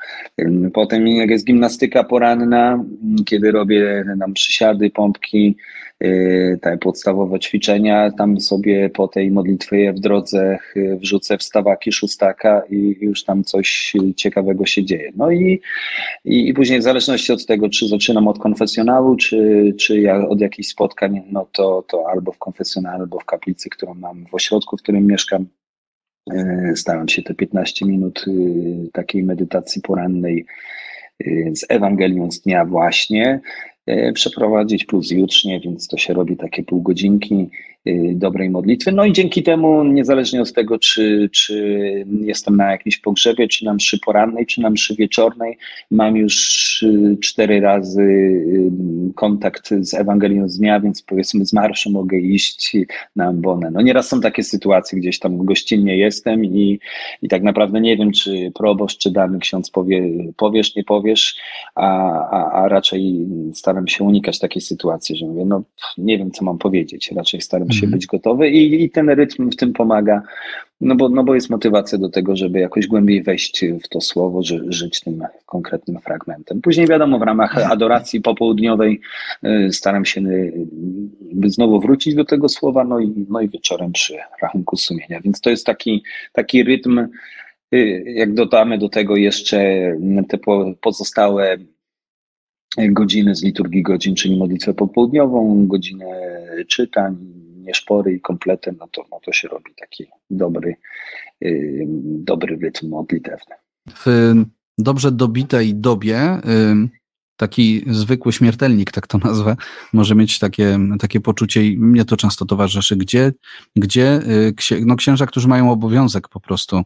Potem 0.72 1.06
jak 1.06 1.30
jest 1.30 1.46
gimnastyka 1.46 2.04
poranna, 2.04 2.84
kiedy 3.24 3.52
robię 3.52 4.04
nam 4.16 4.34
przysiady, 4.34 4.90
pompki, 4.90 5.56
Y, 6.04 6.58
te 6.62 6.78
podstawowe 6.78 7.40
ćwiczenia, 7.40 8.10
tam 8.10 8.40
sobie 8.40 8.90
po 8.90 9.08
tej 9.08 9.30
modlitwie 9.30 9.92
w 9.92 10.00
drodze 10.00 10.58
wrzucę 10.76 11.38
wstawaki 11.38 11.92
szóstaka 11.92 12.62
i 12.70 12.96
już 13.00 13.24
tam 13.24 13.44
coś 13.44 13.92
ciekawego 14.16 14.66
się 14.66 14.84
dzieje. 14.84 15.12
No 15.16 15.30
i, 15.30 15.60
i, 16.24 16.51
i 16.52 16.54
później 16.54 16.78
w 16.78 16.82
zależności 16.82 17.32
od 17.32 17.46
tego, 17.46 17.68
czy 17.68 17.88
zaczynam 17.88 18.28
od 18.28 18.38
konfesjonału, 18.38 19.16
czy, 19.16 19.72
czy 19.78 20.00
ja 20.00 20.28
od 20.28 20.40
jakichś 20.40 20.68
spotkań, 20.68 21.22
no 21.30 21.46
to, 21.52 21.84
to 21.88 22.10
albo 22.10 22.32
w 22.32 22.38
konfesjonale, 22.38 22.98
albo 22.98 23.18
w 23.18 23.24
kaplicy, 23.24 23.70
którą 23.70 23.94
mam 23.94 24.26
w 24.26 24.34
ośrodku, 24.34 24.76
w 24.76 24.82
którym 24.82 25.06
mieszkam, 25.06 25.46
y, 26.32 26.72
staram 26.76 27.08
się 27.08 27.22
te 27.22 27.34
15 27.34 27.86
minut 27.86 28.24
takiej 28.92 29.22
medytacji 29.22 29.82
porannej 29.82 30.46
z 31.54 31.64
Ewangelią 31.68 32.30
z 32.30 32.40
dnia 32.40 32.64
właśnie 32.64 33.40
E, 33.86 34.12
przeprowadzić 34.12 34.84
plus 34.84 35.10
jutrznie, 35.10 35.60
więc 35.60 35.88
to 35.88 35.96
się 35.96 36.14
robi 36.14 36.36
takie 36.36 36.62
pół 36.62 36.82
godzinki 36.82 37.50
dobrej 38.14 38.50
modlitwy. 38.50 38.92
No 38.92 39.04
i 39.04 39.12
dzięki 39.12 39.42
temu, 39.42 39.84
niezależnie 39.84 40.42
od 40.42 40.52
tego, 40.52 40.78
czy, 40.78 41.28
czy 41.32 42.06
jestem 42.20 42.56
na 42.56 42.70
jakimś 42.70 42.98
pogrzebie, 42.98 43.48
czy 43.48 43.64
na 43.64 43.74
mszy 43.74 43.98
porannej, 43.98 44.46
czy 44.46 44.60
na 44.60 44.70
mszy 44.70 44.94
wieczornej, 44.94 45.58
mam 45.90 46.16
już 46.16 46.82
y, 46.82 47.16
cztery 47.20 47.60
razy 47.60 48.02
y, 48.02 48.70
kontakt 49.14 49.70
z 49.80 49.94
Ewangelią 49.94 50.48
z 50.48 50.58
dnia, 50.58 50.80
więc 50.80 51.02
powiedzmy 51.02 51.46
z 51.46 51.52
marszu 51.52 51.90
mogę 51.90 52.18
iść 52.18 52.76
na 53.16 53.24
ambonę. 53.24 53.70
No 53.70 53.82
nieraz 53.82 54.08
są 54.08 54.20
takie 54.20 54.42
sytuacje, 54.42 54.98
gdzieś 54.98 55.18
tam 55.18 55.44
gościnnie 55.44 55.98
jestem 55.98 56.44
i, 56.44 56.78
i 57.22 57.28
tak 57.28 57.42
naprawdę 57.42 57.80
nie 57.80 57.96
wiem, 57.96 58.12
czy 58.12 58.52
proboszcz, 58.54 58.98
czy 58.98 59.10
dany 59.10 59.38
ksiądz 59.38 59.70
powie, 59.70 60.08
powiesz, 60.36 60.76
nie 60.76 60.84
powiesz, 60.84 61.36
a, 61.74 61.88
a, 62.30 62.62
a 62.62 62.68
raczej 62.68 63.26
staram 63.54 63.88
się 63.88 64.04
unikać 64.04 64.38
takiej 64.38 64.62
sytuacji, 64.62 65.16
że 65.16 65.26
mówię, 65.26 65.44
no 65.44 65.62
nie 65.98 66.18
wiem, 66.18 66.30
co 66.30 66.44
mam 66.44 66.58
powiedzieć, 66.58 67.12
raczej 67.16 67.40
staram 67.40 67.71
się 67.72 67.84
mhm. 67.84 67.92
być 67.92 68.06
gotowy 68.06 68.50
i, 68.50 68.84
i 68.84 68.90
ten 68.90 69.10
rytm 69.10 69.50
w 69.50 69.56
tym 69.56 69.72
pomaga, 69.72 70.22
no 70.82 70.96
bo, 70.96 71.08
no 71.08 71.24
bo 71.24 71.34
jest 71.34 71.50
motywacja 71.50 71.98
do 71.98 72.08
tego, 72.08 72.36
żeby 72.36 72.58
jakoś 72.58 72.86
głębiej 72.86 73.22
wejść 73.22 73.64
w 73.84 73.88
to 73.88 74.00
słowo, 74.00 74.42
ży, 74.42 74.64
żyć 74.68 75.00
tym 75.00 75.24
konkretnym 75.46 76.00
fragmentem. 76.00 76.60
Później 76.60 76.86
wiadomo, 76.86 77.18
w 77.18 77.22
ramach 77.22 77.72
adoracji 77.72 78.20
popołudniowej 78.20 79.00
y, 79.44 79.72
staram 79.72 80.04
się 80.04 80.20
y, 80.20 80.52
znowu 81.44 81.80
wrócić 81.80 82.14
do 82.14 82.24
tego 82.24 82.48
słowa, 82.48 82.84
no 82.84 83.00
i, 83.00 83.26
no 83.28 83.40
i 83.40 83.48
wieczorem 83.48 83.92
przy 83.92 84.14
rachunku 84.42 84.76
sumienia. 84.76 85.20
Więc 85.20 85.40
to 85.40 85.50
jest 85.50 85.66
taki, 85.66 86.02
taki 86.32 86.62
rytm, 86.62 86.98
y, 87.74 88.04
jak 88.06 88.34
dodamy 88.34 88.78
do 88.78 88.88
tego 88.88 89.16
jeszcze 89.16 89.92
te 90.28 90.38
pozostałe 90.80 91.58
godziny 92.78 93.34
z 93.34 93.42
liturgii 93.42 93.82
godzin, 93.82 94.14
czyli 94.14 94.36
modlitwę 94.36 94.74
popołudniową, 94.74 95.66
godzinę 95.66 96.06
czytań, 96.68 97.16
nieszpory 97.62 98.12
i 98.12 98.20
komplety, 98.20 98.74
no 98.78 98.88
to, 98.88 99.04
no 99.10 99.20
to 99.24 99.32
się 99.32 99.48
robi 99.48 99.74
taki 99.76 100.06
dobry, 100.30 100.76
dobry 102.04 102.56
rytm 102.56 102.88
modlitewny. 102.88 103.54
W 103.88 104.34
dobrze 104.78 105.12
dobitej 105.12 105.74
dobie 105.74 106.40
taki 107.36 107.84
zwykły 107.86 108.32
śmiertelnik, 108.32 108.92
tak 108.92 109.06
to 109.06 109.18
nazwę, 109.18 109.56
może 109.92 110.14
mieć 110.14 110.38
takie, 110.38 110.78
takie 111.00 111.20
poczucie 111.20 111.66
i 111.66 111.78
mnie 111.78 112.04
to 112.04 112.16
często 112.16 112.44
towarzyszy, 112.44 112.96
gdzie, 112.96 113.32
gdzie 113.76 114.20
yy, 114.70 114.84
no 114.86 114.96
księża, 114.96 115.26
którzy 115.26 115.48
mają 115.48 115.70
obowiązek 115.70 116.28
po 116.28 116.40
prostu 116.40 116.82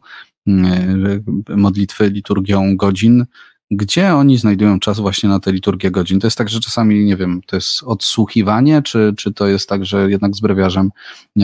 modlitwy 1.49 2.09
liturgią 2.09 2.75
godzin, 2.75 3.25
gdzie 3.71 4.15
oni 4.15 4.37
znajdują 4.37 4.79
czas 4.79 4.99
właśnie 4.99 5.29
na 5.29 5.39
tę 5.39 5.51
liturgię 5.51 5.91
godzin? 5.91 6.19
To 6.19 6.27
jest 6.27 6.37
tak, 6.37 6.49
że 6.49 6.59
czasami, 6.59 7.05
nie 7.05 7.15
wiem, 7.15 7.41
to 7.47 7.55
jest 7.55 7.83
odsłuchiwanie, 7.83 8.81
czy, 8.81 9.13
czy 9.17 9.33
to 9.33 9.47
jest 9.47 9.69
tak, 9.69 9.85
że 9.85 10.09
jednak 10.09 10.35
z 10.35 10.39
brewiarzem 10.39 10.91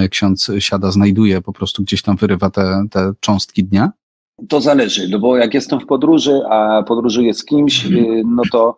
ksiądz 0.09 0.51
siada, 0.59 0.91
znajduje, 0.91 1.41
po 1.41 1.53
prostu 1.53 1.84
gdzieś 1.84 2.01
tam 2.01 2.17
wyrywa 2.17 2.49
te, 2.49 2.86
te 2.91 3.13
cząstki 3.19 3.63
dnia? 3.63 3.91
To 4.49 4.61
zależy, 4.61 5.07
no 5.09 5.19
bo 5.19 5.38
jak 5.38 5.53
jestem 5.53 5.80
w 5.80 5.86
podróży, 5.86 6.41
a 6.49 6.84
podróżuję 6.84 7.34
z 7.34 7.45
kimś, 7.45 7.86
mhm. 7.86 8.36
no 8.36 8.43
to 8.51 8.78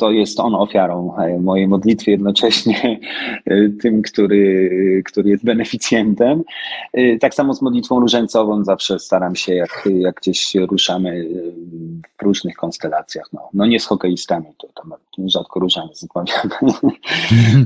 to 0.00 0.10
jest 0.10 0.40
on 0.40 0.54
ofiarą 0.54 1.16
e, 1.16 1.38
mojej 1.38 1.68
modlitwy, 1.68 2.10
jednocześnie 2.10 3.00
e, 3.46 3.68
tym, 3.68 4.02
który, 4.02 5.02
który 5.04 5.30
jest 5.30 5.44
beneficjentem. 5.44 6.42
E, 6.92 7.18
tak 7.18 7.34
samo 7.34 7.54
z 7.54 7.62
modlitwą 7.62 8.00
różańcową 8.00 8.64
zawsze 8.64 8.98
staram 8.98 9.36
się, 9.36 9.54
jak, 9.54 9.88
jak 9.98 10.14
gdzieś 10.14 10.54
ruszamy 10.54 11.28
w 12.18 12.22
różnych 12.22 12.56
konstelacjach. 12.56 13.26
No, 13.32 13.48
no 13.54 13.66
nie 13.66 13.80
z 13.80 13.86
hokeistami, 13.86 14.46
to 14.58 14.68
tam 14.68 14.94
rzadko 15.28 15.60
różaniec 15.60 16.06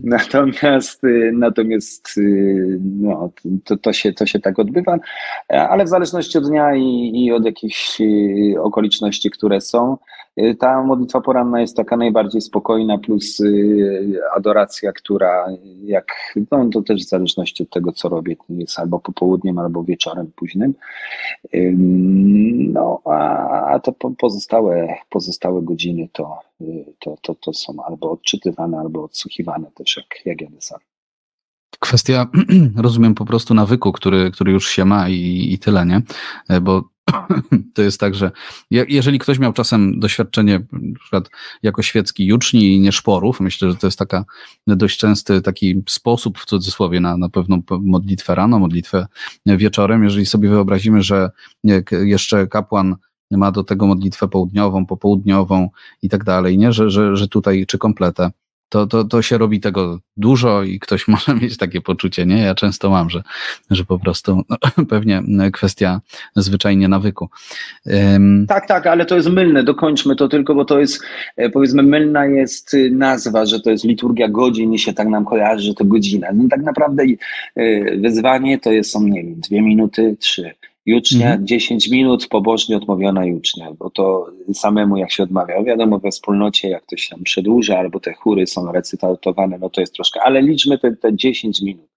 natomiast 0.05 1.03
natomiast 1.33 2.21
no, 2.81 3.31
to, 3.65 3.77
to, 3.77 3.93
się, 3.93 4.13
to 4.13 4.27
się 4.27 4.41
tak 4.41 4.59
odbywa, 4.59 4.99
ale 5.49 5.85
w 5.85 5.89
zależności 5.89 6.39
od 6.39 6.49
dnia 6.49 6.75
i, 6.75 7.13
i 7.15 7.33
od 7.33 7.45
jakichś 7.45 7.99
okoliczności, 8.63 9.31
które 9.31 9.61
są, 9.61 9.97
ta 10.59 10.83
modlitwa 10.83 11.21
poranna 11.21 11.61
jest 11.61 11.77
taka 11.77 11.97
najbardziej 11.97 12.41
spokojna, 12.41 12.99
plus 12.99 13.41
y, 13.41 14.21
adoracja, 14.37 14.93
która 14.93 15.47
jak, 15.83 16.35
no 16.51 16.69
to 16.73 16.83
też 16.83 17.05
w 17.05 17.09
zależności 17.09 17.63
od 17.63 17.71
tego, 17.71 17.93
co 17.93 18.09
robię, 18.09 18.37
jest 18.49 18.79
albo 18.79 19.01
popołudniem, 19.01 19.59
albo 19.59 19.85
wieczorem 19.85 20.31
późnym. 20.37 20.75
No, 22.73 23.01
a 23.05 23.81
to 23.83 23.93
pozostałe, 24.19 24.95
pozostałe 25.11 25.63
godziny 25.63 26.09
to, 26.13 26.39
y, 26.61 26.85
to, 26.99 27.17
to, 27.23 27.35
to 27.35 27.53
są 27.53 27.85
albo 27.87 28.11
odczytywane, 28.11 28.79
albo 28.79 29.05
odsłuchiwane 29.05 29.71
też, 29.75 29.97
jak, 29.97 30.27
jak 30.27 30.41
jadę 30.41 30.61
sam. 30.61 30.81
Kwestia, 31.81 32.27
rozumiem, 32.77 33.15
po 33.15 33.25
prostu 33.25 33.55
nawyku, 33.55 33.93
który, 33.93 34.31
który 34.31 34.53
już 34.53 34.69
się 34.69 34.85
ma 34.85 35.09
i, 35.09 35.49
i 35.53 35.59
tyle, 35.59 35.87
nie? 35.87 36.03
Bo 36.61 36.94
to 37.75 37.83
jest 37.83 38.01
tak, 38.01 38.15
że 38.15 38.31
jeżeli 38.71 39.19
ktoś 39.19 39.39
miał 39.39 39.53
czasem 39.53 40.01
doświadczenie 40.01 40.61
na 40.73 40.99
przykład 41.01 41.31
jako 41.63 41.83
świecki 41.83 42.27
juczni 42.27 42.75
i 42.75 42.81
nie 42.81 42.93
szporów, 42.93 43.41
myślę, 43.41 43.71
że 43.71 43.77
to 43.77 43.87
jest 43.87 43.99
taka 43.99 44.25
dość 44.67 44.99
częsty 44.99 45.43
taki 45.43 45.83
sposób 45.89 46.39
w 46.39 46.45
cudzysłowie 46.45 47.01
na, 47.01 47.17
na 47.17 47.29
pewną 47.29 47.63
modlitwę 47.81 48.35
rano, 48.35 48.59
modlitwę 48.59 49.07
wieczorem. 49.47 50.05
Jeżeli 50.05 50.27
sobie 50.27 50.49
wyobrazimy, 50.49 51.03
że 51.03 51.31
jeszcze 51.91 52.47
kapłan 52.47 52.97
ma 53.31 53.53
do 53.53 53.65
tego 53.65 53.87
modlitwę 53.87 54.29
południową, 54.29 54.87
popołudniową 54.87 55.69
i 56.03 56.09
tak 56.09 56.25
dalej, 56.25 56.59
nie? 56.59 56.73
Że, 56.73 56.91
że, 56.91 57.17
że 57.17 57.29
tutaj 57.29 57.67
czy 57.67 57.79
kompletę 57.79 58.31
to, 58.69 58.87
to, 58.87 59.05
to 59.05 59.23
się 59.23 59.39
robi 59.39 59.61
tego 59.61 59.99
dużo 60.17 60.63
i 60.63 60.79
ktoś 60.79 61.09
może 61.15 61.35
mieć 61.35 61.57
takie 61.57 61.81
poczucie, 61.81 62.27
nie? 62.27 62.39
Ja 62.39 62.55
często 62.55 62.91
mam, 62.91 63.11
że, 63.11 63.23
że 63.71 63.85
po 63.85 63.99
prostu 63.99 64.43
no, 64.49 64.57
pewnie 64.91 65.23
kwestia 65.53 66.01
zwyczajnie 66.37 66.89
nawyku. 66.89 67.29
Um, 67.87 68.47
tak, 68.49 68.69
tak, 68.69 68.87
ale 68.87 69.07
to 69.07 69.17
jest 69.17 69.29
mylne, 69.29 69.65
dokończmy 69.65 70.17
to 70.17 70.29
tylko, 70.29 70.55
bo 70.55 70.65
to 70.65 70.81
jest, 70.81 71.03
e, 71.37 71.51
powiedzmy, 71.51 71.83
mylna 71.83 72.27
jest 72.27 72.77
nazwa, 72.91 73.47
że 73.47 73.61
to 73.61 73.71
jest 73.71 73.85
liturgia 73.85 74.29
godzin 74.29 74.73
i 74.73 74.79
się 74.79 74.93
tak 74.93 75.09
nam 75.09 75.25
kojarzy, 75.25 75.65
że 75.65 75.75
to 75.75 75.85
godzina. 75.85 76.29
No 76.35 76.45
tak 76.51 76.63
naprawdę 76.63 77.05
e, 77.57 77.97
wyzwanie 77.97 78.59
to 78.59 78.73
jest, 78.73 78.91
są, 78.91 79.03
nie 79.03 79.23
wiem, 79.23 79.41
dwie 79.41 79.63
minuty, 79.63 80.17
trzy 80.21 80.55
Jucznia 80.87 81.27
mhm. 81.27 81.47
10 81.47 81.89
minut 81.89 82.27
pobożnie 82.29 82.77
odmowiona 82.77 83.25
jucznia, 83.25 83.73
bo 83.79 83.91
to 83.91 84.27
samemu 84.53 84.97
jak 84.97 85.13
się 85.13 85.23
odmawia, 85.23 85.63
wiadomo 85.63 85.99
we 85.99 86.11
wspólnocie 86.11 86.69
jak 86.69 86.83
ktoś 86.83 87.09
tam 87.09 87.23
przedłuża 87.23 87.79
albo 87.79 88.01
te 88.01 88.13
chóry 88.13 88.47
są 88.47 88.73
recytowane, 88.73 89.59
no 89.59 89.71
to 89.71 89.81
jest 89.81 89.95
troszkę, 89.95 90.21
ale 90.23 90.43
liczmy 90.43 90.79
te, 90.79 90.97
te 90.97 91.17
10 91.17 91.63
minut. 91.63 91.89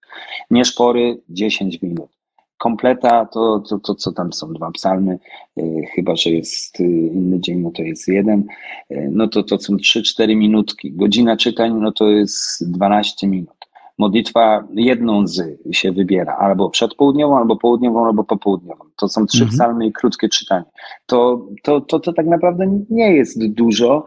Nie 0.50 0.64
szpory, 0.64 1.20
10 1.28 1.82
minut. 1.82 2.10
Kompleta 2.58 3.26
to, 3.26 3.62
to, 3.68 3.78
to 3.78 3.94
co 3.94 4.12
tam 4.12 4.32
są 4.32 4.52
dwa 4.52 4.70
psalmy, 4.70 5.18
yy, 5.56 5.86
chyba 5.94 6.16
że 6.16 6.30
jest 6.30 6.80
yy, 6.80 6.86
inny 6.86 7.40
dzień, 7.40 7.58
no 7.58 7.70
to 7.70 7.82
jest 7.82 8.08
jeden, 8.08 8.44
yy, 8.90 9.08
no 9.12 9.28
to 9.28 9.42
to 9.42 9.58
są 9.58 9.76
3-4 9.76 10.36
minutki. 10.36 10.92
Godzina 10.92 11.36
czytań, 11.36 11.74
no 11.80 11.92
to 11.92 12.10
jest 12.10 12.70
12 12.72 13.26
minut 13.26 13.57
modlitwa 13.98 14.64
jedną 14.74 15.26
z 15.26 15.58
się 15.72 15.92
wybiera, 15.92 16.36
albo 16.36 16.70
przedpołudniową, 16.70 17.38
albo 17.38 17.56
południową, 17.56 18.06
albo 18.06 18.24
popołudniową. 18.24 18.84
To 18.96 19.08
są 19.08 19.26
trzy 19.26 19.42
mhm. 19.42 19.50
psalmy 19.50 19.86
i 19.86 19.92
krótkie 19.92 20.28
czytanie. 20.28 20.64
To, 21.06 21.46
to, 21.62 21.80
to, 21.80 22.00
to 22.00 22.12
tak 22.12 22.26
naprawdę 22.26 22.80
nie 22.90 23.12
jest 23.12 23.46
dużo. 23.46 24.04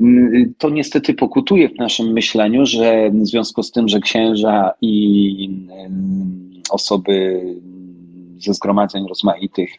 Mm, 0.00 0.54
to 0.58 0.70
niestety 0.70 1.14
pokutuje 1.14 1.68
w 1.68 1.78
naszym 1.78 2.12
myśleniu, 2.12 2.66
że 2.66 3.10
w 3.10 3.26
związku 3.26 3.62
z 3.62 3.72
tym, 3.72 3.88
że 3.88 4.00
księża 4.00 4.72
i 4.80 5.66
mm, 5.70 6.50
osoby 6.70 7.42
ze 8.38 8.54
zgromadzeń 8.54 9.08
rozmaitych 9.08 9.70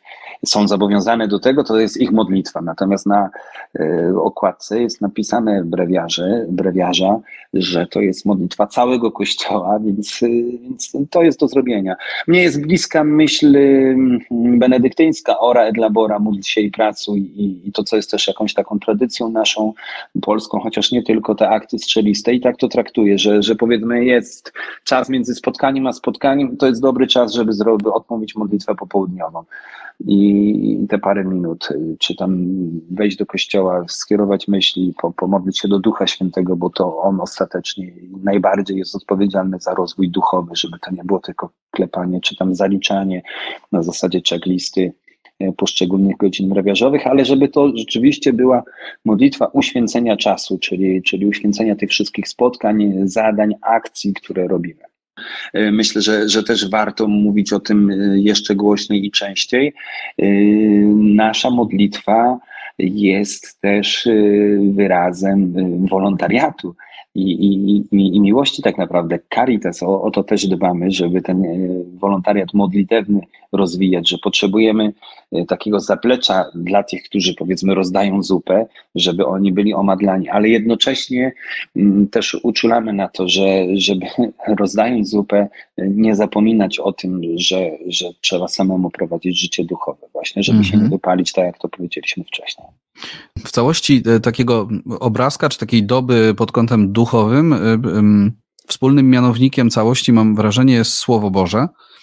są 0.45 0.67
zobowiązane 0.67 1.27
do 1.27 1.39
tego, 1.39 1.63
to 1.63 1.79
jest 1.79 1.97
ich 1.97 2.11
modlitwa. 2.11 2.61
Natomiast 2.61 3.05
na 3.05 3.29
e, 3.79 4.13
okładce 4.21 4.81
jest 4.81 5.01
napisane 5.01 5.63
w 5.63 5.65
brewiarze, 5.65 6.45
brewiarza, 6.49 7.19
że 7.53 7.87
to 7.87 8.01
jest 8.01 8.25
modlitwa 8.25 8.67
całego 8.67 9.11
Kościoła, 9.11 9.79
więc, 9.79 10.23
e, 10.23 10.27
więc 10.63 10.93
to 11.09 11.23
jest 11.23 11.39
do 11.39 11.47
zrobienia. 11.47 11.95
Mnie 12.27 12.41
jest 12.41 12.61
bliska 12.61 13.03
myśl 13.03 13.55
mm, 13.55 14.19
benedyktyńska, 14.59 15.39
ora 15.39 15.63
et 15.63 15.77
labora, 15.77 16.19
módl 16.19 16.41
się 16.41 16.61
i 16.61 16.71
pracuj 16.71 17.19
i, 17.19 17.67
i 17.67 17.71
to, 17.71 17.83
co 17.83 17.95
jest 17.95 18.11
też 18.11 18.27
jakąś 18.27 18.53
taką 18.53 18.79
tradycją 18.79 19.29
naszą 19.29 19.73
polską, 20.21 20.59
chociaż 20.59 20.91
nie 20.91 21.03
tylko 21.03 21.35
te 21.35 21.49
akty 21.49 21.79
strzeliste 21.79 22.33
i 22.33 22.41
tak 22.41 22.57
to 22.57 22.67
traktuję, 22.67 23.17
że, 23.17 23.43
że 23.43 23.55
powiedzmy 23.55 24.05
jest 24.05 24.53
czas 24.83 25.09
między 25.09 25.35
spotkaniem 25.35 25.87
a 25.87 25.93
spotkaniem, 25.93 26.57
to 26.57 26.67
jest 26.67 26.81
dobry 26.81 27.07
czas, 27.07 27.33
żeby 27.33 27.53
zrobić, 27.53 27.87
odmówić 27.87 28.35
modlitwę 28.35 28.75
popołudniową 28.75 29.43
i 29.99 30.87
te 30.89 30.99
parę 30.99 31.23
minut, 31.23 31.69
y, 31.71 31.97
czy 31.99 32.15
tam 32.15 32.47
wejść 32.91 33.17
do 33.17 33.25
kościoła, 33.25 33.85
skierować 33.87 34.47
myśli, 34.47 34.93
pomodlić 35.17 35.59
się 35.59 35.67
do 35.67 35.79
Ducha 35.79 36.07
Świętego, 36.07 36.55
bo 36.55 36.69
to 36.69 36.97
on 36.97 37.21
ostatecznie 37.21 37.93
najbardziej 38.23 38.77
jest 38.77 38.95
odpowiedzialny 38.95 39.59
za 39.59 39.73
rozwój 39.73 40.09
duchowy, 40.09 40.55
żeby 40.55 40.79
to 40.79 40.91
nie 40.91 41.03
było 41.03 41.19
tylko 41.19 41.49
klepanie, 41.71 42.21
czy 42.21 42.35
tam 42.35 42.55
zaliczanie 42.55 43.21
na 43.71 43.83
zasadzie 43.83 44.21
checklisty 44.29 44.93
y, 45.41 45.53
poszczególnych 45.57 46.17
godzin 46.17 46.49
mrawiarzowych, 46.49 47.07
ale 47.07 47.25
żeby 47.25 47.47
to 47.47 47.77
rzeczywiście 47.77 48.33
była 48.33 48.63
modlitwa 49.05 49.45
uświęcenia 49.45 50.17
czasu, 50.17 50.57
czyli, 50.57 51.03
czyli 51.03 51.25
uświęcenia 51.25 51.75
tych 51.75 51.89
wszystkich 51.89 52.27
spotkań, 52.27 52.93
zadań, 53.03 53.53
akcji, 53.61 54.13
które 54.13 54.47
robimy. 54.47 54.94
E, 55.53 55.71
myślę, 55.71 56.01
że, 56.01 56.29
że 56.29 56.43
też 56.43 56.69
warto 56.69 57.07
mówić 57.07 57.53
o 57.53 57.59
tym 57.59 57.91
e, 57.91 58.19
jeszcze 58.19 58.55
głośniej 58.55 59.05
i 59.05 59.11
częściej. 59.11 59.73
E, 60.17 60.25
nasza 60.95 61.49
modlitwa 61.49 62.39
jest 62.79 63.61
też 63.61 64.09
wyrazem 64.73 65.53
wolontariatu 65.87 66.75
i, 67.15 67.31
i, 67.31 68.15
i, 68.15 68.21
miłości 68.21 68.61
tak 68.61 68.77
naprawdę. 68.77 69.19
Caritas, 69.35 69.83
o, 69.83 70.01
o 70.01 70.11
to 70.11 70.23
też 70.23 70.47
dbamy, 70.47 70.91
żeby 70.91 71.21
ten 71.21 71.43
wolontariat 71.97 72.53
modlitewny 72.53 73.21
rozwijać, 73.51 74.09
że 74.09 74.17
potrzebujemy 74.17 74.93
takiego 75.47 75.79
zaplecza 75.79 76.45
dla 76.55 76.83
tych, 76.83 77.03
którzy 77.03 77.33
powiedzmy 77.33 77.75
rozdają 77.75 78.23
zupę, 78.23 78.65
żeby 78.95 79.25
oni 79.25 79.53
byli 79.53 79.73
omadlani, 79.73 80.29
ale 80.29 80.49
jednocześnie 80.49 81.33
mm, 81.75 82.07
też 82.07 82.37
uczulamy 82.43 82.93
na 82.93 83.07
to, 83.07 83.29
że 83.29 83.65
żeby 83.73 84.05
rozdając 84.59 85.09
zupę 85.09 85.37
e, 85.37 85.87
nie 85.89 86.15
zapominać 86.15 86.79
o 86.79 86.93
tym, 86.93 87.21
że, 87.35 87.71
że 87.87 88.05
trzeba 88.21 88.47
samemu 88.47 88.89
prowadzić 88.89 89.41
życie 89.41 89.63
duchowe 89.63 90.07
właśnie, 90.13 90.43
żeby 90.43 90.63
się 90.63 90.77
nie 90.77 90.83
mhm. 90.83 90.91
wypalić, 90.91 91.33
tak 91.33 91.45
jak 91.45 91.57
to 91.57 91.69
powiedzieliśmy 91.69 92.23
wcześniej. 92.23 92.67
W 93.37 93.51
całości 93.51 94.03
e, 94.05 94.19
takiego 94.19 94.67
obrazka, 94.99 95.49
czy 95.49 95.59
takiej 95.59 95.83
doby 95.83 96.33
pod 96.37 96.51
kątem 96.51 96.91
duchowym, 96.91 97.55
wspólnym 98.67 99.09
mianownikiem 99.09 99.69
całości 99.69 100.13
mam 100.13 100.35
wrażenie 100.35 100.73
jest 100.73 100.91
Słowo 100.91 101.31
Boże, 101.31 101.67
E, 101.67 101.94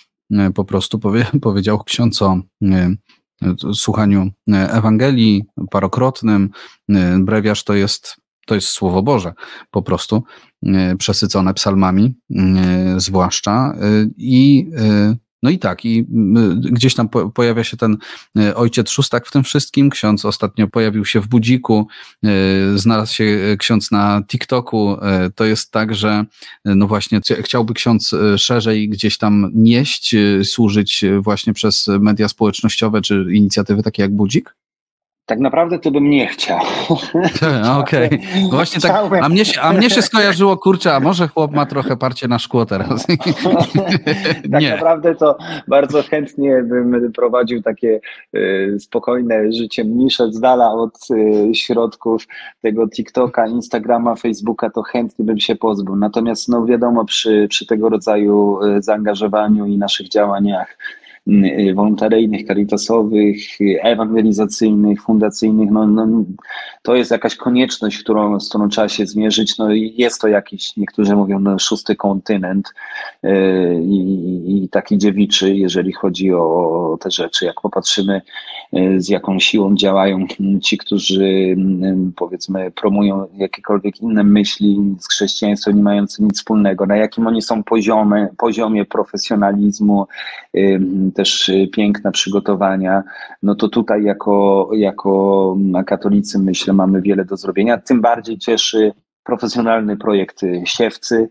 po 0.55 0.65
prostu 0.65 0.99
powie, 0.99 1.27
powiedział 1.43 1.85
ksiądz 1.85 2.23
o 2.23 2.41
e, 2.63 2.95
słuchaniu 3.75 4.31
e, 4.53 4.73
Ewangelii 4.73 5.45
parokrotnym. 5.71 6.51
Brewiarz 7.19 7.65
to 7.65 7.75
jest, 7.75 8.17
to 8.47 8.55
jest 8.55 8.69
Słowo 8.69 9.03
Boże, 9.03 9.33
po 9.71 9.83
prostu 9.83 10.23
przesycone 10.99 11.55
psalmami 11.55 12.15
zwłaszcza 12.97 13.75
i 14.17 14.71
no 15.43 15.51
i 15.51 15.59
tak, 15.59 15.85
i 15.85 16.07
gdzieś 16.57 16.95
tam 16.95 17.09
pojawia 17.35 17.65
się 17.65 17.77
ten 17.77 17.97
e, 18.39 18.55
ojciec 18.55 18.91
szóstak 18.91 19.27
w 19.27 19.33
tym 19.33 19.45
wszystkim. 19.45 19.91
Ksiądz 19.91 20.25
ostatnio 20.25 20.69
pojawił 20.69 21.05
się 21.05 21.21
w 21.21 21.29
budziku, 21.29 21.87
e, 22.25 22.29
znalazł 22.79 23.15
się 23.15 23.57
ksiądz 23.59 23.91
na 23.91 24.23
TikToku. 24.29 24.97
E, 25.03 25.31
to 25.35 25.45
jest 25.45 25.71
tak, 25.71 25.95
że 25.95 26.25
no 26.65 26.87
właśnie 26.87 27.21
chciałby 27.41 27.75
ksiądz 27.75 28.15
szerzej 28.37 28.89
gdzieś 28.89 29.19
tam 29.19 29.51
nieść, 29.55 30.15
służyć 30.45 31.05
właśnie 31.21 31.53
przez 31.53 31.89
media 32.01 32.29
społecznościowe 32.29 33.03
czy 33.03 33.27
inicjatywy 33.33 33.83
takie 33.83 34.03
jak 34.03 34.17
budzik? 34.17 34.55
Tak 35.27 35.39
naprawdę 35.39 35.79
to 35.79 35.91
bym 35.91 36.11
nie 36.11 36.27
chciał. 36.27 36.59
Okej. 37.81 38.07
Okay. 38.07 38.21
Właśnie 38.51 38.81
tak, 38.81 38.97
a 39.23 39.29
mnie, 39.29 39.45
się, 39.45 39.61
a 39.61 39.73
mnie 39.73 39.91
się 39.91 40.03
skojarzyło, 40.03 40.57
kurczę, 40.57 40.95
a 40.95 41.01
może 41.01 41.29
chłop 41.29 41.53
ma 41.53 41.67
trochę 41.67 41.97
parcie 41.97 42.29
na 42.29 42.39
szkło 42.39 42.67
teraz. 42.67 43.07
tak 44.53 44.63
naprawdę 44.71 45.15
to 45.15 45.37
bardzo 45.69 46.03
chętnie 46.03 46.63
bym 46.63 47.13
prowadził 47.13 47.63
takie 47.63 48.01
y, 48.37 48.77
spokojne 48.81 49.53
życie, 49.53 49.85
mniejsze 49.85 50.33
z 50.33 50.41
dala 50.41 50.73
od 50.73 50.99
y, 51.11 51.55
środków 51.55 52.27
tego 52.63 52.89
TikToka, 52.89 53.47
Instagrama, 53.47 54.15
Facebooka, 54.15 54.71
to 54.71 54.83
chętnie 54.83 55.25
bym 55.25 55.41
się 55.41 55.57
pozbył. 55.57 55.97
Natomiast 55.97 56.49
no 56.49 56.67
wiadomo, 56.67 57.05
przy, 57.05 57.47
przy 57.51 57.67
tego 57.67 57.89
rodzaju 57.89 58.63
y, 58.65 58.83
zaangażowaniu 58.83 59.67
i 59.67 59.79
naszych 59.79 60.09
działaniach 60.09 60.77
wolontaryjnych, 61.75 62.47
caritasowych, 62.47 63.39
ewangelizacyjnych, 63.83 65.03
fundacyjnych, 65.03 65.71
no, 65.71 65.87
no, 65.87 66.25
to 66.83 66.95
jest 66.95 67.11
jakaś 67.11 67.37
konieczność, 67.37 67.99
którą, 67.99 68.41
z 68.41 68.49
którą 68.49 68.69
trzeba 68.69 68.89
się 68.89 69.07
zmierzyć. 69.07 69.59
No, 69.59 69.69
jest 69.73 70.21
to 70.21 70.29
jakiś, 70.29 70.77
niektórzy 70.77 71.17
mówią, 71.17 71.39
no, 71.39 71.59
szósty 71.59 71.97
kontynent 71.97 72.75
yy, 73.23 73.83
i, 73.85 74.65
i 74.65 74.69
taki 74.69 74.99
dziewiczy, 74.99 75.55
jeżeli 75.55 75.93
chodzi 75.93 76.33
o, 76.33 76.99
te 77.01 77.11
rzeczy. 77.11 77.45
Jak 77.45 77.61
popatrzymy, 77.61 78.23
yy, 78.73 79.01
z 79.01 79.09
jaką 79.09 79.41
siłą 79.41 79.77
działają 79.77 80.27
ci, 80.63 80.79
którzy 80.79 81.57
powiedzmy 82.17 82.71
promują 82.71 83.27
jakiekolwiek 83.37 84.01
inne 84.01 84.25
myśli 84.25 84.95
z 85.01 85.09
chrześcijaństwem 85.09 85.77
nie 85.77 85.83
mające 85.83 86.23
nic 86.23 86.37
wspólnego, 86.37 86.87
na 86.87 86.97
jakim 86.97 87.27
oni 87.27 87.43
są 87.43 87.63
poziomie, 87.63 88.29
poziomie 88.39 88.85
profesjonalizmu, 88.85 90.07
też 91.13 91.49
y, 91.49 91.69
piękne 91.73 92.13
przygotowania, 92.13 93.03
no 93.43 93.55
to 93.55 93.69
tutaj 93.69 94.05
jako, 94.05 94.71
jako 94.73 95.57
katolicy 95.87 96.39
myślę 96.39 96.73
mamy 96.73 97.03
wiele 97.03 97.25
do 97.25 97.37
zrobienia. 97.37 97.79
Tym 97.79 98.01
bardziej 98.01 98.39
cieszy 98.39 98.93
profesjonalny 99.25 99.97
projekt 99.97 100.41
Siewcy, 100.65 101.29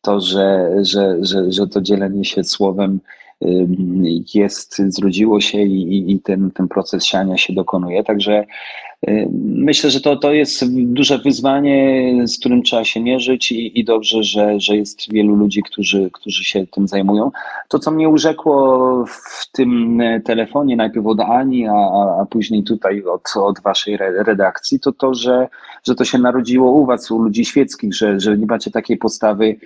to, 0.00 0.20
że, 0.20 0.70
że, 0.82 1.16
że, 1.20 1.52
że 1.52 1.66
to 1.66 1.80
dzielenie 1.80 2.24
się 2.24 2.44
słowem 2.44 3.00
jest, 4.34 4.82
zrodziło 4.88 5.40
się 5.40 5.58
i, 5.58 6.12
i 6.12 6.20
ten, 6.20 6.50
ten 6.50 6.68
proces 6.68 7.04
siania 7.04 7.36
się 7.36 7.52
dokonuje. 7.52 8.04
Także 8.04 8.40
y, 8.40 8.46
myślę, 9.42 9.90
że 9.90 10.00
to, 10.00 10.16
to 10.16 10.32
jest 10.32 10.64
duże 10.74 11.18
wyzwanie, 11.18 12.12
z 12.26 12.38
którym 12.38 12.62
trzeba 12.62 12.84
się 12.84 13.00
mierzyć 13.00 13.52
i, 13.52 13.80
i 13.80 13.84
dobrze, 13.84 14.22
że, 14.22 14.60
że 14.60 14.76
jest 14.76 15.12
wielu 15.12 15.36
ludzi, 15.36 15.62
którzy, 15.62 16.10
którzy 16.12 16.44
się 16.44 16.66
tym 16.66 16.88
zajmują. 16.88 17.30
To, 17.68 17.78
co 17.78 17.90
mnie 17.90 18.08
urzekło 18.08 19.04
w 19.06 19.50
tym 19.52 20.02
telefonie, 20.24 20.76
najpierw 20.76 21.06
od 21.06 21.20
Ani, 21.20 21.66
a, 21.66 21.72
a 22.20 22.26
później 22.30 22.64
tutaj 22.64 23.02
od, 23.02 23.22
od 23.36 23.60
waszej 23.60 23.96
redakcji, 23.96 24.80
to 24.80 24.92
to, 24.92 25.14
że, 25.14 25.48
że 25.84 25.94
to 25.94 26.04
się 26.04 26.18
narodziło 26.18 26.70
u 26.70 26.86
was, 26.86 27.10
u 27.10 27.18
ludzi 27.18 27.44
świeckich, 27.44 27.94
że, 27.94 28.20
że 28.20 28.38
nie 28.38 28.46
macie 28.46 28.70
takiej 28.70 28.96
postawy 28.96 29.56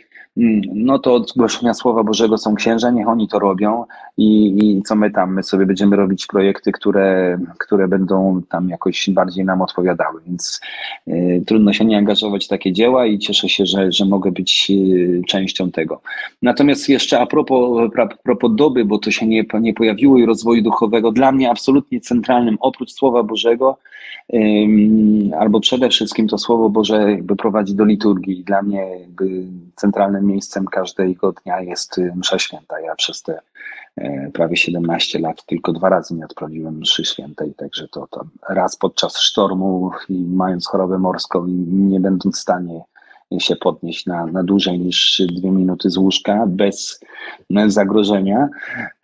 no 0.74 0.98
to 0.98 1.14
od 1.14 1.32
głoszenia 1.36 1.74
Słowa 1.74 2.04
Bożego 2.04 2.38
są 2.38 2.54
księża, 2.54 2.90
niech 2.90 3.08
oni 3.08 3.28
to 3.28 3.38
robią 3.38 3.84
i, 4.16 4.58
i 4.62 4.82
co 4.82 4.96
my 4.96 5.10
tam, 5.10 5.34
my 5.34 5.42
sobie 5.42 5.66
będziemy 5.66 5.96
robić 5.96 6.26
projekty, 6.26 6.72
które, 6.72 7.38
które 7.58 7.88
będą 7.88 8.42
tam 8.48 8.68
jakoś 8.68 9.10
bardziej 9.10 9.44
nam 9.44 9.62
odpowiadały, 9.62 10.20
więc 10.26 10.60
y, 11.08 11.42
trudno 11.46 11.72
się 11.72 11.84
nie 11.84 11.98
angażować 11.98 12.44
w 12.44 12.48
takie 12.48 12.72
dzieła 12.72 13.06
i 13.06 13.18
cieszę 13.18 13.48
się, 13.48 13.66
że, 13.66 13.92
że 13.92 14.04
mogę 14.04 14.32
być 14.32 14.70
y, 14.70 15.22
częścią 15.26 15.70
tego. 15.70 16.00
Natomiast 16.42 16.88
jeszcze 16.88 17.20
a 17.20 17.26
propos, 17.26 17.90
a 17.98 18.06
propos 18.24 18.50
doby, 18.54 18.84
bo 18.84 18.98
to 18.98 19.10
się 19.10 19.26
nie, 19.26 19.44
nie 19.60 19.74
pojawiło 19.74 20.18
i 20.18 20.26
rozwoju 20.26 20.62
duchowego, 20.62 21.12
dla 21.12 21.32
mnie 21.32 21.50
absolutnie 21.50 22.00
centralnym 22.00 22.56
oprócz 22.60 22.92
Słowa 22.92 23.22
Bożego 23.22 23.78
y, 24.34 24.38
albo 25.38 25.60
przede 25.60 25.88
wszystkim 25.88 26.28
to 26.28 26.38
Słowo 26.38 26.70
Boże 26.70 27.10
jakby 27.10 27.36
prowadzi 27.36 27.74
do 27.74 27.84
liturgii. 27.84 28.44
Dla 28.44 28.62
mnie 28.62 28.86
jakby 29.00 29.46
centralnym 29.76 30.25
miejscem 30.26 30.64
każdego 30.64 31.32
dnia 31.32 31.60
jest 31.60 31.98
y, 31.98 32.12
msza 32.16 32.38
święta. 32.38 32.80
Ja 32.80 32.94
przez 32.94 33.22
te 33.22 33.40
e, 33.96 34.30
prawie 34.30 34.56
17 34.56 35.18
lat 35.18 35.44
tylko 35.46 35.72
dwa 35.72 35.88
razy 35.88 36.14
nie 36.14 36.24
odprawiłem 36.24 36.78
mszy 36.78 37.04
świętej, 37.04 37.54
także 37.54 37.88
to, 37.88 38.06
to 38.10 38.24
raz 38.48 38.76
podczas 38.76 39.18
sztormu 39.18 39.90
i 40.08 40.24
mając 40.24 40.66
chorobę 40.66 40.98
morską 40.98 41.46
i 41.46 41.52
nie 41.52 42.00
będąc 42.00 42.36
w 42.36 42.40
stanie 42.40 42.80
się 43.38 43.56
podnieść 43.56 44.06
na, 44.06 44.26
na 44.26 44.42
dłużej 44.42 44.78
niż 44.78 45.22
dwie 45.36 45.50
minuty 45.50 45.90
z 45.90 45.96
łóżka 45.96 46.46
bez 46.46 47.00
zagrożenia, 47.66 48.48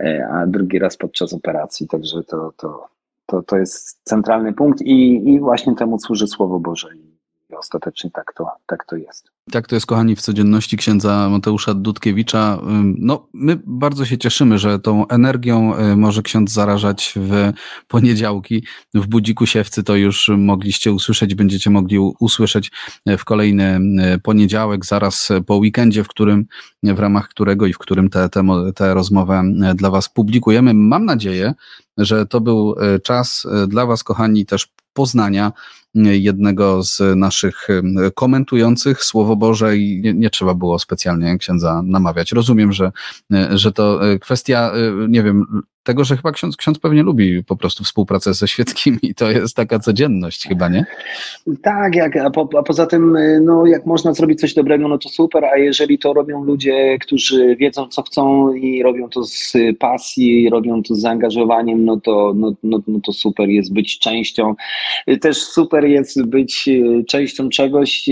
e, 0.01 0.29
a 0.33 0.47
drugi 0.47 0.79
raz 0.79 0.97
podczas 0.97 1.33
operacji. 1.33 1.89
Także 1.89 2.23
to, 2.25 2.53
to, 2.57 2.89
to, 3.27 3.43
to 3.43 3.57
jest 3.57 4.01
centralny 4.05 4.53
punkt 4.53 4.81
i, 4.83 5.29
i 5.29 5.41
właśnie 5.41 5.75
temu 5.75 5.99
służy 5.99 6.27
Słowo 6.27 6.61
Boże. 6.61 6.89
Ostatecznie 7.59 8.11
tak 8.11 8.33
to, 8.35 8.47
tak 8.67 8.85
to 8.85 8.97
jest. 8.97 9.31
Tak 9.51 9.67
to 9.67 9.77
jest, 9.77 9.87
kochani, 9.87 10.17
w 10.17 10.21
codzienności 10.21 10.77
księdza 10.77 11.29
Mateusza 11.29 11.75
Dudkiewicza. 11.75 12.59
No, 12.99 13.29
my 13.33 13.59
bardzo 13.67 14.05
się 14.05 14.19
cieszymy, 14.19 14.59
że 14.59 14.79
tą 14.79 15.09
energią 15.09 15.79
y, 15.79 15.97
może 15.97 16.23
ksiądz 16.23 16.53
zarażać 16.53 17.15
w 17.17 17.53
poniedziałki. 17.89 18.65
W 18.95 19.07
Budziku 19.07 19.47
Siewcy 19.47 19.83
to 19.83 19.97
już 19.97 20.31
mogliście 20.39 20.93
usłyszeć, 20.93 21.35
będziecie 21.35 21.71
mogli 21.71 21.99
usłyszeć 21.99 22.71
w 23.19 23.25
kolejny 23.25 23.79
y, 24.15 24.19
poniedziałek, 24.19 24.85
zaraz 24.85 25.29
po 25.47 25.57
weekendzie, 25.57 26.05
w 26.05 26.09
którym, 26.09 26.47
w 26.83 26.99
ramach 26.99 27.29
którego 27.29 27.67
i 27.67 27.73
w 27.73 27.79
którym 27.79 28.11
tę 28.11 28.29
te, 28.29 28.43
te, 28.43 28.73
te 28.75 28.95
rozmowę 28.95 29.43
y, 29.73 29.75
dla 29.75 29.91
Was 29.91 30.09
publikujemy. 30.09 30.75
Mam 30.75 31.05
nadzieję, 31.05 31.55
że 31.99 32.27
to 32.27 32.41
był 32.41 32.75
czas 33.03 33.47
dla 33.69 33.87
Was, 33.87 34.05
kochani, 34.05 34.47
też 34.47 34.69
poznania 34.93 35.53
jednego 35.95 36.83
z 36.83 37.17
naszych 37.17 37.69
komentujących 38.15 39.05
Słowo 39.05 39.37
Boże 39.37 39.77
i 39.77 40.01
nie, 40.01 40.15
nie, 40.15 40.31
trzeba 40.31 40.55
było 40.55 40.79
specjalnie 40.79 41.39
księdza 41.39 41.83
namawiać. 41.85 42.33
Rozumiem, 42.33 42.73
że, 42.73 42.93
że 43.51 43.73
to 43.73 44.11
e, 44.11 44.19
kwestia, 44.19 44.73
e, 44.75 45.09
nie 45.09 45.23
wiem, 45.23 45.63
tego, 45.83 46.05
że 46.05 46.17
chyba 46.17 46.33
ksiądz, 46.33 46.57
ksiądz 46.57 46.79
pewnie 46.79 47.03
lubi 47.03 47.45
po 47.45 47.57
prostu 47.57 47.85
współpracę 47.85 48.35
ze 48.35 48.49
świeckimi. 48.49 49.15
To 49.17 49.31
jest 49.31 49.57
taka 49.57 49.79
codzienność 49.79 50.49
chyba, 50.49 50.69
nie? 50.69 50.85
Tak, 51.63 51.95
jak, 51.95 52.17
a, 52.17 52.31
po, 52.31 52.49
a 52.59 52.63
poza 52.63 52.87
tym, 52.87 53.19
no, 53.45 53.67
jak 53.67 53.87
można 53.87 54.13
zrobić 54.13 54.41
coś 54.41 54.55
dobrego, 54.55 54.89
no 54.89 54.99
to 54.99 55.09
super, 55.09 55.45
a 55.45 55.57
jeżeli 55.57 55.99
to 55.99 56.13
robią 56.13 56.45
ludzie, 56.45 56.99
którzy 57.01 57.57
wiedzą, 57.57 57.89
co 57.89 58.03
chcą 58.03 58.55
i 58.55 58.83
robią 58.83 59.09
to 59.09 59.25
z 59.25 59.53
pasji, 59.79 60.51
robią 60.51 60.83
to 60.83 60.95
z 60.95 61.01
zaangażowaniem, 61.01 61.85
no 61.85 62.01
to, 62.01 62.33
no, 62.37 62.55
no, 62.63 62.83
no 62.87 63.01
to 63.01 63.13
super 63.13 63.49
jest 63.49 63.73
być 63.73 63.99
częścią. 63.99 64.55
Też 65.21 65.43
super 65.43 65.82
jest 65.91 66.27
być 66.27 66.69
y, 66.69 67.05
częścią 67.09 67.49
czegoś, 67.49 68.09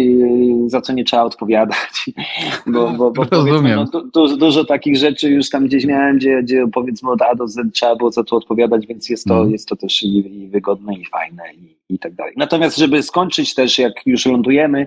za 0.66 0.80
co 0.80 0.92
nie 0.92 1.04
trzeba 1.04 1.22
odpowiadać. 1.22 1.78
Bo, 2.66 2.90
bo, 2.90 3.10
bo 3.10 3.24
no, 3.32 3.84
du, 4.14 4.36
dużo 4.36 4.64
takich 4.64 4.96
rzeczy 4.96 5.30
już 5.30 5.50
tam 5.50 5.66
gdzieś 5.66 5.84
miałem, 5.84 6.16
gdzie, 6.16 6.42
gdzie 6.42 6.66
powiedzmy 6.72 7.10
od 7.10 7.22
A 7.22 7.34
do 7.34 7.48
Z 7.48 7.72
trzeba 7.72 7.96
było 7.96 8.10
za 8.10 8.24
to 8.24 8.36
odpowiadać, 8.36 8.86
więc 8.86 9.08
jest 9.08 9.26
to, 9.26 9.38
mm. 9.38 9.52
jest 9.52 9.68
to 9.68 9.76
też 9.76 10.02
i, 10.02 10.42
i 10.42 10.48
wygodne, 10.48 10.94
i 10.94 11.04
fajne, 11.04 11.42
i, 11.54 11.94
i 11.94 11.98
tak 11.98 12.14
dalej. 12.14 12.34
Natomiast, 12.36 12.76
żeby 12.76 13.02
skończyć 13.02 13.54
też, 13.54 13.78
jak 13.78 13.92
już 14.06 14.26
lądujemy, 14.26 14.86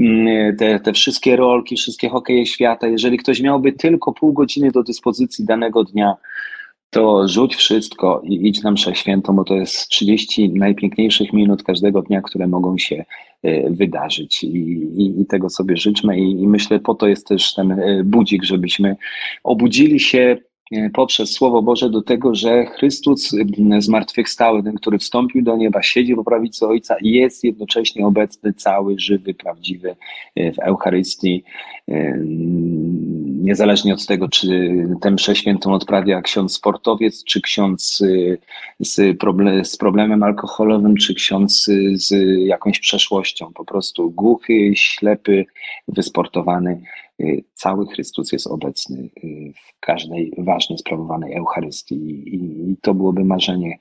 mm, 0.00 0.56
te, 0.56 0.80
te 0.80 0.92
wszystkie 0.92 1.36
rolki, 1.36 1.76
wszystkie 1.76 2.08
hokeje 2.08 2.46
świata, 2.46 2.86
jeżeli 2.86 3.18
ktoś 3.18 3.40
miałby 3.40 3.72
tylko 3.72 4.12
pół 4.12 4.32
godziny 4.32 4.70
do 4.70 4.82
dyspozycji 4.82 5.44
danego 5.44 5.84
dnia, 5.84 6.16
to 6.90 7.28
rzuć 7.28 7.56
wszystko 7.56 8.22
i 8.24 8.48
idź 8.48 8.62
na 8.62 8.70
mszę 8.70 8.94
świętą, 8.94 9.36
bo 9.36 9.44
to 9.44 9.54
jest 9.54 9.88
30 9.88 10.50
najpiękniejszych 10.50 11.32
minut 11.32 11.62
każdego 11.62 12.02
dnia, 12.02 12.22
które 12.22 12.46
mogą 12.46 12.78
się 12.78 13.04
e, 13.42 13.70
wydarzyć. 13.70 14.44
I, 14.44 14.48
i, 14.48 15.20
i 15.20 15.26
tego 15.26 15.50
sobie 15.50 15.76
życzmy 15.76 16.20
I, 16.20 16.42
i 16.42 16.48
myślę 16.48 16.80
po 16.80 16.94
to 16.94 17.08
jest 17.08 17.26
też 17.26 17.54
ten 17.54 17.72
e, 17.72 18.04
budzik, 18.04 18.44
żebyśmy 18.44 18.96
obudzili 19.44 20.00
się 20.00 20.36
poprzez 20.92 21.30
Słowo 21.30 21.62
Boże 21.62 21.90
do 21.90 22.02
tego, 22.02 22.34
że 22.34 22.66
Chrystus 22.66 23.34
zmartwychwstały, 23.78 24.62
ten, 24.62 24.74
który 24.74 24.98
wstąpił 24.98 25.42
do 25.42 25.56
nieba, 25.56 25.82
siedzi 25.82 26.14
po 26.14 26.24
prawicy 26.24 26.66
Ojca 26.66 26.96
i 27.02 27.10
jest 27.10 27.44
jednocześnie 27.44 28.06
obecny, 28.06 28.52
cały, 28.52 28.98
żywy, 28.98 29.34
prawdziwy 29.34 29.96
w 30.36 30.58
Eucharystii. 30.58 31.44
Niezależnie 33.42 33.94
od 33.94 34.06
tego, 34.06 34.28
czy 34.28 34.72
tę 35.00 35.10
mszę 35.10 35.36
świętą 35.36 35.72
odprawia 35.72 36.22
ksiądz 36.22 36.52
sportowiec, 36.52 37.24
czy 37.24 37.40
ksiądz 37.40 38.02
z, 38.80 39.18
problem, 39.18 39.64
z 39.64 39.76
problemem 39.76 40.22
alkoholowym, 40.22 40.96
czy 40.96 41.14
ksiądz 41.14 41.70
z 41.92 42.12
jakąś 42.38 42.78
przeszłością, 42.80 43.52
po 43.54 43.64
prostu 43.64 44.10
głuchy, 44.10 44.72
ślepy, 44.74 45.46
wysportowany 45.88 46.80
Y, 46.80 47.07
cały 47.54 47.86
Chrystus 47.86 48.32
jest 48.32 48.46
obecny 48.46 48.98
y, 48.98 49.52
w 49.54 49.80
każdej 49.80 50.32
ważnie 50.38 50.78
sprawowanej 50.78 51.34
Eucharystii 51.34 52.34
i 52.34 52.76
to 52.82 52.94
byłoby 52.94 53.24
marzenie, 53.24 53.78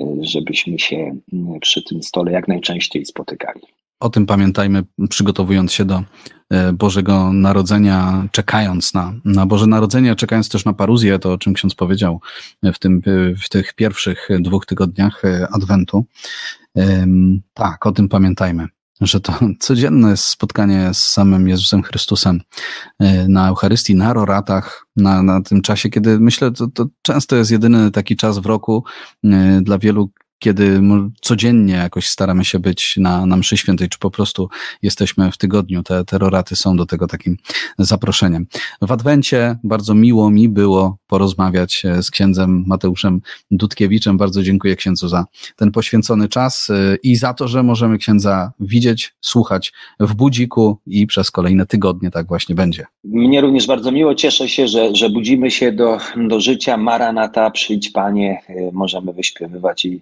y, 0.00 0.04
żebyśmy 0.20 0.78
się 0.78 1.16
przy 1.60 1.82
tym 1.82 2.02
stole 2.02 2.32
jak 2.32 2.48
najczęściej 2.48 3.06
spotykali. 3.06 3.60
O 4.00 4.10
tym 4.10 4.26
pamiętajmy, 4.26 4.82
przygotowując 5.10 5.72
się 5.72 5.84
do 5.84 6.02
Bożego 6.74 7.32
Narodzenia, 7.32 8.28
czekając 8.32 8.94
na, 8.94 9.14
na 9.24 9.46
Boże 9.46 9.66
Narodzenie, 9.66 10.14
czekając 10.14 10.48
też 10.48 10.64
na 10.64 10.72
paruzję, 10.72 11.18
to 11.18 11.32
o 11.32 11.38
czym 11.38 11.54
ksiądz 11.54 11.74
powiedział 11.74 12.20
w, 12.62 12.78
tym, 12.78 13.02
w 13.44 13.48
tych 13.48 13.74
pierwszych 13.74 14.28
dwóch 14.40 14.66
tygodniach 14.66 15.22
Adwentu. 15.52 16.04
Tak, 17.54 17.86
o 17.86 17.92
tym 17.92 18.08
pamiętajmy 18.08 18.68
że 19.00 19.20
to 19.20 19.38
codzienne 19.60 20.16
spotkanie 20.16 20.90
z 20.92 20.98
samym 20.98 21.48
Jezusem 21.48 21.82
Chrystusem 21.82 22.40
e, 22.98 23.28
na 23.28 23.48
Eucharystii, 23.48 23.94
na 23.94 24.12
roratach, 24.12 24.86
na, 24.96 25.22
na 25.22 25.42
tym 25.42 25.62
czasie, 25.62 25.90
kiedy 25.90 26.20
myślę, 26.20 26.50
to, 26.50 26.66
to 26.66 26.86
często 27.02 27.36
jest 27.36 27.50
jedyny 27.50 27.90
taki 27.90 28.16
czas 28.16 28.38
w 28.38 28.46
roku 28.46 28.84
e, 29.24 29.60
dla 29.62 29.78
wielu 29.78 30.10
kiedy 30.38 30.80
codziennie 31.20 31.74
jakoś 31.74 32.08
staramy 32.08 32.44
się 32.44 32.58
być 32.58 32.96
na, 32.96 33.26
na 33.26 33.36
mszy 33.36 33.56
świętej, 33.56 33.88
czy 33.88 33.98
po 33.98 34.10
prostu 34.10 34.48
jesteśmy 34.82 35.32
w 35.32 35.38
tygodniu, 35.38 35.82
te 35.82 36.04
terroraty 36.04 36.56
są 36.56 36.76
do 36.76 36.86
tego 36.86 37.06
takim 37.06 37.36
zaproszeniem. 37.78 38.46
W 38.82 38.92
Adwencie 38.92 39.58
bardzo 39.64 39.94
miło 39.94 40.30
mi 40.30 40.48
było 40.48 40.98
porozmawiać 41.08 41.84
e, 41.84 42.02
z 42.02 42.10
księdzem 42.10 42.64
Mateuszem 42.66 43.20
Dudkiewiczem. 43.50 44.16
Bardzo 44.16 44.42
dziękuję 44.42 44.76
księdzu 44.76 45.08
za 45.08 45.24
ten 45.56 45.70
poświęcony 45.70 46.28
czas 46.28 46.70
e, 46.70 46.96
i 47.02 47.16
za 47.16 47.34
to, 47.34 47.48
że 47.48 47.62
możemy 47.62 47.98
księdza 47.98 48.52
widzieć, 48.60 49.14
słuchać 49.20 49.72
w 50.00 50.14
budziku 50.14 50.78
i 50.86 51.06
przez 51.06 51.30
kolejne 51.30 51.66
tygodnie 51.66 52.10
tak 52.10 52.26
właśnie 52.26 52.54
będzie. 52.54 52.86
Mnie 53.04 53.40
również 53.40 53.66
bardzo 53.66 53.92
miło, 53.92 54.14
cieszę 54.14 54.48
się, 54.48 54.68
że, 54.68 54.94
że 54.94 55.10
budzimy 55.10 55.50
się 55.50 55.72
do, 55.72 55.98
do 56.28 56.40
życia. 56.40 56.76
Maranata, 56.76 57.50
przyjdź 57.50 57.90
Panie, 57.90 58.40
e, 58.48 58.72
możemy 58.72 59.12
wyśpiewywać 59.12 59.84
i 59.84 60.00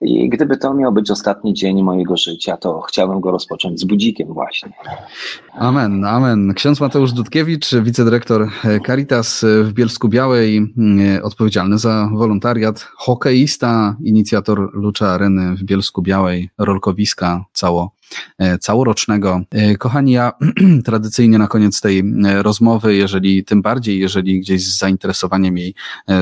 i 0.00 0.28
gdyby 0.28 0.56
to 0.56 0.74
miał 0.74 0.92
być 0.92 1.10
ostatni 1.10 1.54
dzień 1.54 1.82
mojego 1.82 2.16
życia, 2.16 2.56
to 2.56 2.80
chciałbym 2.80 3.20
go 3.20 3.30
rozpocząć 3.30 3.80
z 3.80 3.84
budzikiem 3.84 4.28
właśnie. 4.28 4.72
Amen, 5.54 6.04
amen. 6.04 6.54
Ksiądz 6.54 6.80
Mateusz 6.80 7.12
Dudkiewicz, 7.12 7.74
wicedyrektor 7.74 8.48
Caritas 8.86 9.44
w 9.62 9.72
Bielsku 9.72 10.08
Białej, 10.08 10.56
mm, 10.56 11.24
odpowiedzialny 11.24 11.78
za 11.78 12.10
wolontariat, 12.14 12.80
hokeista, 12.96 13.96
inicjator 14.04 14.70
Lucza 14.74 15.08
Areny 15.08 15.56
w 15.56 15.62
Bielsku 15.62 16.02
Białej, 16.02 16.50
rolkowiska 16.58 17.44
cało 17.52 17.92
e, 18.38 18.58
całorocznego. 18.58 19.40
E, 19.50 19.76
kochani, 19.76 20.12
ja 20.12 20.32
tradycyjnie 20.84 21.38
na 21.38 21.46
koniec 21.46 21.80
tej 21.80 21.98
e, 21.98 22.42
rozmowy, 22.42 22.94
jeżeli 22.94 23.44
tym 23.44 23.62
bardziej, 23.62 23.98
jeżeli 23.98 24.40
gdzieś 24.40 24.64
z 24.64 24.78
zainteresowaniem 24.78 25.58
jej 25.58 25.74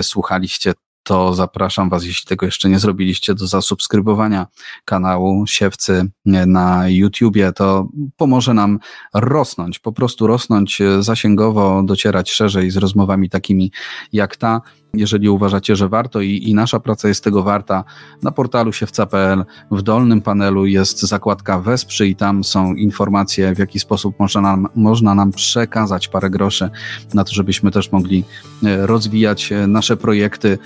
słuchaliście, 0.02 0.72
to 1.07 1.34
zapraszam 1.34 1.88
Was, 1.88 2.04
jeśli 2.04 2.26
tego 2.26 2.46
jeszcze 2.46 2.68
nie 2.68 2.78
zrobiliście, 2.78 3.34
do 3.34 3.46
zasubskrybowania 3.46 4.46
kanału 4.84 5.46
Siewcy 5.46 6.11
na 6.24 6.88
YouTubie. 6.88 7.52
To 7.52 7.88
pomoże 8.16 8.54
nam 8.54 8.78
rosnąć, 9.14 9.78
po 9.78 9.92
prostu 9.92 10.26
rosnąć 10.26 10.82
zasięgowo, 11.00 11.82
docierać 11.82 12.30
szerzej 12.30 12.70
z 12.70 12.76
rozmowami 12.76 13.30
takimi 13.30 13.72
jak 14.12 14.36
ta 14.36 14.61
jeżeli 14.97 15.28
uważacie, 15.28 15.76
że 15.76 15.88
warto 15.88 16.20
i, 16.20 16.30
i 16.30 16.55
nasza 16.55 16.80
praca 16.80 17.09
jest 17.09 17.24
tego 17.24 17.42
warta, 17.42 17.84
na 18.22 18.32
portalu 18.32 18.72
siewca.pl 18.72 19.44
w 19.70 19.82
dolnym 19.82 20.20
panelu 20.20 20.66
jest 20.66 21.01
zakładka 21.01 21.61
Wesprzyj 21.61 22.11
i 22.11 22.16
tam 22.16 22.44
są 22.44 22.74
informacje, 22.74 23.55
w 23.55 23.59
jaki 23.59 23.78
sposób 23.78 24.18
można 24.18 24.40
nam, 24.40 24.68
można 24.74 25.14
nam 25.14 25.32
przekazać 25.32 26.09
parę 26.09 26.30
groszy 26.30 26.70
na 27.14 27.24
to, 27.24 27.32
żebyśmy 27.32 27.70
też 27.70 27.92
mogli 27.92 28.24
e, 28.64 28.86
rozwijać 28.86 29.53
e, 29.53 29.66
nasze 29.66 29.97
projekty, 29.97 30.59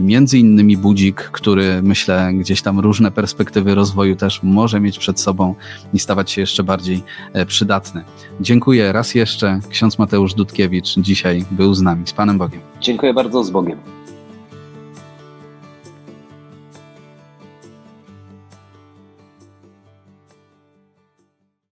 między 0.00 0.38
innymi 0.38 0.76
Budzik, 0.76 1.16
który 1.16 1.82
myślę 1.82 2.30
gdzieś 2.34 2.62
tam 2.62 2.80
różne 2.80 3.10
perspektywy 3.10 3.74
rozwoju 3.74 4.16
też 4.16 4.42
może 4.42 4.80
mieć 4.80 4.98
przed 4.98 5.20
sobą 5.20 5.54
i 5.94 5.98
stawać 5.98 6.30
się 6.30 6.40
jeszcze 6.40 6.64
bardziej 6.64 7.02
e, 7.32 7.46
przydatny. 7.46 8.04
Dziękuję 8.40 8.92
raz 8.92 9.14
jeszcze. 9.14 9.60
Ksiądz 9.70 9.98
Mateusz 9.98 10.34
Dudkiewicz 10.34 10.98
dzisiaj 10.98 11.44
był 11.50 11.74
z 11.74 11.82
nami. 11.82 12.06
Z 12.06 12.12
Panem 12.12 12.38
Bogiem. 12.38 12.75
Dziękuję 12.86 13.14
bardzo, 13.14 13.44
z 13.44 13.50
Bogiem. 13.50 13.95